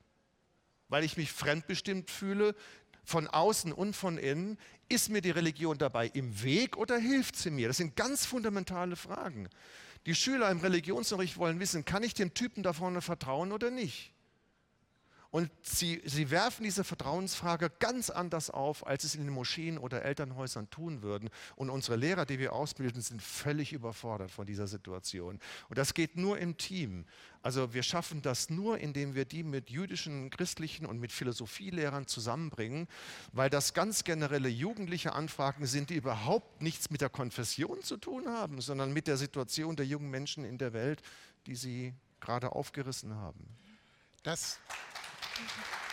weil 0.87 1.03
ich 1.03 1.17
mich 1.17 1.31
fremdbestimmt 1.31 2.11
fühle, 2.11 2.55
von 3.03 3.27
außen 3.27 3.73
und 3.73 3.95
von 3.95 4.19
innen. 4.19 4.59
Ist 4.87 5.09
mir 5.09 5.21
die 5.21 5.31
Religion 5.31 5.79
dabei 5.79 6.07
im 6.07 6.43
Weg 6.43 6.77
oder 6.77 6.97
hilft 6.99 7.37
sie 7.37 7.49
mir? 7.49 7.69
Das 7.69 7.77
sind 7.77 7.95
ganz 7.95 8.27
fundamentale 8.27 8.95
Fragen. 8.95 9.49
Die 10.05 10.13
Schüler 10.13 10.51
im 10.51 10.59
Religionsunterricht 10.59 11.37
wollen 11.37 11.59
wissen, 11.59 11.85
kann 11.85 12.03
ich 12.03 12.13
dem 12.13 12.35
Typen 12.35 12.61
da 12.61 12.71
vorne 12.71 13.01
vertrauen 13.01 13.51
oder 13.51 13.71
nicht? 13.71 14.13
Und 15.37 15.51
sie, 15.61 16.01
sie 16.03 16.31
werfen 16.31 16.63
diese 16.63 16.83
Vertrauensfrage 16.83 17.69
ganz 17.77 18.09
anders 18.09 18.49
auf, 18.49 18.87
als 18.87 19.03
es 19.03 19.13
in 19.13 19.23
den 19.23 19.31
Moscheen 19.31 19.77
oder 19.77 20.01
Elternhäusern 20.01 20.67
tun 20.71 21.03
würden. 21.03 21.29
Und 21.55 21.69
unsere 21.69 21.95
Lehrer, 21.95 22.25
die 22.25 22.39
wir 22.39 22.53
ausbilden, 22.53 23.03
sind 23.03 23.21
völlig 23.21 23.71
überfordert 23.71 24.31
von 24.31 24.47
dieser 24.47 24.65
Situation. 24.65 25.39
Und 25.69 25.77
das 25.77 25.93
geht 25.93 26.17
nur 26.17 26.39
im 26.39 26.57
Team. 26.57 27.05
Also 27.43 27.71
wir 27.75 27.83
schaffen 27.83 28.23
das 28.23 28.49
nur, 28.49 28.79
indem 28.79 29.13
wir 29.13 29.25
die 29.25 29.43
mit 29.43 29.69
jüdischen, 29.69 30.31
christlichen 30.31 30.87
und 30.87 30.99
mit 30.99 31.11
Philosophielehrern 31.11 32.07
zusammenbringen, 32.07 32.87
weil 33.31 33.51
das 33.51 33.75
ganz 33.75 34.03
generelle 34.03 34.49
jugendliche 34.49 35.13
Anfragen 35.13 35.67
sind, 35.67 35.91
die 35.91 35.97
überhaupt 35.97 36.63
nichts 36.63 36.89
mit 36.89 37.01
der 37.01 37.09
Konfession 37.09 37.83
zu 37.83 37.97
tun 37.97 38.27
haben, 38.27 38.59
sondern 38.59 38.91
mit 38.91 39.05
der 39.05 39.17
Situation 39.17 39.75
der 39.75 39.85
jungen 39.85 40.09
Menschen 40.09 40.43
in 40.43 40.57
der 40.57 40.73
Welt, 40.73 41.03
die 41.45 41.55
sie 41.55 41.93
gerade 42.21 42.53
aufgerissen 42.53 43.13
haben. 43.13 43.55
Das 44.23 44.59
Thank 45.37 45.49
you. 45.81 45.86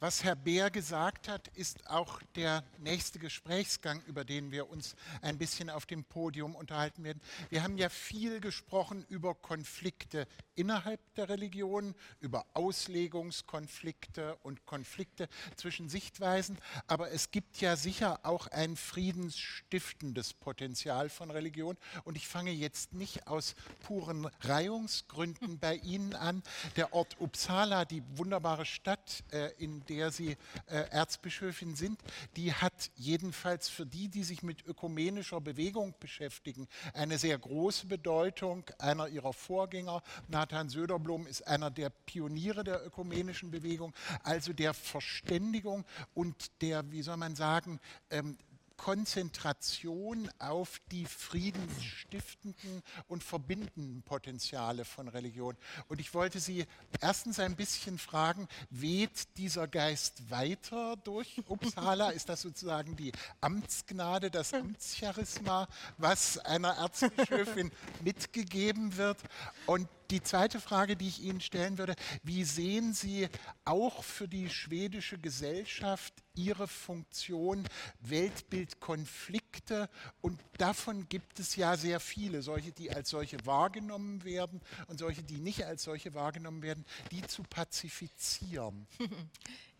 Was 0.00 0.22
Herr 0.22 0.36
Beer 0.36 0.70
gesagt 0.70 1.26
hat, 1.26 1.48
ist 1.48 1.90
auch 1.90 2.22
der 2.36 2.62
nächste 2.78 3.18
Gesprächsgang, 3.18 4.00
über 4.06 4.24
den 4.24 4.52
wir 4.52 4.70
uns 4.70 4.94
ein 5.22 5.38
bisschen 5.38 5.70
auf 5.70 5.86
dem 5.86 6.04
Podium 6.04 6.54
unterhalten 6.54 7.02
werden. 7.02 7.20
Wir 7.50 7.64
haben 7.64 7.76
ja 7.78 7.88
viel 7.88 8.38
gesprochen 8.38 9.04
über 9.08 9.34
Konflikte 9.34 10.28
innerhalb 10.54 11.00
der 11.16 11.28
Religion, 11.28 11.96
über 12.20 12.46
Auslegungskonflikte 12.54 14.36
und 14.44 14.66
Konflikte 14.66 15.28
zwischen 15.56 15.88
Sichtweisen, 15.88 16.58
aber 16.86 17.10
es 17.10 17.32
gibt 17.32 17.60
ja 17.60 17.74
sicher 17.74 18.20
auch 18.22 18.46
ein 18.48 18.76
friedensstiftendes 18.76 20.32
Potenzial 20.32 21.08
von 21.08 21.32
Religion. 21.32 21.76
Und 22.04 22.16
ich 22.16 22.28
fange 22.28 22.52
jetzt 22.52 22.92
nicht 22.92 23.26
aus 23.26 23.56
puren 23.80 24.26
Reihungsgründen 24.42 25.58
bei 25.58 25.74
Ihnen 25.76 26.14
an. 26.14 26.44
Der 26.76 26.92
Ort 26.92 27.16
Uppsala, 27.20 27.84
die 27.84 28.04
wunderbare 28.16 28.64
Stadt, 28.64 29.24
äh, 29.32 29.50
in 29.58 29.84
der 29.88 30.10
Sie 30.10 30.36
äh, 30.66 30.88
Erzbischöfin 30.90 31.74
sind, 31.74 32.00
die 32.36 32.52
hat 32.52 32.90
jedenfalls 32.96 33.68
für 33.68 33.86
die, 33.86 34.08
die 34.08 34.24
sich 34.24 34.42
mit 34.42 34.66
ökumenischer 34.66 35.40
Bewegung 35.40 35.94
beschäftigen, 36.00 36.68
eine 36.94 37.18
sehr 37.18 37.38
große 37.38 37.86
Bedeutung. 37.86 38.64
Einer 38.78 39.08
ihrer 39.08 39.32
Vorgänger, 39.32 40.02
Nathan 40.28 40.68
Söderblom, 40.68 41.26
ist 41.26 41.46
einer 41.46 41.70
der 41.70 41.90
Pioniere 41.90 42.64
der 42.64 42.84
ökumenischen 42.86 43.50
Bewegung, 43.50 43.94
also 44.22 44.52
der 44.52 44.74
Verständigung 44.74 45.84
und 46.14 46.62
der, 46.62 46.90
wie 46.90 47.02
soll 47.02 47.16
man 47.16 47.34
sagen, 47.34 47.80
ähm, 48.10 48.36
Konzentration 48.78 50.30
auf 50.38 50.80
die 50.90 51.04
friedensstiftenden 51.04 52.82
und 53.08 53.22
verbindenden 53.22 54.02
Potenziale 54.02 54.86
von 54.86 55.08
Religion. 55.08 55.56
Und 55.88 56.00
ich 56.00 56.14
wollte 56.14 56.40
Sie 56.40 56.64
erstens 57.00 57.38
ein 57.40 57.56
bisschen 57.56 57.98
fragen, 57.98 58.48
weht 58.70 59.36
dieser 59.36 59.68
Geist 59.68 60.30
weiter 60.30 60.96
durch 60.96 61.42
Uppsala? 61.48 62.10
Ist 62.10 62.30
das 62.30 62.40
sozusagen 62.40 62.96
die 62.96 63.12
Amtsgnade, 63.42 64.30
das 64.30 64.54
Amtscharisma, 64.54 65.68
was 65.98 66.38
einer 66.38 66.76
Erzbischöfin 66.76 67.70
mitgegeben 68.02 68.96
wird? 68.96 69.18
Und 69.66 69.88
die 70.10 70.22
zweite 70.22 70.60
Frage, 70.60 70.96
die 70.96 71.08
ich 71.08 71.22
Ihnen 71.22 71.40
stellen 71.40 71.78
würde, 71.78 71.94
wie 72.22 72.44
sehen 72.44 72.94
Sie 72.94 73.28
auch 73.64 74.02
für 74.02 74.26
die 74.26 74.48
schwedische 74.48 75.18
Gesellschaft 75.18 76.14
Ihre 76.34 76.66
Funktion 76.66 77.68
Weltbildkonflikte? 78.00 79.90
Und 80.20 80.40
davon 80.56 81.08
gibt 81.08 81.40
es 81.40 81.56
ja 81.56 81.76
sehr 81.76 82.00
viele, 82.00 82.42
solche, 82.42 82.72
die 82.72 82.90
als 82.90 83.10
solche 83.10 83.44
wahrgenommen 83.44 84.24
werden 84.24 84.60
und 84.86 84.98
solche, 84.98 85.22
die 85.22 85.38
nicht 85.38 85.64
als 85.64 85.82
solche 85.82 86.14
wahrgenommen 86.14 86.62
werden, 86.62 86.84
die 87.10 87.22
zu 87.22 87.42
pazifizieren. 87.42 88.86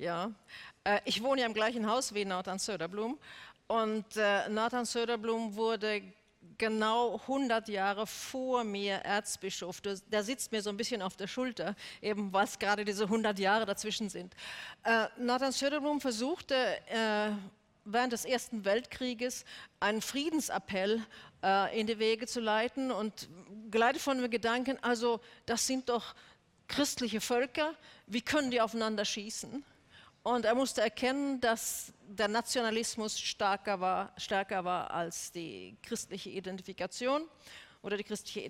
Ja, 0.00 0.30
äh, 0.84 1.00
ich 1.06 1.24
wohne 1.24 1.40
ja 1.40 1.46
im 1.48 1.54
gleichen 1.54 1.88
Haus 1.88 2.14
wie 2.14 2.24
Nathan 2.24 2.60
Söderblom. 2.60 3.18
Und 3.66 4.16
äh, 4.16 4.48
Nathan 4.48 4.84
Söderblom 4.84 5.56
wurde 5.56 6.02
genau 6.58 7.20
100 7.20 7.68
Jahre 7.68 8.06
vor 8.06 8.64
mir 8.64 8.96
Erzbischof. 8.96 9.80
Der 9.80 10.22
sitzt 10.22 10.52
mir 10.52 10.60
so 10.60 10.70
ein 10.70 10.76
bisschen 10.76 11.00
auf 11.00 11.16
der 11.16 11.26
Schulter, 11.26 11.74
eben 12.02 12.32
was 12.32 12.58
gerade 12.58 12.84
diese 12.84 13.04
100 13.04 13.38
Jahre 13.38 13.64
dazwischen 13.64 14.08
sind. 14.08 14.34
Äh, 14.84 15.06
Nathan 15.18 15.52
Söderblom 15.52 16.00
versuchte 16.00 16.54
äh, 16.88 17.30
während 17.84 18.12
des 18.12 18.24
Ersten 18.24 18.64
Weltkrieges 18.64 19.44
einen 19.80 20.02
Friedensappell 20.02 21.02
äh, 21.42 21.80
in 21.80 21.86
die 21.86 21.98
Wege 21.98 22.26
zu 22.26 22.40
leiten 22.40 22.90
und 22.90 23.28
geleitet 23.70 24.02
von 24.02 24.20
dem 24.20 24.30
Gedanken, 24.30 24.78
also 24.82 25.20
das 25.46 25.66
sind 25.66 25.88
doch 25.88 26.14
christliche 26.66 27.20
Völker, 27.20 27.74
wie 28.06 28.20
können 28.20 28.50
die 28.50 28.60
aufeinander 28.60 29.04
schießen? 29.04 29.64
Und 30.28 30.44
er 30.44 30.54
musste 30.54 30.82
erkennen, 30.82 31.40
dass 31.40 31.90
der 32.06 32.28
Nationalismus 32.28 33.18
stärker 33.18 33.80
war, 33.80 34.12
stärker 34.18 34.62
war 34.62 34.90
als 34.90 35.32
die 35.32 35.74
christliche 35.82 36.28
Identifikation 36.28 37.22
oder 37.80 37.96
die 37.96 38.04
christliche 38.04 38.40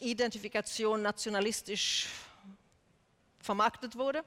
Identifikation 0.00 1.02
nationalistisch 1.02 2.08
vermarktet 3.40 3.94
wurde. 3.94 4.24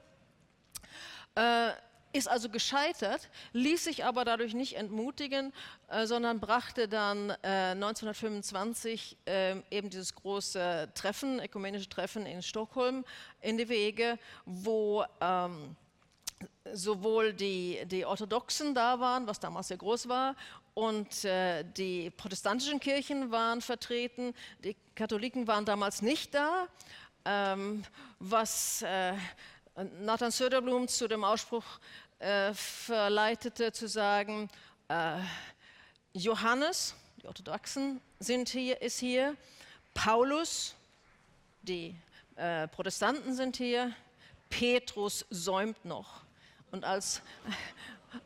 Äh, 1.34 1.72
ist 2.12 2.28
also 2.28 2.48
gescheitert, 2.48 3.30
ließ 3.52 3.82
sich 3.82 4.04
aber 4.04 4.24
dadurch 4.24 4.54
nicht 4.54 4.76
entmutigen, 4.76 5.52
äh, 5.88 6.06
sondern 6.06 6.38
brachte 6.38 6.86
dann 6.86 7.30
äh, 7.42 7.72
1925 7.72 9.16
äh, 9.24 9.56
eben 9.72 9.90
dieses 9.90 10.14
große 10.14 10.92
Treffen, 10.94 11.40
ökumenische 11.40 11.88
Treffen 11.88 12.26
in 12.26 12.42
Stockholm 12.42 13.04
in 13.40 13.58
die 13.58 13.68
Wege, 13.68 14.20
wo 14.44 15.04
ähm, 15.20 15.74
sowohl 16.72 17.32
die, 17.32 17.80
die 17.86 18.04
Orthodoxen 18.04 18.74
da 18.74 19.00
waren, 19.00 19.26
was 19.26 19.40
damals 19.40 19.68
sehr 19.68 19.76
groß 19.76 20.08
war, 20.08 20.36
und 20.74 21.24
äh, 21.24 21.64
die 21.64 22.10
protestantischen 22.10 22.80
Kirchen 22.80 23.30
waren 23.30 23.60
vertreten. 23.60 24.34
Die 24.64 24.76
Katholiken 24.94 25.46
waren 25.46 25.64
damals 25.64 26.00
nicht 26.00 26.34
da, 26.34 26.66
ähm, 27.24 27.84
was 28.18 28.82
äh, 28.82 29.14
Nathan 30.00 30.30
Söderblum 30.30 30.88
zu 30.88 31.08
dem 31.08 31.24
Ausspruch 31.24 31.64
äh, 32.18 32.54
verleitete, 32.54 33.72
zu 33.72 33.88
sagen, 33.88 34.48
äh, 34.88 35.18
Johannes, 36.14 36.94
die 37.22 37.26
Orthodoxen 37.26 38.00
sind 38.18 38.48
hier, 38.48 38.80
ist 38.80 38.98
hier, 38.98 39.36
Paulus, 39.94 40.74
die 41.62 41.94
äh, 42.36 42.68
Protestanten 42.68 43.34
sind 43.34 43.56
hier, 43.56 43.92
Petrus 44.48 45.24
säumt 45.30 45.84
noch. 45.84 46.22
Und 46.72 46.86
als, 46.86 47.20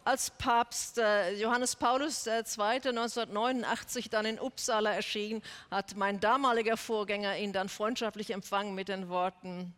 als 0.04 0.30
Papst 0.30 0.98
äh, 0.98 1.32
Johannes 1.34 1.74
Paulus 1.74 2.24
II. 2.28 2.32
1989 2.38 4.08
dann 4.08 4.24
in 4.24 4.38
Uppsala 4.38 4.94
erschien, 4.94 5.42
hat 5.68 5.96
mein 5.96 6.20
damaliger 6.20 6.76
Vorgänger 6.76 7.36
ihn 7.38 7.52
dann 7.52 7.68
freundschaftlich 7.68 8.30
empfangen 8.30 8.76
mit 8.76 8.86
den 8.88 9.08
Worten, 9.08 9.74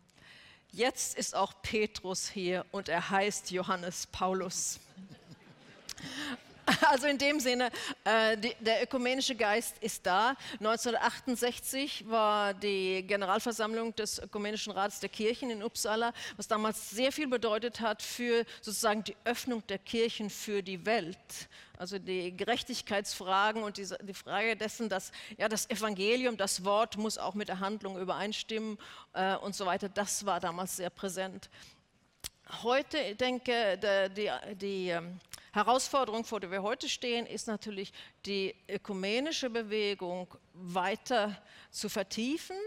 jetzt 0.71 1.17
ist 1.17 1.35
auch 1.35 1.53
Petrus 1.63 2.29
hier 2.29 2.63
und 2.71 2.89
er 2.89 3.09
heißt 3.09 3.49
Johannes 3.49 4.05
Paulus. 4.05 4.79
also 6.89 7.07
in 7.07 7.17
dem 7.17 7.39
Sinne, 7.39 7.69
äh, 8.03 8.37
die, 8.37 8.55
der 8.59 8.83
ökumenische 8.83 9.35
Geist 9.35 9.75
ist 9.81 10.05
da. 10.05 10.35
1968 10.59 12.09
war 12.09 12.53
die 12.53 13.03
Generalversammlung 13.05 13.95
des 13.95 14.19
Ökumenischen 14.19 14.71
Rats 14.71 14.99
der 14.99 15.09
Kirchen 15.09 15.49
in 15.49 15.63
Uppsala, 15.63 16.13
was 16.37 16.47
damals 16.47 16.89
sehr 16.89 17.11
viel 17.11 17.27
bedeutet 17.27 17.79
hat 17.79 18.01
für 18.01 18.45
sozusagen 18.61 19.03
die 19.03 19.15
Öffnung 19.25 19.65
der 19.67 19.79
Kirchen 19.79 20.29
für 20.29 20.61
die 20.61 20.85
Welt. 20.85 21.17
Also 21.77 21.97
die 21.97 22.35
Gerechtigkeitsfragen 22.35 23.63
und 23.63 23.77
die, 23.77 23.87
die 24.01 24.13
Frage 24.13 24.57
dessen, 24.57 24.89
dass 24.89 25.11
ja, 25.37 25.47
das 25.47 25.69
Evangelium, 25.69 26.35
das 26.35 26.65
Wort 26.65 26.97
muss 26.97 27.17
auch 27.17 27.35
mit 27.35 27.47
der 27.47 27.61
Handlung 27.61 27.97
übereinstimmen 27.97 28.77
äh, 29.13 29.35
und 29.37 29.55
so 29.55 29.65
weiter, 29.65 29.87
das 29.87 30.25
war 30.25 30.39
damals 30.41 30.75
sehr 30.75 30.89
präsent. 30.89 31.49
Heute, 32.63 32.97
ich 32.97 33.17
denke, 33.17 33.77
die, 34.15 34.55
die, 34.55 34.89
ähm, 34.89 35.19
Herausforderung, 35.51 36.23
vor 36.23 36.39
der 36.39 36.51
wir 36.51 36.61
heute 36.61 36.87
stehen, 36.87 37.25
ist 37.25 37.47
natürlich 37.47 37.91
die 38.25 38.55
ökumenische 38.67 39.49
Bewegung 39.49 40.27
weiter 40.53 41.41
zu 41.71 41.89
vertiefen 41.89 42.57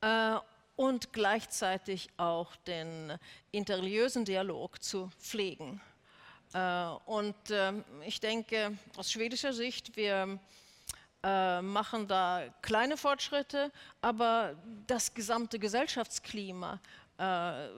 äh, 0.00 0.36
und 0.76 1.12
gleichzeitig 1.12 2.10
auch 2.16 2.54
den 2.56 3.18
interreligiösen 3.50 4.24
Dialog 4.24 4.82
zu 4.82 5.10
pflegen. 5.18 5.80
Äh, 6.52 6.86
und 7.06 7.34
ähm, 7.50 7.84
ich 8.04 8.20
denke, 8.20 8.76
aus 8.96 9.10
schwedischer 9.10 9.52
Sicht, 9.52 9.96
wir 9.96 10.38
äh, 11.22 11.62
machen 11.62 12.06
da 12.06 12.44
kleine 12.62 12.96
Fortschritte, 12.96 13.72
aber 14.00 14.54
das 14.86 15.12
gesamte 15.14 15.58
Gesellschaftsklima 15.58 16.78
äh, 17.18 17.68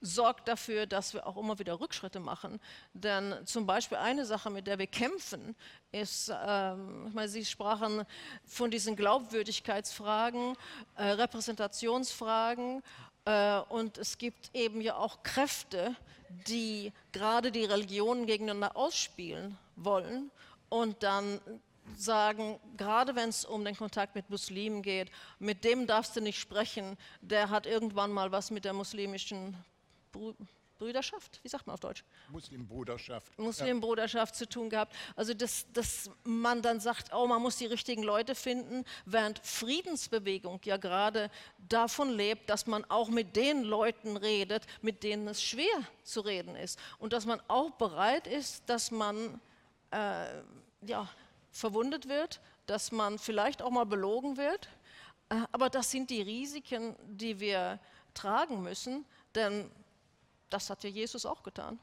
sorgt 0.00 0.48
dafür, 0.48 0.86
dass 0.86 1.14
wir 1.14 1.26
auch 1.26 1.36
immer 1.36 1.58
wieder 1.58 1.80
Rückschritte 1.80 2.20
machen. 2.20 2.60
Denn 2.92 3.34
zum 3.44 3.66
Beispiel 3.66 3.98
eine 3.98 4.24
Sache, 4.24 4.50
mit 4.50 4.66
der 4.66 4.78
wir 4.78 4.86
kämpfen, 4.86 5.54
ist, 5.92 6.32
ähm, 6.44 7.06
ich 7.08 7.14
meine, 7.14 7.28
Sie 7.28 7.44
sprachen 7.44 8.04
von 8.44 8.70
diesen 8.70 8.96
Glaubwürdigkeitsfragen, 8.96 10.56
äh, 10.96 11.04
Repräsentationsfragen 11.04 12.82
äh, 13.24 13.58
und 13.68 13.98
es 13.98 14.18
gibt 14.18 14.54
eben 14.54 14.80
ja 14.80 14.96
auch 14.96 15.22
Kräfte, 15.22 15.94
die 16.46 16.92
gerade 17.12 17.50
die 17.50 17.64
Religionen 17.64 18.26
gegeneinander 18.26 18.76
ausspielen 18.76 19.56
wollen 19.76 20.30
und 20.68 21.02
dann 21.02 21.40
sagen, 21.96 22.58
gerade 22.76 23.14
wenn 23.16 23.28
es 23.28 23.44
um 23.44 23.64
den 23.64 23.76
Kontakt 23.76 24.14
mit 24.14 24.30
Muslimen 24.30 24.82
geht, 24.82 25.10
mit 25.38 25.64
dem 25.64 25.86
darfst 25.86 26.16
du 26.16 26.20
nicht 26.20 26.38
sprechen, 26.38 26.96
der 27.20 27.50
hat 27.50 27.66
irgendwann 27.66 28.12
mal 28.12 28.32
was 28.32 28.50
mit 28.50 28.64
der 28.64 28.72
muslimischen 28.72 29.56
Brüderschaft, 30.78 31.40
wie 31.42 31.48
sagt 31.48 31.66
man 31.66 31.74
auf 31.74 31.80
Deutsch? 31.80 32.04
Muslimbruderschaft. 32.30 33.36
Muslimbruderschaft 33.38 34.34
ja. 34.34 34.38
zu 34.38 34.48
tun 34.48 34.70
gehabt. 34.70 34.94
Also, 35.16 35.34
dass, 35.34 35.66
dass 35.72 36.10
man 36.22 36.62
dann 36.62 36.78
sagt, 36.80 37.12
oh, 37.12 37.26
man 37.26 37.42
muss 37.42 37.56
die 37.56 37.66
richtigen 37.66 38.04
Leute 38.04 38.34
finden, 38.34 38.84
während 39.04 39.40
Friedensbewegung 39.40 40.60
ja 40.64 40.76
gerade 40.76 41.30
davon 41.68 42.10
lebt, 42.10 42.48
dass 42.48 42.66
man 42.66 42.84
auch 42.84 43.08
mit 43.08 43.34
den 43.34 43.64
Leuten 43.64 44.16
redet, 44.16 44.66
mit 44.80 45.02
denen 45.02 45.26
es 45.26 45.42
schwer 45.42 45.82
zu 46.04 46.20
reden 46.20 46.54
ist. 46.54 46.78
Und 46.98 47.12
dass 47.12 47.26
man 47.26 47.40
auch 47.48 47.72
bereit 47.72 48.28
ist, 48.28 48.68
dass 48.68 48.92
man 48.92 49.40
äh, 49.90 50.42
ja, 50.82 51.08
verwundet 51.50 52.08
wird, 52.08 52.40
dass 52.66 52.92
man 52.92 53.18
vielleicht 53.18 53.62
auch 53.62 53.70
mal 53.70 53.86
belogen 53.86 54.36
wird. 54.36 54.68
Äh, 55.28 55.42
aber 55.52 55.70
das 55.70 55.90
sind 55.90 56.10
die 56.10 56.22
Risiken, 56.22 56.96
die 57.06 57.40
wir 57.40 57.80
tragen 58.14 58.62
müssen, 58.62 59.04
denn 59.34 59.70
das 60.50 60.70
hat 60.70 60.84
ja 60.84 60.90
Jesus 60.90 61.26
auch 61.26 61.42
getan. 61.42 61.78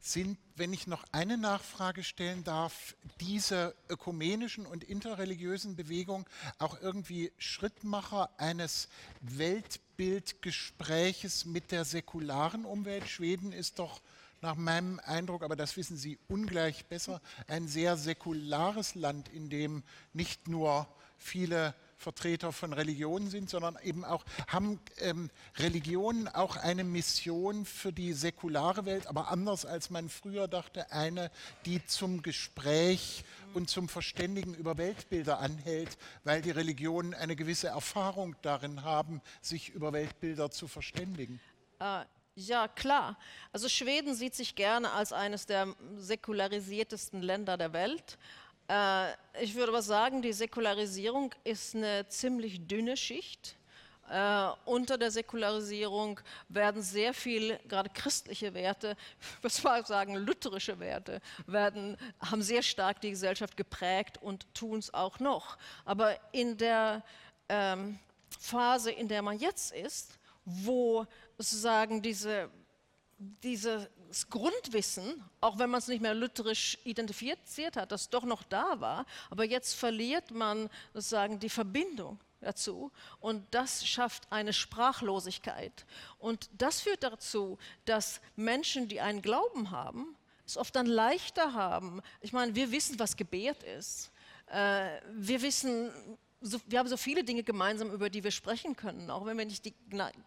Sind, 0.00 0.38
wenn 0.54 0.72
ich 0.72 0.86
noch 0.86 1.04
eine 1.10 1.36
Nachfrage 1.36 2.04
stellen 2.04 2.44
darf, 2.44 2.94
diese 3.20 3.74
ökumenischen 3.88 4.64
und 4.64 4.84
interreligiösen 4.84 5.74
Bewegungen 5.74 6.24
auch 6.58 6.80
irgendwie 6.80 7.32
Schrittmacher 7.36 8.30
eines 8.38 8.88
Weltbildgespräches 9.22 11.46
mit 11.46 11.72
der 11.72 11.84
säkularen 11.84 12.64
Umwelt? 12.64 13.08
Schweden 13.08 13.52
ist 13.52 13.80
doch 13.80 14.00
nach 14.40 14.56
meinem 14.56 15.00
Eindruck, 15.04 15.42
aber 15.42 15.56
das 15.56 15.76
wissen 15.76 15.96
Sie 15.96 16.18
ungleich 16.28 16.86
besser, 16.86 17.20
ein 17.46 17.68
sehr 17.68 17.96
säkulares 17.96 18.94
Land, 18.94 19.28
in 19.28 19.50
dem 19.50 19.82
nicht 20.12 20.48
nur 20.48 20.86
viele 21.16 21.74
Vertreter 21.98 22.52
von 22.52 22.72
Religionen 22.72 23.28
sind, 23.28 23.50
sondern 23.50 23.76
eben 23.82 24.04
auch 24.04 24.24
haben 24.46 24.78
ähm, 24.98 25.30
Religionen 25.56 26.28
auch 26.28 26.56
eine 26.56 26.84
Mission 26.84 27.64
für 27.64 27.92
die 27.92 28.12
säkulare 28.12 28.84
Welt, 28.84 29.08
aber 29.08 29.30
anders 29.32 29.66
als 29.66 29.90
man 29.90 30.08
früher 30.08 30.46
dachte, 30.46 30.92
eine, 30.92 31.30
die 31.66 31.84
zum 31.86 32.22
Gespräch 32.22 33.24
und 33.52 33.68
zum 33.68 33.88
Verständigen 33.88 34.54
über 34.54 34.78
Weltbilder 34.78 35.40
anhält, 35.40 35.98
weil 36.22 36.40
die 36.40 36.52
Religionen 36.52 37.14
eine 37.14 37.34
gewisse 37.34 37.66
Erfahrung 37.66 38.36
darin 38.42 38.84
haben, 38.84 39.20
sich 39.42 39.70
über 39.70 39.92
Weltbilder 39.92 40.52
zu 40.52 40.68
verständigen. 40.68 41.40
Äh, 41.80 42.04
ja, 42.38 42.68
klar. 42.68 43.18
Also 43.52 43.68
Schweden 43.68 44.14
sieht 44.14 44.34
sich 44.34 44.54
gerne 44.54 44.92
als 44.92 45.12
eines 45.12 45.46
der 45.46 45.74
säkularisiertesten 45.96 47.20
Länder 47.20 47.56
der 47.56 47.72
Welt. 47.72 48.16
Äh, 48.68 49.12
ich 49.40 49.54
würde 49.54 49.72
aber 49.72 49.82
sagen, 49.82 50.22
die 50.22 50.32
Säkularisierung 50.32 51.34
ist 51.42 51.74
eine 51.74 52.06
ziemlich 52.08 52.66
dünne 52.66 52.96
Schicht. 52.96 53.56
Uh, 54.10 54.54
unter 54.64 54.96
der 54.96 55.10
Säkularisierung 55.10 56.18
werden 56.48 56.80
sehr 56.80 57.12
viel, 57.12 57.60
gerade 57.68 57.90
christliche 57.90 58.54
Werte, 58.54 58.96
was 59.42 59.62
wir 59.62 59.84
sagen, 59.84 60.14
lutherische 60.14 60.80
Werte, 60.80 61.20
werden, 61.46 61.94
haben 62.18 62.40
sehr 62.40 62.62
stark 62.62 63.02
die 63.02 63.10
Gesellschaft 63.10 63.54
geprägt 63.54 64.16
und 64.22 64.46
tun 64.54 64.78
es 64.78 64.94
auch 64.94 65.18
noch. 65.18 65.58
Aber 65.84 66.16
in 66.32 66.56
der 66.56 67.04
ähm, 67.50 67.98
Phase, 68.40 68.92
in 68.92 69.08
der 69.08 69.20
man 69.20 69.38
jetzt 69.38 69.72
ist, 69.72 70.18
wo 70.46 71.06
sozusagen 71.38 72.02
diese, 72.02 72.50
dieses 73.18 74.28
Grundwissen, 74.28 75.24
auch 75.40 75.58
wenn 75.58 75.70
man 75.70 75.78
es 75.78 75.88
nicht 75.88 76.02
mehr 76.02 76.14
lutherisch 76.14 76.78
identifiziert 76.84 77.76
hat, 77.76 77.92
das 77.92 78.10
doch 78.10 78.24
noch 78.24 78.42
da 78.42 78.80
war, 78.80 79.06
aber 79.30 79.44
jetzt 79.44 79.74
verliert 79.74 80.30
man 80.32 80.68
sozusagen 80.92 81.38
die 81.38 81.48
Verbindung 81.48 82.18
dazu 82.40 82.92
und 83.20 83.44
das 83.52 83.86
schafft 83.86 84.30
eine 84.30 84.52
Sprachlosigkeit. 84.52 85.86
Und 86.18 86.50
das 86.58 86.80
führt 86.80 87.02
dazu, 87.02 87.58
dass 87.84 88.20
Menschen, 88.36 88.88
die 88.88 89.00
einen 89.00 89.22
Glauben 89.22 89.70
haben, 89.70 90.16
es 90.46 90.56
oft 90.56 90.74
dann 90.76 90.86
leichter 90.86 91.52
haben. 91.52 92.00
Ich 92.20 92.32
meine, 92.32 92.54
wir 92.54 92.72
wissen, 92.72 92.98
was 92.98 93.16
Gebet 93.16 93.62
ist. 93.62 94.10
Äh, 94.46 95.00
wir 95.12 95.42
wissen, 95.42 95.90
so, 96.40 96.58
wir 96.66 96.78
haben 96.78 96.88
so 96.88 96.96
viele 96.96 97.24
Dinge 97.24 97.42
gemeinsam, 97.42 97.90
über 97.90 98.10
die 98.10 98.22
wir 98.22 98.30
sprechen 98.30 98.76
können, 98.76 99.10
auch 99.10 99.26
wenn 99.26 99.36
wir 99.36 99.44
nicht 99.44 99.64
die, 99.64 99.74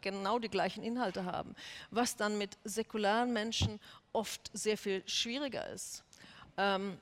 genau 0.02 0.40
die 0.40 0.50
gleichen 0.50 0.84
Inhalte 0.84 1.26
haben, 1.26 1.56
was 1.90 2.16
dann 2.16 2.38
mit 2.38 2.58
säkularen 2.64 3.32
Menschen 3.32 3.80
oft 4.12 4.50
sehr 4.54 4.78
viel 4.78 5.08
schwieriger 5.08 5.68
ist. 5.70 6.04
Ähm, 6.58 6.98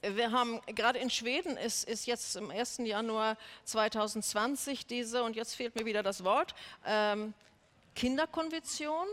wir 0.00 0.30
haben 0.30 0.60
gerade 0.66 0.98
in 0.98 1.10
Schweden 1.10 1.56
ist, 1.56 1.88
ist 1.88 2.06
jetzt 2.06 2.36
im 2.36 2.50
1. 2.50 2.78
Januar 2.78 3.36
2020 3.64 4.86
diese, 4.86 5.22
und 5.24 5.34
jetzt 5.34 5.54
fehlt 5.54 5.74
mir 5.74 5.86
wieder 5.86 6.02
das 6.02 6.22
Wort, 6.22 6.54
ähm, 6.86 7.34
Kinderkonvention 7.94 9.06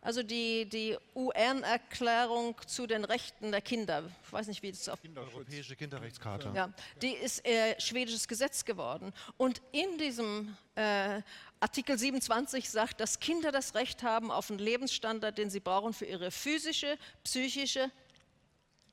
also 0.00 0.22
die, 0.22 0.66
die 0.68 0.96
UN-Erklärung 1.14 2.54
zu 2.66 2.86
den 2.86 3.04
Rechten 3.04 3.50
der 3.50 3.60
Kinder. 3.60 4.04
Ich 4.24 4.32
weiß 4.32 4.46
nicht, 4.46 4.62
wie 4.62 4.70
das 4.70 4.88
auf 4.88 5.00
Europäische 5.16 5.74
Kinderrechtscharta. 5.74 6.54
Ja, 6.54 6.72
die 7.02 7.12
ist 7.12 7.44
äh, 7.44 7.78
schwedisches 7.80 8.28
Gesetz 8.28 8.64
geworden. 8.64 9.12
Und 9.36 9.60
in 9.72 9.98
diesem 9.98 10.56
äh, 10.76 11.20
Artikel 11.58 11.98
27 11.98 12.70
sagt, 12.70 13.00
dass 13.00 13.18
Kinder 13.18 13.50
das 13.50 13.74
Recht 13.74 14.04
haben 14.04 14.30
auf 14.30 14.50
einen 14.50 14.60
Lebensstandard, 14.60 15.36
den 15.36 15.50
sie 15.50 15.60
brauchen 15.60 15.92
für 15.92 16.04
ihre 16.04 16.30
physische, 16.30 16.96
psychische, 17.24 17.90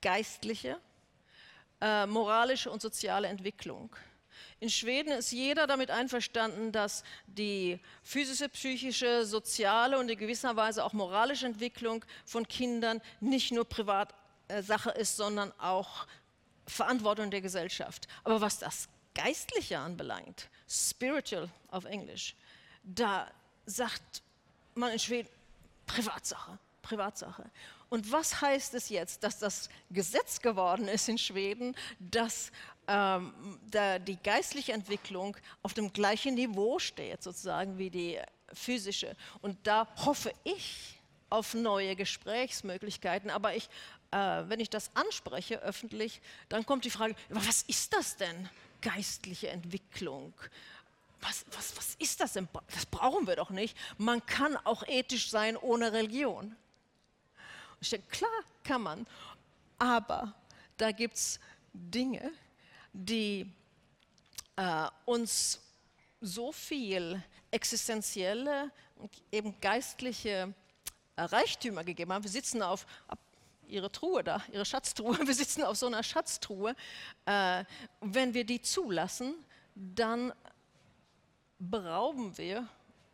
geistliche, 0.02 0.80
äh, 1.82 2.08
moralische 2.08 2.72
und 2.72 2.82
soziale 2.82 3.28
Entwicklung. 3.28 3.96
In 4.60 4.70
Schweden 4.70 5.12
ist 5.12 5.32
jeder 5.32 5.68
damit 5.68 5.92
einverstanden, 5.92 6.72
dass 6.72 7.04
die 7.28 7.80
physische, 8.04 8.50
psychische, 8.50 9.26
soziale 9.26 9.98
und 9.98 10.10
in 10.10 10.18
gewisser 10.18 10.56
Weise 10.56 10.84
auch 10.84 10.94
moralische 10.94 11.46
Entwicklung 11.46 12.06
von 12.26 12.48
Kindern 12.48 13.02
nicht 13.20 13.52
nur 13.52 13.66
Privatsache 13.66 14.92
ist, 14.92 15.18
sondern 15.18 15.52
auch 15.60 16.08
Verantwortung 16.68 17.32
der 17.32 17.42
Gesellschaft. 17.42 18.08
Aber 18.24 18.42
was 18.42 18.60
das 18.60 18.88
Geistliche 19.14 19.80
anbelangt, 19.80 20.50
spiritual 20.68 21.50
auf 21.70 21.86
Englisch, 21.86 22.36
da 22.84 23.32
sagt 23.66 24.22
man 24.76 24.92
in 24.92 25.00
Schweden 25.00 25.30
Privatsache, 25.86 26.58
Privatsache. 26.82 27.50
Und 27.90 28.12
was 28.12 28.42
heißt 28.42 28.74
es 28.74 28.90
jetzt, 28.90 29.24
dass 29.24 29.40
das 29.40 29.70
Gesetz 29.90 30.42
geworden 30.42 30.88
ist 30.88 31.08
in 31.08 31.18
Schweden, 31.18 31.76
dass 32.00 32.52
ähm, 32.88 33.34
die 34.08 34.18
geistliche 34.18 34.74
Entwicklung 34.74 35.36
auf 35.64 35.74
dem 35.74 35.92
gleichen 35.92 36.36
Niveau 36.36 36.80
steht, 36.80 37.24
sozusagen 37.24 37.78
wie 37.78 37.90
die 37.90 38.20
physische. 38.54 39.16
Und 39.42 39.58
da 39.66 39.88
hoffe 40.06 40.32
ich, 40.44 40.96
auf 41.30 41.54
neue 41.54 41.96
Gesprächsmöglichkeiten. 41.96 43.30
Aber 43.30 43.56
ich, 43.56 43.70
äh, 44.12 44.18
wenn 44.18 44.60
ich 44.60 44.70
das 44.70 44.92
anspreche 44.96 45.62
öffentlich, 45.62 46.22
dann 46.50 46.66
kommt 46.66 46.86
die 46.86 46.90
Frage, 46.90 47.16
was 47.30 47.64
ist 47.64 47.94
das 47.94 48.18
denn, 48.18 48.50
geistliche 48.82 49.50
Entwicklung? 49.50 50.34
Was, 51.22 51.46
was, 51.52 51.76
was 51.76 51.96
ist 51.96 52.20
das 52.20 52.34
denn? 52.34 52.48
Das 52.74 52.86
brauchen 52.86 53.26
wir 53.28 53.36
doch 53.36 53.50
nicht. 53.50 53.76
Man 53.98 54.26
kann 54.26 54.58
auch 54.58 54.84
ethisch 54.88 55.30
sein 55.30 55.58
ohne 55.58 55.92
Religion. 55.92 56.56
Ich 57.82 57.90
denke, 57.90 58.08
klar 58.08 58.32
kann 58.64 58.82
man, 58.82 59.08
aber 59.78 60.34
da 60.78 60.92
gibt 60.92 61.16
es 61.16 61.40
Dinge, 61.74 62.32
die 62.96 63.52
äh, 64.56 64.88
uns 65.06 65.60
so 66.22 66.52
viel 66.52 67.22
existenzielle 67.52 68.72
und 68.96 69.12
eben 69.32 69.60
geistliche 69.60 70.54
äh, 71.16 71.22
Reichtümer 71.22 71.84
gegeben 71.84 72.14
haben. 72.14 72.24
Wir 72.24 72.32
sitzen 72.32 72.62
auf 72.62 72.86
ihre 73.68 73.92
Truhe 73.92 74.24
da, 74.24 74.42
ihre 74.52 74.66
Schatztruhe, 74.66 75.18
wir 75.26 75.34
sitzen 75.34 75.64
auf 75.64 75.78
so 75.78 75.88
einer 75.88 76.04
Schatztruhe. 76.04 76.76
Äh, 77.26 77.66
wenn 78.00 78.34
wir 78.34 78.46
die 78.46 78.62
zulassen, 78.62 79.36
dann 79.76 80.34
berauben 81.60 82.38
wir 82.38 82.68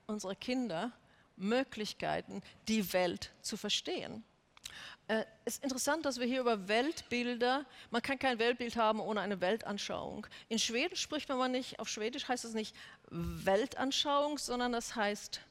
unsere 0.05 0.36
Kinder 0.36 0.91
Möglichkeiten, 1.38 2.43
die 2.67 2.93
Welt 2.93 3.32
zu 3.41 3.57
verstehen. 3.57 4.23
Es 5.07 5.17
äh, 5.17 5.26
ist 5.45 5.63
interessant, 5.63 6.05
dass 6.05 6.19
wir 6.19 6.28
hier 6.28 6.41
über 6.41 6.67
Weltbilder, 6.67 7.65
man 7.89 8.01
kann 8.01 8.17
kein 8.17 8.39
Weltbild 8.39 8.76
haben 8.76 8.99
ohne 8.99 9.22
eine 9.22 9.41
Weltanschauung. 9.41 10.28
In 10.49 10.59
Schweden 10.59 10.95
spricht 10.95 11.30
man 11.30 11.51
nicht, 11.51 11.80
auf 11.80 11.89
Schwedisch 11.89 12.28
heißt 12.28 12.45
es 12.45 12.53
nicht 12.53 12.76
Weltanschauung, 13.09 14.38
sondern 14.38 14.72
das 14.72 14.95
heißt 14.95 15.41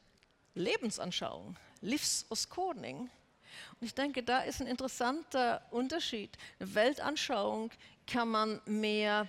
Lebensanschauung, 0.55 1.57
Livsåskådning. 1.81 2.99
Und 3.01 3.87
ich 3.87 3.95
denke, 3.95 4.23
da 4.23 4.41
ist 4.41 4.61
ein 4.61 4.67
interessanter 4.67 5.63
Unterschied. 5.71 6.37
Eine 6.59 6.75
Weltanschauung 6.75 7.71
kann 8.07 8.29
man 8.29 8.61
mehr 8.65 9.29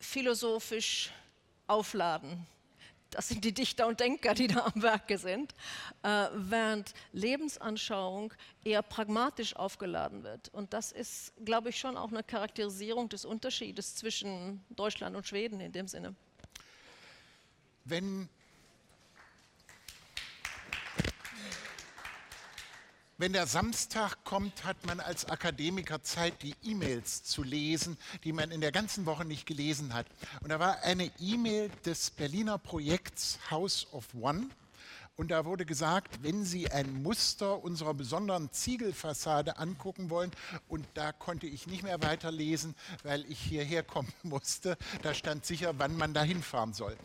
philosophisch 0.00 1.10
aufladen. 1.66 2.46
Das 3.10 3.28
sind 3.28 3.44
die 3.44 3.54
Dichter 3.54 3.86
und 3.86 4.00
Denker, 4.00 4.34
die 4.34 4.48
da 4.48 4.66
am 4.66 4.82
Werke 4.82 5.16
sind, 5.16 5.54
äh, 6.02 6.26
während 6.34 6.92
Lebensanschauung 7.12 8.34
eher 8.64 8.82
pragmatisch 8.82 9.56
aufgeladen 9.56 10.22
wird. 10.22 10.48
Und 10.50 10.72
das 10.74 10.92
ist, 10.92 11.32
glaube 11.44 11.70
ich, 11.70 11.78
schon 11.78 11.96
auch 11.96 12.10
eine 12.10 12.22
Charakterisierung 12.22 13.08
des 13.08 13.24
Unterschiedes 13.24 13.94
zwischen 13.94 14.64
Deutschland 14.70 15.16
und 15.16 15.26
Schweden 15.26 15.60
in 15.60 15.72
dem 15.72 15.88
Sinne. 15.88 16.14
Wenn 17.84 18.28
Wenn 23.20 23.32
der 23.32 23.48
Samstag 23.48 24.22
kommt, 24.22 24.64
hat 24.64 24.86
man 24.86 25.00
als 25.00 25.24
Akademiker 25.24 26.04
Zeit, 26.04 26.40
die 26.44 26.54
E-Mails 26.62 27.24
zu 27.24 27.42
lesen, 27.42 27.98
die 28.22 28.32
man 28.32 28.52
in 28.52 28.60
der 28.60 28.70
ganzen 28.70 29.06
Woche 29.06 29.24
nicht 29.24 29.44
gelesen 29.44 29.92
hat. 29.92 30.06
Und 30.40 30.50
da 30.50 30.60
war 30.60 30.84
eine 30.84 31.10
E-Mail 31.18 31.68
des 31.84 32.10
Berliner 32.10 32.58
Projekts 32.58 33.40
House 33.50 33.88
of 33.90 34.06
One. 34.14 34.50
Und 35.16 35.32
da 35.32 35.44
wurde 35.44 35.66
gesagt, 35.66 36.22
wenn 36.22 36.44
Sie 36.44 36.70
ein 36.70 37.02
Muster 37.02 37.64
unserer 37.64 37.92
besonderen 37.92 38.52
Ziegelfassade 38.52 39.58
angucken 39.58 40.10
wollen, 40.10 40.30
und 40.68 40.86
da 40.94 41.10
konnte 41.10 41.48
ich 41.48 41.66
nicht 41.66 41.82
mehr 41.82 42.00
weiterlesen, 42.00 42.76
weil 43.02 43.28
ich 43.28 43.40
hierher 43.40 43.82
kommen 43.82 44.12
musste, 44.22 44.78
da 45.02 45.12
stand 45.12 45.44
sicher, 45.44 45.74
wann 45.78 45.96
man 45.96 46.14
da 46.14 46.22
hinfahren 46.22 46.72
soll. 46.72 46.96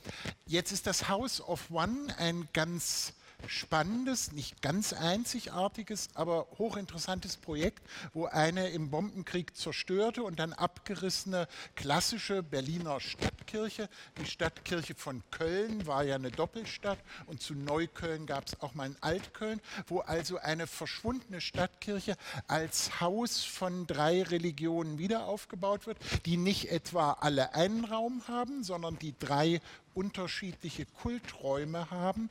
Jetzt 0.45 0.73
ist 0.73 0.85
das 0.85 1.09
House 1.09 1.41
of 1.41 1.71
One 1.71 2.15
ein 2.19 2.47
ganz 2.53 3.13
spannendes, 3.47 4.31
nicht 4.31 4.61
ganz 4.61 4.93
einzigartiges, 4.93 6.09
aber 6.13 6.47
hochinteressantes 6.57 7.37
Projekt, 7.37 7.83
wo 8.13 8.25
eine 8.25 8.69
im 8.69 8.89
Bombenkrieg 8.89 9.55
zerstörte 9.55 10.23
und 10.23 10.39
dann 10.39 10.53
abgerissene 10.53 11.47
klassische 11.75 12.43
Berliner 12.43 12.99
Stadtkirche, 12.99 13.89
die 14.19 14.25
Stadtkirche 14.25 14.95
von 14.95 15.23
Köln 15.31 15.85
war 15.87 16.03
ja 16.03 16.15
eine 16.15 16.31
Doppelstadt 16.31 16.99
und 17.27 17.41
zu 17.41 17.53
Neukölln 17.53 18.25
gab 18.25 18.47
es 18.47 18.59
auch 18.61 18.73
mal 18.73 18.85
ein 18.85 18.97
Altköln, 19.01 19.59
wo 19.87 19.99
also 19.99 20.37
eine 20.37 20.67
verschwundene 20.67 21.41
Stadtkirche 21.41 22.15
als 22.47 22.99
Haus 23.01 23.43
von 23.43 23.87
drei 23.87 24.23
Religionen 24.23 24.97
wieder 24.97 25.25
aufgebaut 25.25 25.87
wird, 25.87 25.97
die 26.25 26.37
nicht 26.37 26.71
etwa 26.71 27.13
alle 27.13 27.53
einen 27.53 27.85
Raum 27.85 28.23
haben, 28.27 28.63
sondern 28.63 28.97
die 28.99 29.17
drei 29.17 29.61
unterschiedliche 29.93 30.85
Kulträume 30.85 31.91
haben 31.91 32.29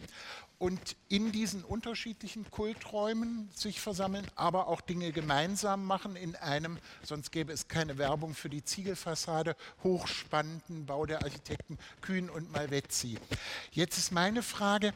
und 0.63 0.95
in 1.09 1.33
diesen 1.33 1.65
unterschiedlichen 1.65 2.49
Kulträumen 2.53 3.51
sich 3.53 3.81
versammeln, 3.81 4.25
aber 4.37 4.69
auch 4.69 4.81
Dinge 4.81 5.11
gemeinsam 5.11 5.85
machen 5.85 6.15
in 6.15 6.37
einem, 6.37 6.79
sonst 7.03 7.33
gäbe 7.33 7.53
es 7.53 7.67
keine 7.67 7.99
Werbung 7.99 8.33
für 8.33 8.49
die 8.49 8.63
Ziegelfassade, 8.63 9.57
hochspannenden 9.83 10.87
Bau 10.87 11.05
der 11.05 11.25
Architekten 11.25 11.79
Kühn 12.01 12.31
und 12.31 12.53
Malvezzi. 12.53 13.19
Jetzt 13.73 13.99
ist 13.99 14.13
meine 14.13 14.45
Frage, 14.45 14.95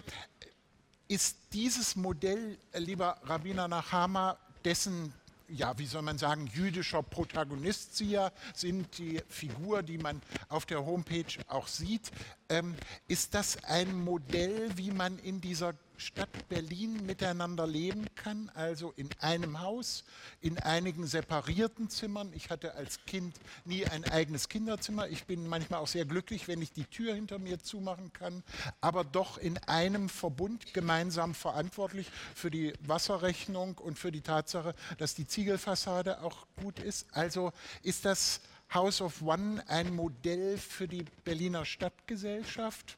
ist 1.08 1.36
dieses 1.52 1.96
Modell, 1.96 2.58
lieber 2.72 3.18
Rabbiner 3.24 3.66
Nachama, 3.66 4.38
dessen 4.64 5.12
ja, 5.48 5.78
wie 5.78 5.86
soll 5.86 6.02
man 6.02 6.18
sagen, 6.18 6.46
jüdischer 6.52 7.02
Protagonist 7.02 8.00
ja 8.00 8.32
sind, 8.54 8.98
die 8.98 9.22
Figur, 9.28 9.82
die 9.82 9.98
man 9.98 10.22
auf 10.48 10.66
der 10.66 10.84
Homepage 10.84 11.24
auch 11.48 11.68
sieht. 11.68 12.10
Ähm, 12.48 12.74
ist 13.08 13.34
das 13.34 13.62
ein 13.64 14.04
Modell, 14.04 14.76
wie 14.76 14.90
man 14.90 15.18
in 15.18 15.40
dieser 15.40 15.74
Stadt 15.96 16.48
Berlin 16.48 17.06
miteinander 17.06 17.66
leben 17.66 18.06
kann, 18.14 18.50
also 18.54 18.92
in 18.96 19.08
einem 19.20 19.60
Haus, 19.60 20.04
in 20.40 20.58
einigen 20.58 21.06
separierten 21.06 21.88
Zimmern. 21.88 22.32
Ich 22.34 22.50
hatte 22.50 22.74
als 22.74 23.04
Kind 23.06 23.34
nie 23.64 23.86
ein 23.86 24.04
eigenes 24.04 24.48
Kinderzimmer. 24.48 25.08
Ich 25.08 25.24
bin 25.24 25.46
manchmal 25.48 25.80
auch 25.80 25.86
sehr 25.86 26.04
glücklich, 26.04 26.48
wenn 26.48 26.62
ich 26.62 26.72
die 26.72 26.84
Tür 26.84 27.14
hinter 27.14 27.38
mir 27.38 27.58
zumachen 27.58 28.12
kann, 28.12 28.42
aber 28.80 29.04
doch 29.04 29.38
in 29.38 29.58
einem 29.58 30.08
Verbund 30.08 30.74
gemeinsam 30.74 31.34
verantwortlich 31.34 32.08
für 32.34 32.50
die 32.50 32.72
Wasserrechnung 32.80 33.78
und 33.78 33.98
für 33.98 34.12
die 34.12 34.22
Tatsache, 34.22 34.74
dass 34.98 35.14
die 35.14 35.26
Ziegelfassade 35.26 36.22
auch 36.22 36.46
gut 36.56 36.78
ist. 36.78 37.06
Also 37.12 37.52
ist 37.82 38.04
das 38.04 38.40
House 38.72 39.00
of 39.00 39.22
One 39.22 39.62
ein 39.68 39.94
Modell 39.94 40.58
für 40.58 40.88
die 40.88 41.04
Berliner 41.24 41.64
Stadtgesellschaft? 41.64 42.96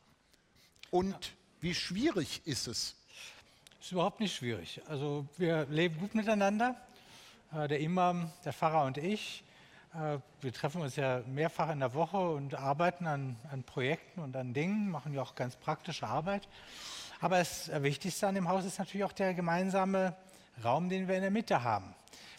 Und 0.91 1.37
wie 1.61 1.75
schwierig 1.75 2.43
ist 2.45 2.69
es? 2.69 2.95
Es 3.81 3.87
ist 3.87 3.93
überhaupt 3.93 4.21
nicht 4.21 4.35
schwierig. 4.35 4.81
Also 4.89 5.27
wir 5.37 5.67
leben 5.67 5.99
gut 5.99 6.15
miteinander. 6.15 6.77
Äh, 7.53 7.69
der 7.69 7.81
Imam, 7.81 8.31
der 8.45 8.53
Pfarrer 8.53 8.85
und 8.85 8.99
ich. 8.99 9.43
Äh, 9.95 10.19
wir 10.41 10.53
treffen 10.53 10.83
uns 10.83 10.97
ja 10.97 11.23
mehrfach 11.27 11.71
in 11.71 11.81
der 11.81 11.95
Woche 11.95 12.19
und 12.19 12.55
arbeiten 12.55 13.07
an, 13.07 13.37
an 13.51 13.63
Projekten 13.63 14.21
und 14.21 14.37
an 14.37 14.53
Dingen, 14.53 14.91
machen 14.91 15.15
ja 15.15 15.23
auch 15.23 15.35
ganz 15.35 15.57
praktische 15.57 16.07
Arbeit. 16.07 16.49
Aber 17.21 17.39
das 17.39 17.71
Wichtigste 17.83 18.29
an 18.29 18.35
dem 18.35 18.49
Haus 18.49 18.65
ist 18.65 18.79
natürlich 18.79 19.05
auch 19.05 19.13
der 19.13 19.35
gemeinsame 19.35 20.15
Raum, 20.63 20.89
den 20.89 21.09
wir 21.09 21.17
in 21.17 21.23
der 21.23 21.31
Mitte 21.31 21.65
haben, 21.65 21.95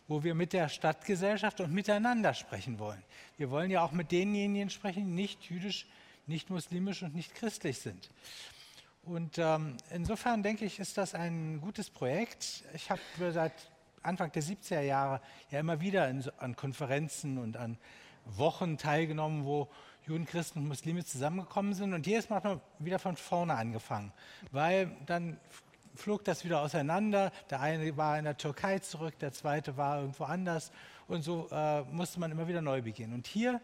wo 0.08 0.24
wir 0.24 0.36
mit 0.36 0.54
der 0.54 0.70
Stadtgesellschaft 0.70 1.60
und 1.60 1.74
miteinander 1.74 2.34
sprechen 2.34 2.80
wollen. 2.80 3.04
Wir 3.38 3.50
wollen 3.50 3.72
ja 3.72 3.82
auch 3.82 3.92
mit 3.92 4.12
denjenigen 4.12 4.70
sprechen, 4.70 5.06
die 5.06 5.12
nicht 5.12 5.50
jüdisch, 5.50 5.86
nicht 6.28 6.50
muslimisch 6.50 7.04
und 7.04 7.16
nicht 7.16 7.36
christlich 7.36 7.80
sind. 7.80 8.10
Und 9.10 9.40
ähm, 9.40 9.76
insofern 9.90 10.44
denke 10.44 10.66
ich, 10.66 10.78
ist 10.78 10.96
das 10.96 11.16
ein 11.16 11.60
gutes 11.62 11.90
Projekt. 11.90 12.64
Ich 12.76 12.92
habe 12.92 13.02
seit 13.32 13.54
Anfang 14.04 14.32
der 14.32 14.44
70er 14.44 14.82
Jahre 14.82 15.20
ja 15.50 15.60
immer 15.60 15.82
wieder 15.82 16.08
in, 16.10 16.24
an 16.38 16.56
Konferenzen 16.56 17.40
und 17.40 17.58
an 17.58 17.80
Wochen 18.26 18.78
teilgenommen, 18.78 19.46
wo 19.46 19.68
Juden, 20.06 20.28
Christen 20.28 20.60
und 20.60 20.68
Muslime 20.68 21.04
zusammengekommen 21.04 21.74
sind. 21.74 21.96
Und 21.96 22.06
jedes 22.06 22.30
Mal 22.30 22.36
hat 22.36 22.44
man 22.44 22.62
wieder 22.78 23.00
von 23.00 23.16
vorne 23.18 23.56
angefangen, 23.56 24.14
weil 24.52 24.96
dann 25.08 25.40
flog 25.96 26.24
das 26.24 26.46
wieder 26.46 26.62
auseinander. 26.62 27.32
Der 27.50 27.62
eine 27.62 27.98
war 27.98 28.20
in 28.20 28.26
der 28.26 28.38
Türkei 28.38 28.78
zurück, 28.78 29.18
der 29.18 29.34
zweite 29.34 29.76
war 29.76 30.02
irgendwo 30.02 30.26
anders. 30.26 30.72
Und 31.08 31.24
so 31.24 31.48
äh, 31.52 31.82
musste 31.86 32.20
man 32.20 32.32
immer 32.32 32.48
wieder 32.48 32.62
neu 32.62 32.84
beginnen. 32.84 33.14
Und 33.16 33.26
hier 33.26 33.60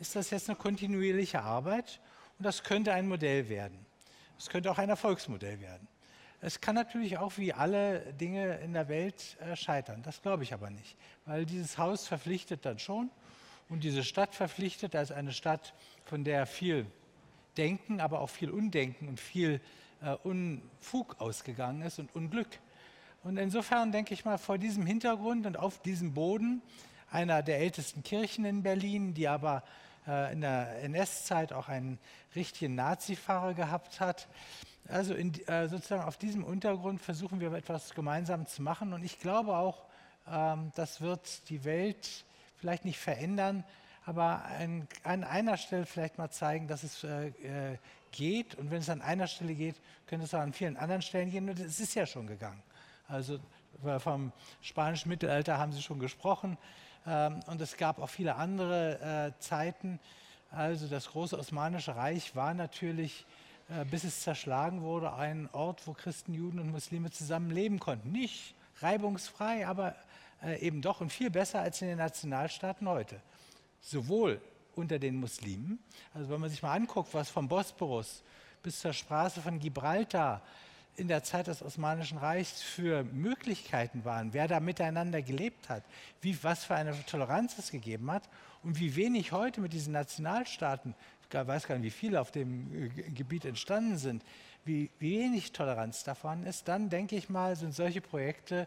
ist 0.00 0.16
das 0.16 0.30
jetzt 0.30 0.48
eine 0.48 0.56
kontinuierliche 0.58 1.42
Arbeit 1.42 2.00
und 2.38 2.44
das 2.44 2.64
könnte 2.64 2.92
ein 2.92 3.06
Modell 3.06 3.48
werden. 3.48 3.86
Es 4.40 4.48
könnte 4.48 4.70
auch 4.70 4.78
ein 4.78 4.88
Erfolgsmodell 4.88 5.60
werden. 5.60 5.86
Es 6.40 6.62
kann 6.62 6.74
natürlich 6.74 7.18
auch 7.18 7.36
wie 7.36 7.52
alle 7.52 8.00
Dinge 8.14 8.56
in 8.60 8.72
der 8.72 8.88
Welt 8.88 9.36
äh, 9.38 9.54
scheitern. 9.54 10.02
Das 10.02 10.22
glaube 10.22 10.44
ich 10.44 10.54
aber 10.54 10.70
nicht, 10.70 10.96
weil 11.26 11.44
dieses 11.44 11.76
Haus 11.76 12.08
verpflichtet 12.08 12.64
dann 12.64 12.78
schon 12.78 13.10
und 13.68 13.84
diese 13.84 14.02
Stadt 14.02 14.34
verpflichtet 14.34 14.96
als 14.96 15.12
eine 15.12 15.34
Stadt, 15.34 15.74
von 16.06 16.24
der 16.24 16.46
viel 16.46 16.86
Denken, 17.58 18.00
aber 18.00 18.22
auch 18.22 18.30
viel 18.30 18.50
Undenken 18.50 19.08
und 19.08 19.20
viel 19.20 19.60
äh, 20.00 20.12
Unfug 20.22 21.20
ausgegangen 21.20 21.82
ist 21.82 21.98
und 21.98 22.14
Unglück. 22.14 22.48
Und 23.22 23.36
insofern 23.36 23.92
denke 23.92 24.14
ich 24.14 24.24
mal 24.24 24.38
vor 24.38 24.56
diesem 24.56 24.86
Hintergrund 24.86 25.44
und 25.44 25.58
auf 25.58 25.82
diesem 25.82 26.14
Boden 26.14 26.62
einer 27.10 27.42
der 27.42 27.58
ältesten 27.58 28.02
Kirchen 28.02 28.46
in 28.46 28.62
Berlin, 28.62 29.12
die 29.12 29.28
aber 29.28 29.64
äh, 30.10 30.32
in 30.32 30.40
der 30.40 30.82
NS-Zeit 30.82 31.52
auch 31.52 31.68
einen 31.68 31.98
richtigen 32.34 32.74
Nazi-Pfarrer 32.74 33.54
gehabt 33.54 34.00
hat, 34.00 34.28
Also 34.88 35.14
in, 35.14 35.32
äh, 35.46 35.68
sozusagen 35.68 36.02
auf 36.02 36.16
diesem 36.16 36.42
Untergrund 36.42 37.00
versuchen 37.00 37.40
wir 37.40 37.52
etwas 37.52 37.94
gemeinsam 37.94 38.46
zu 38.46 38.62
machen 38.62 38.92
und 38.92 39.04
ich 39.04 39.20
glaube 39.20 39.56
auch, 39.56 39.84
ähm, 40.28 40.72
das 40.74 41.00
wird 41.00 41.48
die 41.48 41.64
Welt 41.64 42.24
vielleicht 42.56 42.84
nicht 42.84 42.98
verändern, 42.98 43.64
aber 44.04 44.44
ein, 44.44 44.88
an 45.04 45.22
einer 45.22 45.56
Stelle 45.56 45.86
vielleicht 45.86 46.18
mal 46.18 46.30
zeigen, 46.30 46.66
dass 46.66 46.82
es 46.82 47.04
äh, 47.04 47.28
äh, 47.28 47.78
geht. 48.10 48.56
Und 48.56 48.70
wenn 48.70 48.78
es 48.78 48.90
an 48.90 49.02
einer 49.02 49.26
Stelle 49.28 49.54
geht, 49.54 49.76
könnte 50.06 50.24
es 50.24 50.34
auch 50.34 50.40
an 50.40 50.52
vielen 50.52 50.76
anderen 50.76 51.02
Stellen 51.02 51.30
gehen. 51.30 51.48
Und 51.48 51.60
es 51.60 51.78
ist 51.78 51.94
ja 51.94 52.06
schon 52.06 52.26
gegangen. 52.26 52.62
Also 53.06 53.38
vom 53.98 54.32
spanischen 54.62 55.08
Mittelalter 55.08 55.58
haben 55.58 55.72
Sie 55.72 55.80
schon 55.80 56.00
gesprochen. 56.00 56.58
Ähm, 57.06 57.40
und 57.46 57.60
es 57.60 57.76
gab 57.76 57.98
auch 58.00 58.08
viele 58.08 58.36
andere 58.36 59.32
äh, 59.36 59.40
Zeiten. 59.40 59.98
Also 60.50 60.86
das 60.88 61.10
große 61.10 61.38
Osmanische 61.38 61.96
Reich 61.96 62.34
war 62.34 62.54
natürlich, 62.54 63.24
äh, 63.68 63.84
bis 63.84 64.04
es 64.04 64.22
zerschlagen 64.22 64.82
wurde, 64.82 65.12
ein 65.14 65.48
Ort, 65.52 65.86
wo 65.86 65.92
Christen, 65.92 66.34
Juden 66.34 66.58
und 66.58 66.70
Muslime 66.70 67.10
zusammen 67.10 67.50
leben 67.50 67.78
konnten. 67.78 68.12
Nicht 68.12 68.54
reibungsfrei, 68.80 69.66
aber 69.66 69.94
äh, 70.42 70.58
eben 70.60 70.82
doch 70.82 71.00
und 71.00 71.12
viel 71.12 71.30
besser 71.30 71.60
als 71.60 71.80
in 71.82 71.88
den 71.88 71.98
Nationalstaaten 71.98 72.88
heute. 72.88 73.20
Sowohl 73.80 74.40
unter 74.74 74.98
den 74.98 75.16
Muslimen, 75.16 75.78
also 76.14 76.30
wenn 76.30 76.40
man 76.40 76.50
sich 76.50 76.62
mal 76.62 76.74
anguckt, 76.74 77.12
was 77.12 77.30
vom 77.30 77.48
Bosporus 77.48 78.22
bis 78.62 78.80
zur 78.80 78.92
Straße 78.92 79.40
von 79.40 79.58
Gibraltar 79.58 80.42
in 80.96 81.08
der 81.08 81.22
Zeit 81.22 81.46
des 81.46 81.62
Osmanischen 81.62 82.18
Reichs 82.18 82.62
für 82.62 83.04
Möglichkeiten 83.04 84.04
waren, 84.04 84.32
wer 84.32 84.48
da 84.48 84.60
miteinander 84.60 85.22
gelebt 85.22 85.68
hat, 85.68 85.82
wie, 86.20 86.42
was 86.42 86.64
für 86.64 86.74
eine 86.74 86.94
Toleranz 87.06 87.58
es 87.58 87.70
gegeben 87.70 88.10
hat 88.10 88.28
und 88.62 88.78
wie 88.78 88.96
wenig 88.96 89.32
heute 89.32 89.60
mit 89.60 89.72
diesen 89.72 89.92
Nationalstaaten, 89.92 90.94
ich 91.28 91.34
weiß 91.34 91.66
gar 91.66 91.78
nicht, 91.78 91.84
wie 91.84 91.98
viele 91.98 92.20
auf 92.20 92.30
dem 92.30 92.72
äh, 92.74 92.88
Gebiet 93.10 93.44
entstanden 93.44 93.98
sind, 93.98 94.24
wie, 94.64 94.90
wenig 94.98 95.52
Toleranz 95.52 96.04
davon 96.04 96.44
ist, 96.44 96.68
dann 96.68 96.90
denke 96.90 97.16
ich 97.16 97.30
mal, 97.30 97.56
sind 97.56 97.74
solche 97.74 98.00
Projekte 98.00 98.66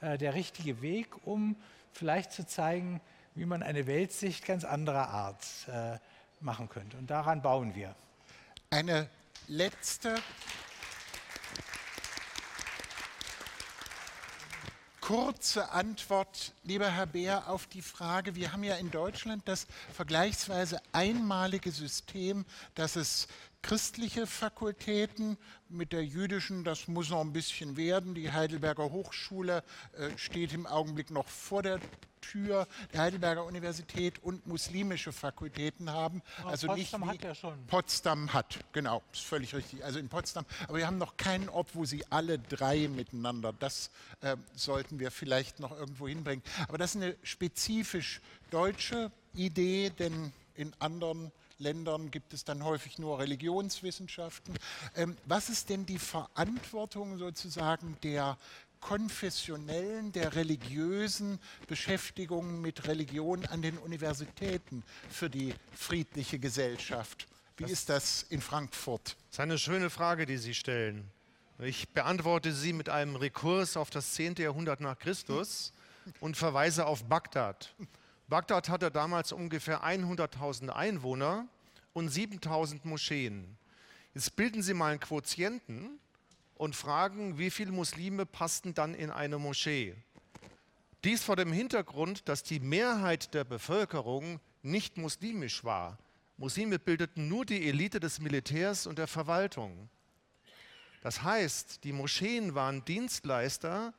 äh, 0.00 0.18
der 0.18 0.34
richtige 0.34 0.82
Weg, 0.82 1.26
um 1.26 1.56
vielleicht 1.92 2.32
zu 2.32 2.46
zeigen, 2.46 3.00
wie 3.34 3.46
man 3.46 3.62
eine 3.62 3.86
Weltsicht 3.86 4.44
ganz 4.44 4.64
anderer 4.64 5.08
Art 5.08 5.44
äh, 5.68 5.98
machen 6.40 6.68
könnte. 6.68 6.96
Und 6.96 7.10
daran 7.10 7.42
bauen 7.42 7.74
wir. 7.74 7.94
Eine 8.70 9.08
letzte 9.48 10.16
kurze 15.02 15.72
Antwort, 15.72 16.52
lieber 16.62 16.88
Herr 16.88 17.06
Beer, 17.06 17.48
auf 17.48 17.66
die 17.66 17.82
Frage, 17.82 18.36
wir 18.36 18.52
haben 18.52 18.62
ja 18.62 18.76
in 18.76 18.90
Deutschland 18.90 19.42
das 19.46 19.66
vergleichsweise 19.92 20.80
einmalige 20.92 21.72
System, 21.72 22.46
dass 22.76 22.96
es 22.96 23.26
christliche 23.62 24.26
Fakultäten 24.26 25.38
mit 25.68 25.92
der 25.92 26.04
jüdischen, 26.04 26.64
das 26.64 26.88
muss 26.88 27.10
noch 27.10 27.20
ein 27.20 27.32
bisschen 27.32 27.76
werden. 27.76 28.14
Die 28.14 28.30
Heidelberger 28.30 28.90
Hochschule 28.90 29.62
äh, 29.92 30.10
steht 30.16 30.52
im 30.52 30.66
Augenblick 30.66 31.10
noch 31.10 31.28
vor 31.28 31.62
der 31.62 31.80
Tür 32.22 32.66
der 32.92 33.02
Heidelberger 33.02 33.44
Universität 33.44 34.22
und 34.22 34.46
muslimische 34.46 35.12
Fakultäten 35.12 35.90
haben. 35.90 36.22
Aber 36.40 36.50
also 36.50 36.68
Potsdam 36.68 37.00
nicht 37.00 37.10
hat 37.10 37.24
ja 37.24 37.34
schon. 37.34 37.66
Potsdam 37.66 38.32
hat, 38.32 38.60
genau, 38.72 39.02
ist 39.12 39.22
völlig 39.22 39.54
richtig. 39.54 39.84
Also 39.84 39.98
in 39.98 40.08
Potsdam, 40.08 40.46
aber 40.68 40.78
wir 40.78 40.86
haben 40.86 40.98
noch 40.98 41.16
keinen 41.16 41.48
Ort, 41.48 41.74
wo 41.74 41.84
sie 41.84 42.04
alle 42.10 42.38
drei 42.38 42.88
miteinander. 42.88 43.52
Das 43.52 43.90
äh, 44.20 44.36
sollten 44.54 44.98
wir 44.98 45.10
vielleicht 45.10 45.60
noch 45.60 45.72
irgendwo 45.72 46.08
hinbringen. 46.08 46.42
Aber 46.68 46.78
das 46.78 46.94
ist 46.94 47.02
eine 47.02 47.16
spezifisch 47.22 48.20
deutsche 48.50 49.10
Idee, 49.34 49.90
denn 49.90 50.32
in 50.54 50.72
anderen 50.78 51.32
Ländern 51.62 52.10
gibt 52.10 52.34
es 52.34 52.44
dann 52.44 52.64
häufig 52.64 52.98
nur 52.98 53.18
Religionswissenschaften. 53.18 54.54
Ähm, 54.96 55.16
was 55.24 55.48
ist 55.48 55.70
denn 55.70 55.86
die 55.86 55.98
Verantwortung 55.98 57.18
sozusagen 57.18 57.96
der 58.02 58.36
konfessionellen, 58.82 60.12
der 60.12 60.34
religiösen 60.34 61.38
Beschäftigung 61.68 62.60
mit 62.60 62.86
Religion 62.86 63.46
an 63.46 63.62
den 63.62 63.78
Universitäten 63.78 64.82
für 65.08 65.30
die 65.30 65.54
friedliche 65.72 66.38
Gesellschaft. 66.38 67.28
Wie 67.56 67.62
das 67.62 67.72
ist 67.72 67.88
das 67.88 68.22
in 68.24 68.42
Frankfurt? 68.42 69.16
Das 69.28 69.36
ist 69.36 69.40
eine 69.40 69.58
schöne 69.58 69.88
Frage, 69.88 70.26
die 70.26 70.36
Sie 70.36 70.52
stellen. 70.52 71.08
Ich 71.58 71.90
beantworte 71.90 72.52
sie 72.52 72.72
mit 72.72 72.88
einem 72.88 73.14
Rekurs 73.14 73.76
auf 73.76 73.90
das 73.90 74.14
10. 74.14 74.34
Jahrhundert 74.36 74.80
nach 74.80 74.98
Christus 74.98 75.72
und 76.18 76.36
verweise 76.36 76.86
auf 76.86 77.04
Bagdad. 77.04 77.72
Bagdad 78.28 78.68
hatte 78.68 78.90
damals 78.90 79.32
ungefähr 79.32 79.84
100.000 79.84 80.70
Einwohner 80.70 81.46
und 81.92 82.10
7.000 82.10 82.80
Moscheen. 82.84 83.56
Jetzt 84.14 84.36
bilden 84.36 84.62
Sie 84.62 84.74
mal 84.74 84.90
einen 84.90 85.00
Quotienten 85.00 85.98
und 86.54 86.76
fragen, 86.76 87.38
wie 87.38 87.50
viele 87.50 87.72
Muslime 87.72 88.26
passten 88.26 88.74
dann 88.74 88.94
in 88.94 89.10
eine 89.10 89.38
Moschee. 89.38 89.94
Dies 91.04 91.22
vor 91.24 91.36
dem 91.36 91.52
Hintergrund, 91.52 92.28
dass 92.28 92.42
die 92.42 92.60
Mehrheit 92.60 93.34
der 93.34 93.44
Bevölkerung 93.44 94.38
nicht 94.62 94.96
muslimisch 94.96 95.64
war. 95.64 95.98
Muslime 96.36 96.78
bildeten 96.78 97.28
nur 97.28 97.44
die 97.44 97.68
Elite 97.68 98.00
des 98.00 98.20
Militärs 98.20 98.86
und 98.86 98.98
der 98.98 99.08
Verwaltung. 99.08 99.88
Das 101.02 101.22
heißt, 101.22 101.82
die 101.82 101.92
Moscheen 101.92 102.54
waren 102.54 102.84
Dienstleister 102.84 103.92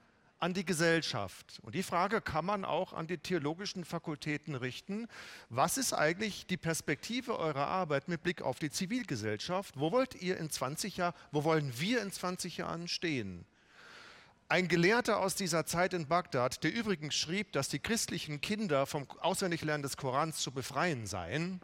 an 0.44 0.54
die 0.54 0.66
Gesellschaft. 0.66 1.62
Und 1.62 1.74
die 1.74 1.84
Frage 1.84 2.20
kann 2.20 2.44
man 2.44 2.66
auch 2.66 2.92
an 2.92 3.08
die 3.08 3.18
theologischen 3.18 3.86
Fakultäten 3.86 4.56
richten. 4.56 5.08
Was 5.48 5.78
ist 5.78 5.94
eigentlich 5.94 6.46
die 6.48 6.58
Perspektive 6.58 7.40
eurer 7.40 7.68
Arbeit 7.68 8.10
mit 8.10 8.24
Blick 8.24 8.42
auf 8.42 8.60
die 8.60 8.70
Zivilgesellschaft? 8.70 9.80
Wo 9.80 9.94
wollt 9.94 10.22
ihr 10.22 10.36
in 10.36 10.50
20 10.50 10.98
Jahren, 10.98 11.14
wo 11.32 11.46
wollen 11.46 11.72
wir 11.80 12.02
in 12.02 12.12
20 12.12 12.58
Jahren 12.58 12.90
stehen? 12.90 13.46
Ein 14.50 14.68
Gelehrter 14.68 15.22
aus 15.22 15.36
dieser 15.36 15.66
Zeit 15.66 15.94
in 15.94 16.10
Bagdad, 16.10 16.62
der 16.66 16.74
übrigens 16.74 17.16
schrieb, 17.16 17.54
dass 17.54 17.70
die 17.70 17.80
christlichen 17.80 18.42
Kinder 18.42 18.86
vom 18.86 19.08
Auswendiglernen 19.22 19.82
des 19.84 19.96
Korans 19.96 20.40
zu 20.40 20.52
befreien 20.52 21.08
seien, 21.08 21.62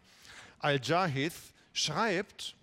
Al-Jahid, 0.59 1.33
schreibt 1.73 2.55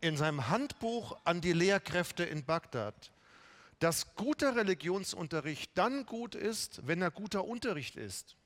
in 0.00 0.16
seinem 0.16 0.48
Handbuch 0.48 1.18
an 1.24 1.42
die 1.42 1.52
Lehrkräfte 1.52 2.24
in 2.24 2.42
Bagdad, 2.42 3.12
dass 3.78 4.14
guter 4.14 4.56
Religionsunterricht 4.56 5.70
dann 5.74 6.06
gut 6.06 6.34
ist, 6.34 6.86
wenn 6.86 7.02
er 7.02 7.10
guter 7.10 7.44
Unterricht 7.44 7.96
ist. 7.96 8.36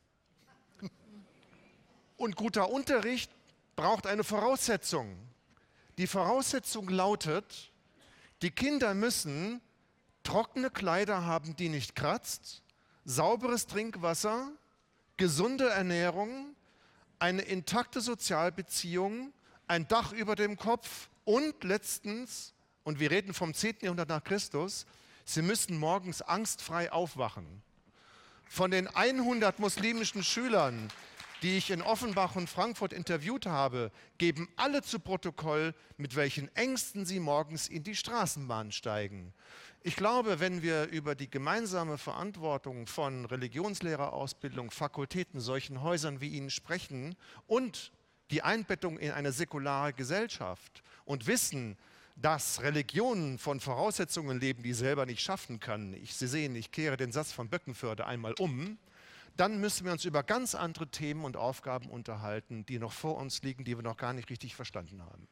Und 2.16 2.36
guter 2.36 2.70
Unterricht 2.70 3.30
braucht 3.76 4.06
eine 4.06 4.24
Voraussetzung. 4.24 5.16
Die 5.98 6.06
Voraussetzung 6.06 6.88
lautet, 6.88 7.72
die 8.42 8.50
Kinder 8.50 8.94
müssen 8.94 9.60
trockene 10.22 10.70
Kleider 10.70 11.24
haben, 11.24 11.56
die 11.56 11.68
nicht 11.68 11.94
kratzt, 11.94 12.62
sauberes 13.04 13.66
Trinkwasser, 13.66 14.52
gesunde 15.16 15.68
Ernährung, 15.68 16.54
eine 17.18 17.42
intakte 17.42 18.00
Sozialbeziehung, 18.00 19.32
ein 19.66 19.86
Dach 19.88 20.12
über 20.12 20.36
dem 20.36 20.56
Kopf 20.56 21.08
und 21.24 21.62
letztens, 21.64 22.54
und 22.82 22.98
wir 22.98 23.10
reden 23.10 23.34
vom 23.34 23.54
10. 23.54 23.76
Jahrhundert 23.82 24.08
nach 24.08 24.24
Christus, 24.24 24.86
Sie 25.32 25.42
müssen 25.42 25.78
morgens 25.78 26.22
angstfrei 26.22 26.90
aufwachen. 26.90 27.62
Von 28.48 28.72
den 28.72 28.88
100 28.88 29.60
muslimischen 29.60 30.24
Schülern, 30.24 30.88
die 31.42 31.56
ich 31.56 31.70
in 31.70 31.82
Offenbach 31.82 32.34
und 32.34 32.50
Frankfurt 32.50 32.92
interviewt 32.92 33.46
habe, 33.46 33.92
geben 34.18 34.48
alle 34.56 34.82
zu 34.82 34.98
Protokoll, 34.98 35.72
mit 35.96 36.16
welchen 36.16 36.52
Ängsten 36.56 37.06
sie 37.06 37.20
morgens 37.20 37.68
in 37.68 37.84
die 37.84 37.94
Straßenbahn 37.94 38.72
steigen. 38.72 39.32
Ich 39.84 39.94
glaube, 39.94 40.40
wenn 40.40 40.62
wir 40.62 40.88
über 40.88 41.14
die 41.14 41.30
gemeinsame 41.30 41.96
Verantwortung 41.96 42.88
von 42.88 43.24
Religionslehrerausbildung, 43.24 44.72
Fakultäten, 44.72 45.38
solchen 45.38 45.80
Häusern 45.80 46.20
wie 46.20 46.30
Ihnen 46.30 46.50
sprechen 46.50 47.14
und 47.46 47.92
die 48.32 48.42
Einbettung 48.42 48.98
in 48.98 49.12
eine 49.12 49.30
säkulare 49.30 49.92
Gesellschaft 49.92 50.82
und 51.04 51.28
wissen, 51.28 51.78
dass 52.20 52.60
Religionen 52.62 53.38
von 53.38 53.60
Voraussetzungen 53.60 54.40
leben, 54.40 54.62
die 54.62 54.74
selber 54.74 55.06
nicht 55.06 55.22
schaffen 55.22 55.58
können. 55.58 55.94
Ich, 55.94 56.14
Sie 56.16 56.26
sehen, 56.26 56.54
ich 56.54 56.70
kehre 56.70 56.96
den 56.96 57.12
Satz 57.12 57.32
von 57.32 57.48
Böckenförde 57.48 58.06
einmal 58.06 58.34
um. 58.38 58.78
Dann 59.36 59.60
müssen 59.60 59.86
wir 59.86 59.92
uns 59.92 60.04
über 60.04 60.22
ganz 60.22 60.54
andere 60.54 60.88
Themen 60.88 61.24
und 61.24 61.36
Aufgaben 61.36 61.88
unterhalten, 61.88 62.66
die 62.66 62.78
noch 62.78 62.92
vor 62.92 63.16
uns 63.16 63.42
liegen, 63.42 63.64
die 63.64 63.76
wir 63.76 63.82
noch 63.82 63.96
gar 63.96 64.12
nicht 64.12 64.28
richtig 64.28 64.54
verstanden 64.54 65.02
haben. 65.02 65.28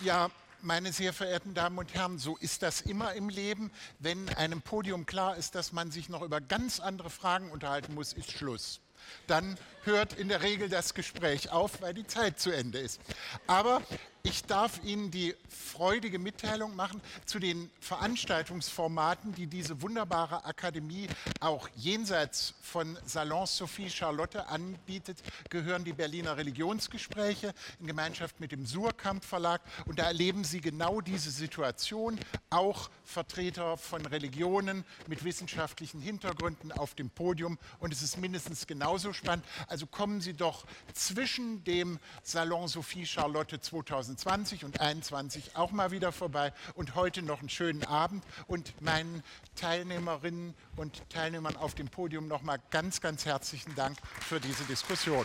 Ja, 0.00 0.30
meine 0.62 0.92
sehr 0.92 1.12
verehrten 1.12 1.54
Damen 1.54 1.78
und 1.78 1.94
Herren, 1.94 2.18
so 2.18 2.36
ist 2.36 2.62
das 2.62 2.80
immer 2.80 3.14
im 3.14 3.28
Leben. 3.28 3.70
Wenn 3.98 4.28
einem 4.30 4.62
Podium 4.62 5.06
klar 5.06 5.36
ist, 5.36 5.54
dass 5.54 5.72
man 5.72 5.90
sich 5.90 6.08
noch 6.08 6.22
über 6.22 6.40
ganz 6.40 6.80
andere 6.80 7.10
Fragen 7.10 7.50
unterhalten 7.50 7.94
muss, 7.94 8.12
ist 8.12 8.30
Schluss. 8.30 8.80
Dann 9.26 9.58
hört 9.84 10.12
in 10.14 10.28
der 10.28 10.42
Regel 10.42 10.68
das 10.68 10.94
Gespräch 10.94 11.50
auf, 11.50 11.82
weil 11.82 11.94
die 11.94 12.06
Zeit 12.06 12.38
zu 12.38 12.50
Ende 12.50 12.78
ist. 12.78 13.00
Aber 13.46 13.82
Ich 14.24 14.44
darf 14.44 14.84
Ihnen 14.84 15.10
die 15.10 15.34
freudige 15.48 16.20
Mitteilung 16.20 16.76
machen 16.76 17.00
zu 17.26 17.40
den 17.40 17.68
Veranstaltungsformaten, 17.80 19.34
die 19.34 19.48
diese 19.48 19.82
wunderbare 19.82 20.44
Akademie 20.44 21.08
auch 21.40 21.68
jenseits 21.74 22.54
von 22.62 22.96
Salon 23.04 23.46
Sophie 23.46 23.90
Charlotte 23.90 24.46
anbietet, 24.46 25.18
gehören 25.50 25.82
die 25.82 25.92
Berliner 25.92 26.36
Religionsgespräche 26.36 27.52
in 27.80 27.88
Gemeinschaft 27.88 28.38
mit 28.38 28.52
dem 28.52 28.64
Surkamp 28.64 29.24
Verlag. 29.24 29.60
Und 29.86 29.98
da 29.98 30.04
erleben 30.04 30.44
Sie 30.44 30.60
genau 30.60 31.00
diese 31.00 31.32
Situation, 31.32 32.20
auch 32.48 32.90
Vertreter 33.04 33.76
von 33.76 34.06
Religionen 34.06 34.84
mit 35.08 35.24
wissenschaftlichen 35.24 36.00
Hintergründen 36.00 36.70
auf 36.70 36.94
dem 36.94 37.10
Podium. 37.10 37.58
Und 37.80 37.92
es 37.92 38.02
ist 38.02 38.18
mindestens 38.18 38.68
genauso 38.68 39.12
spannend. 39.12 39.44
Also 39.66 39.86
kommen 39.86 40.20
Sie 40.20 40.34
doch 40.34 40.64
zwischen 40.94 41.64
dem 41.64 41.98
Salon 42.22 42.68
Sophie 42.68 43.04
Charlotte 43.04 43.60
2000 43.60 44.11
2020 44.16 44.64
und 44.64 44.76
2021 44.76 45.56
auch 45.56 45.70
mal 45.72 45.90
wieder 45.90 46.12
vorbei 46.12 46.52
und 46.74 46.94
heute 46.94 47.22
noch 47.22 47.40
einen 47.40 47.48
schönen 47.48 47.84
Abend 47.84 48.24
und 48.46 48.80
meinen 48.80 49.22
Teilnehmerinnen 49.56 50.54
und 50.76 51.08
Teilnehmern 51.10 51.56
auf 51.56 51.74
dem 51.74 51.88
Podium 51.88 52.28
nochmal 52.28 52.58
ganz, 52.70 53.00
ganz 53.00 53.24
herzlichen 53.26 53.74
Dank 53.74 53.98
für 54.20 54.40
diese 54.40 54.64
Diskussion. 54.64 55.24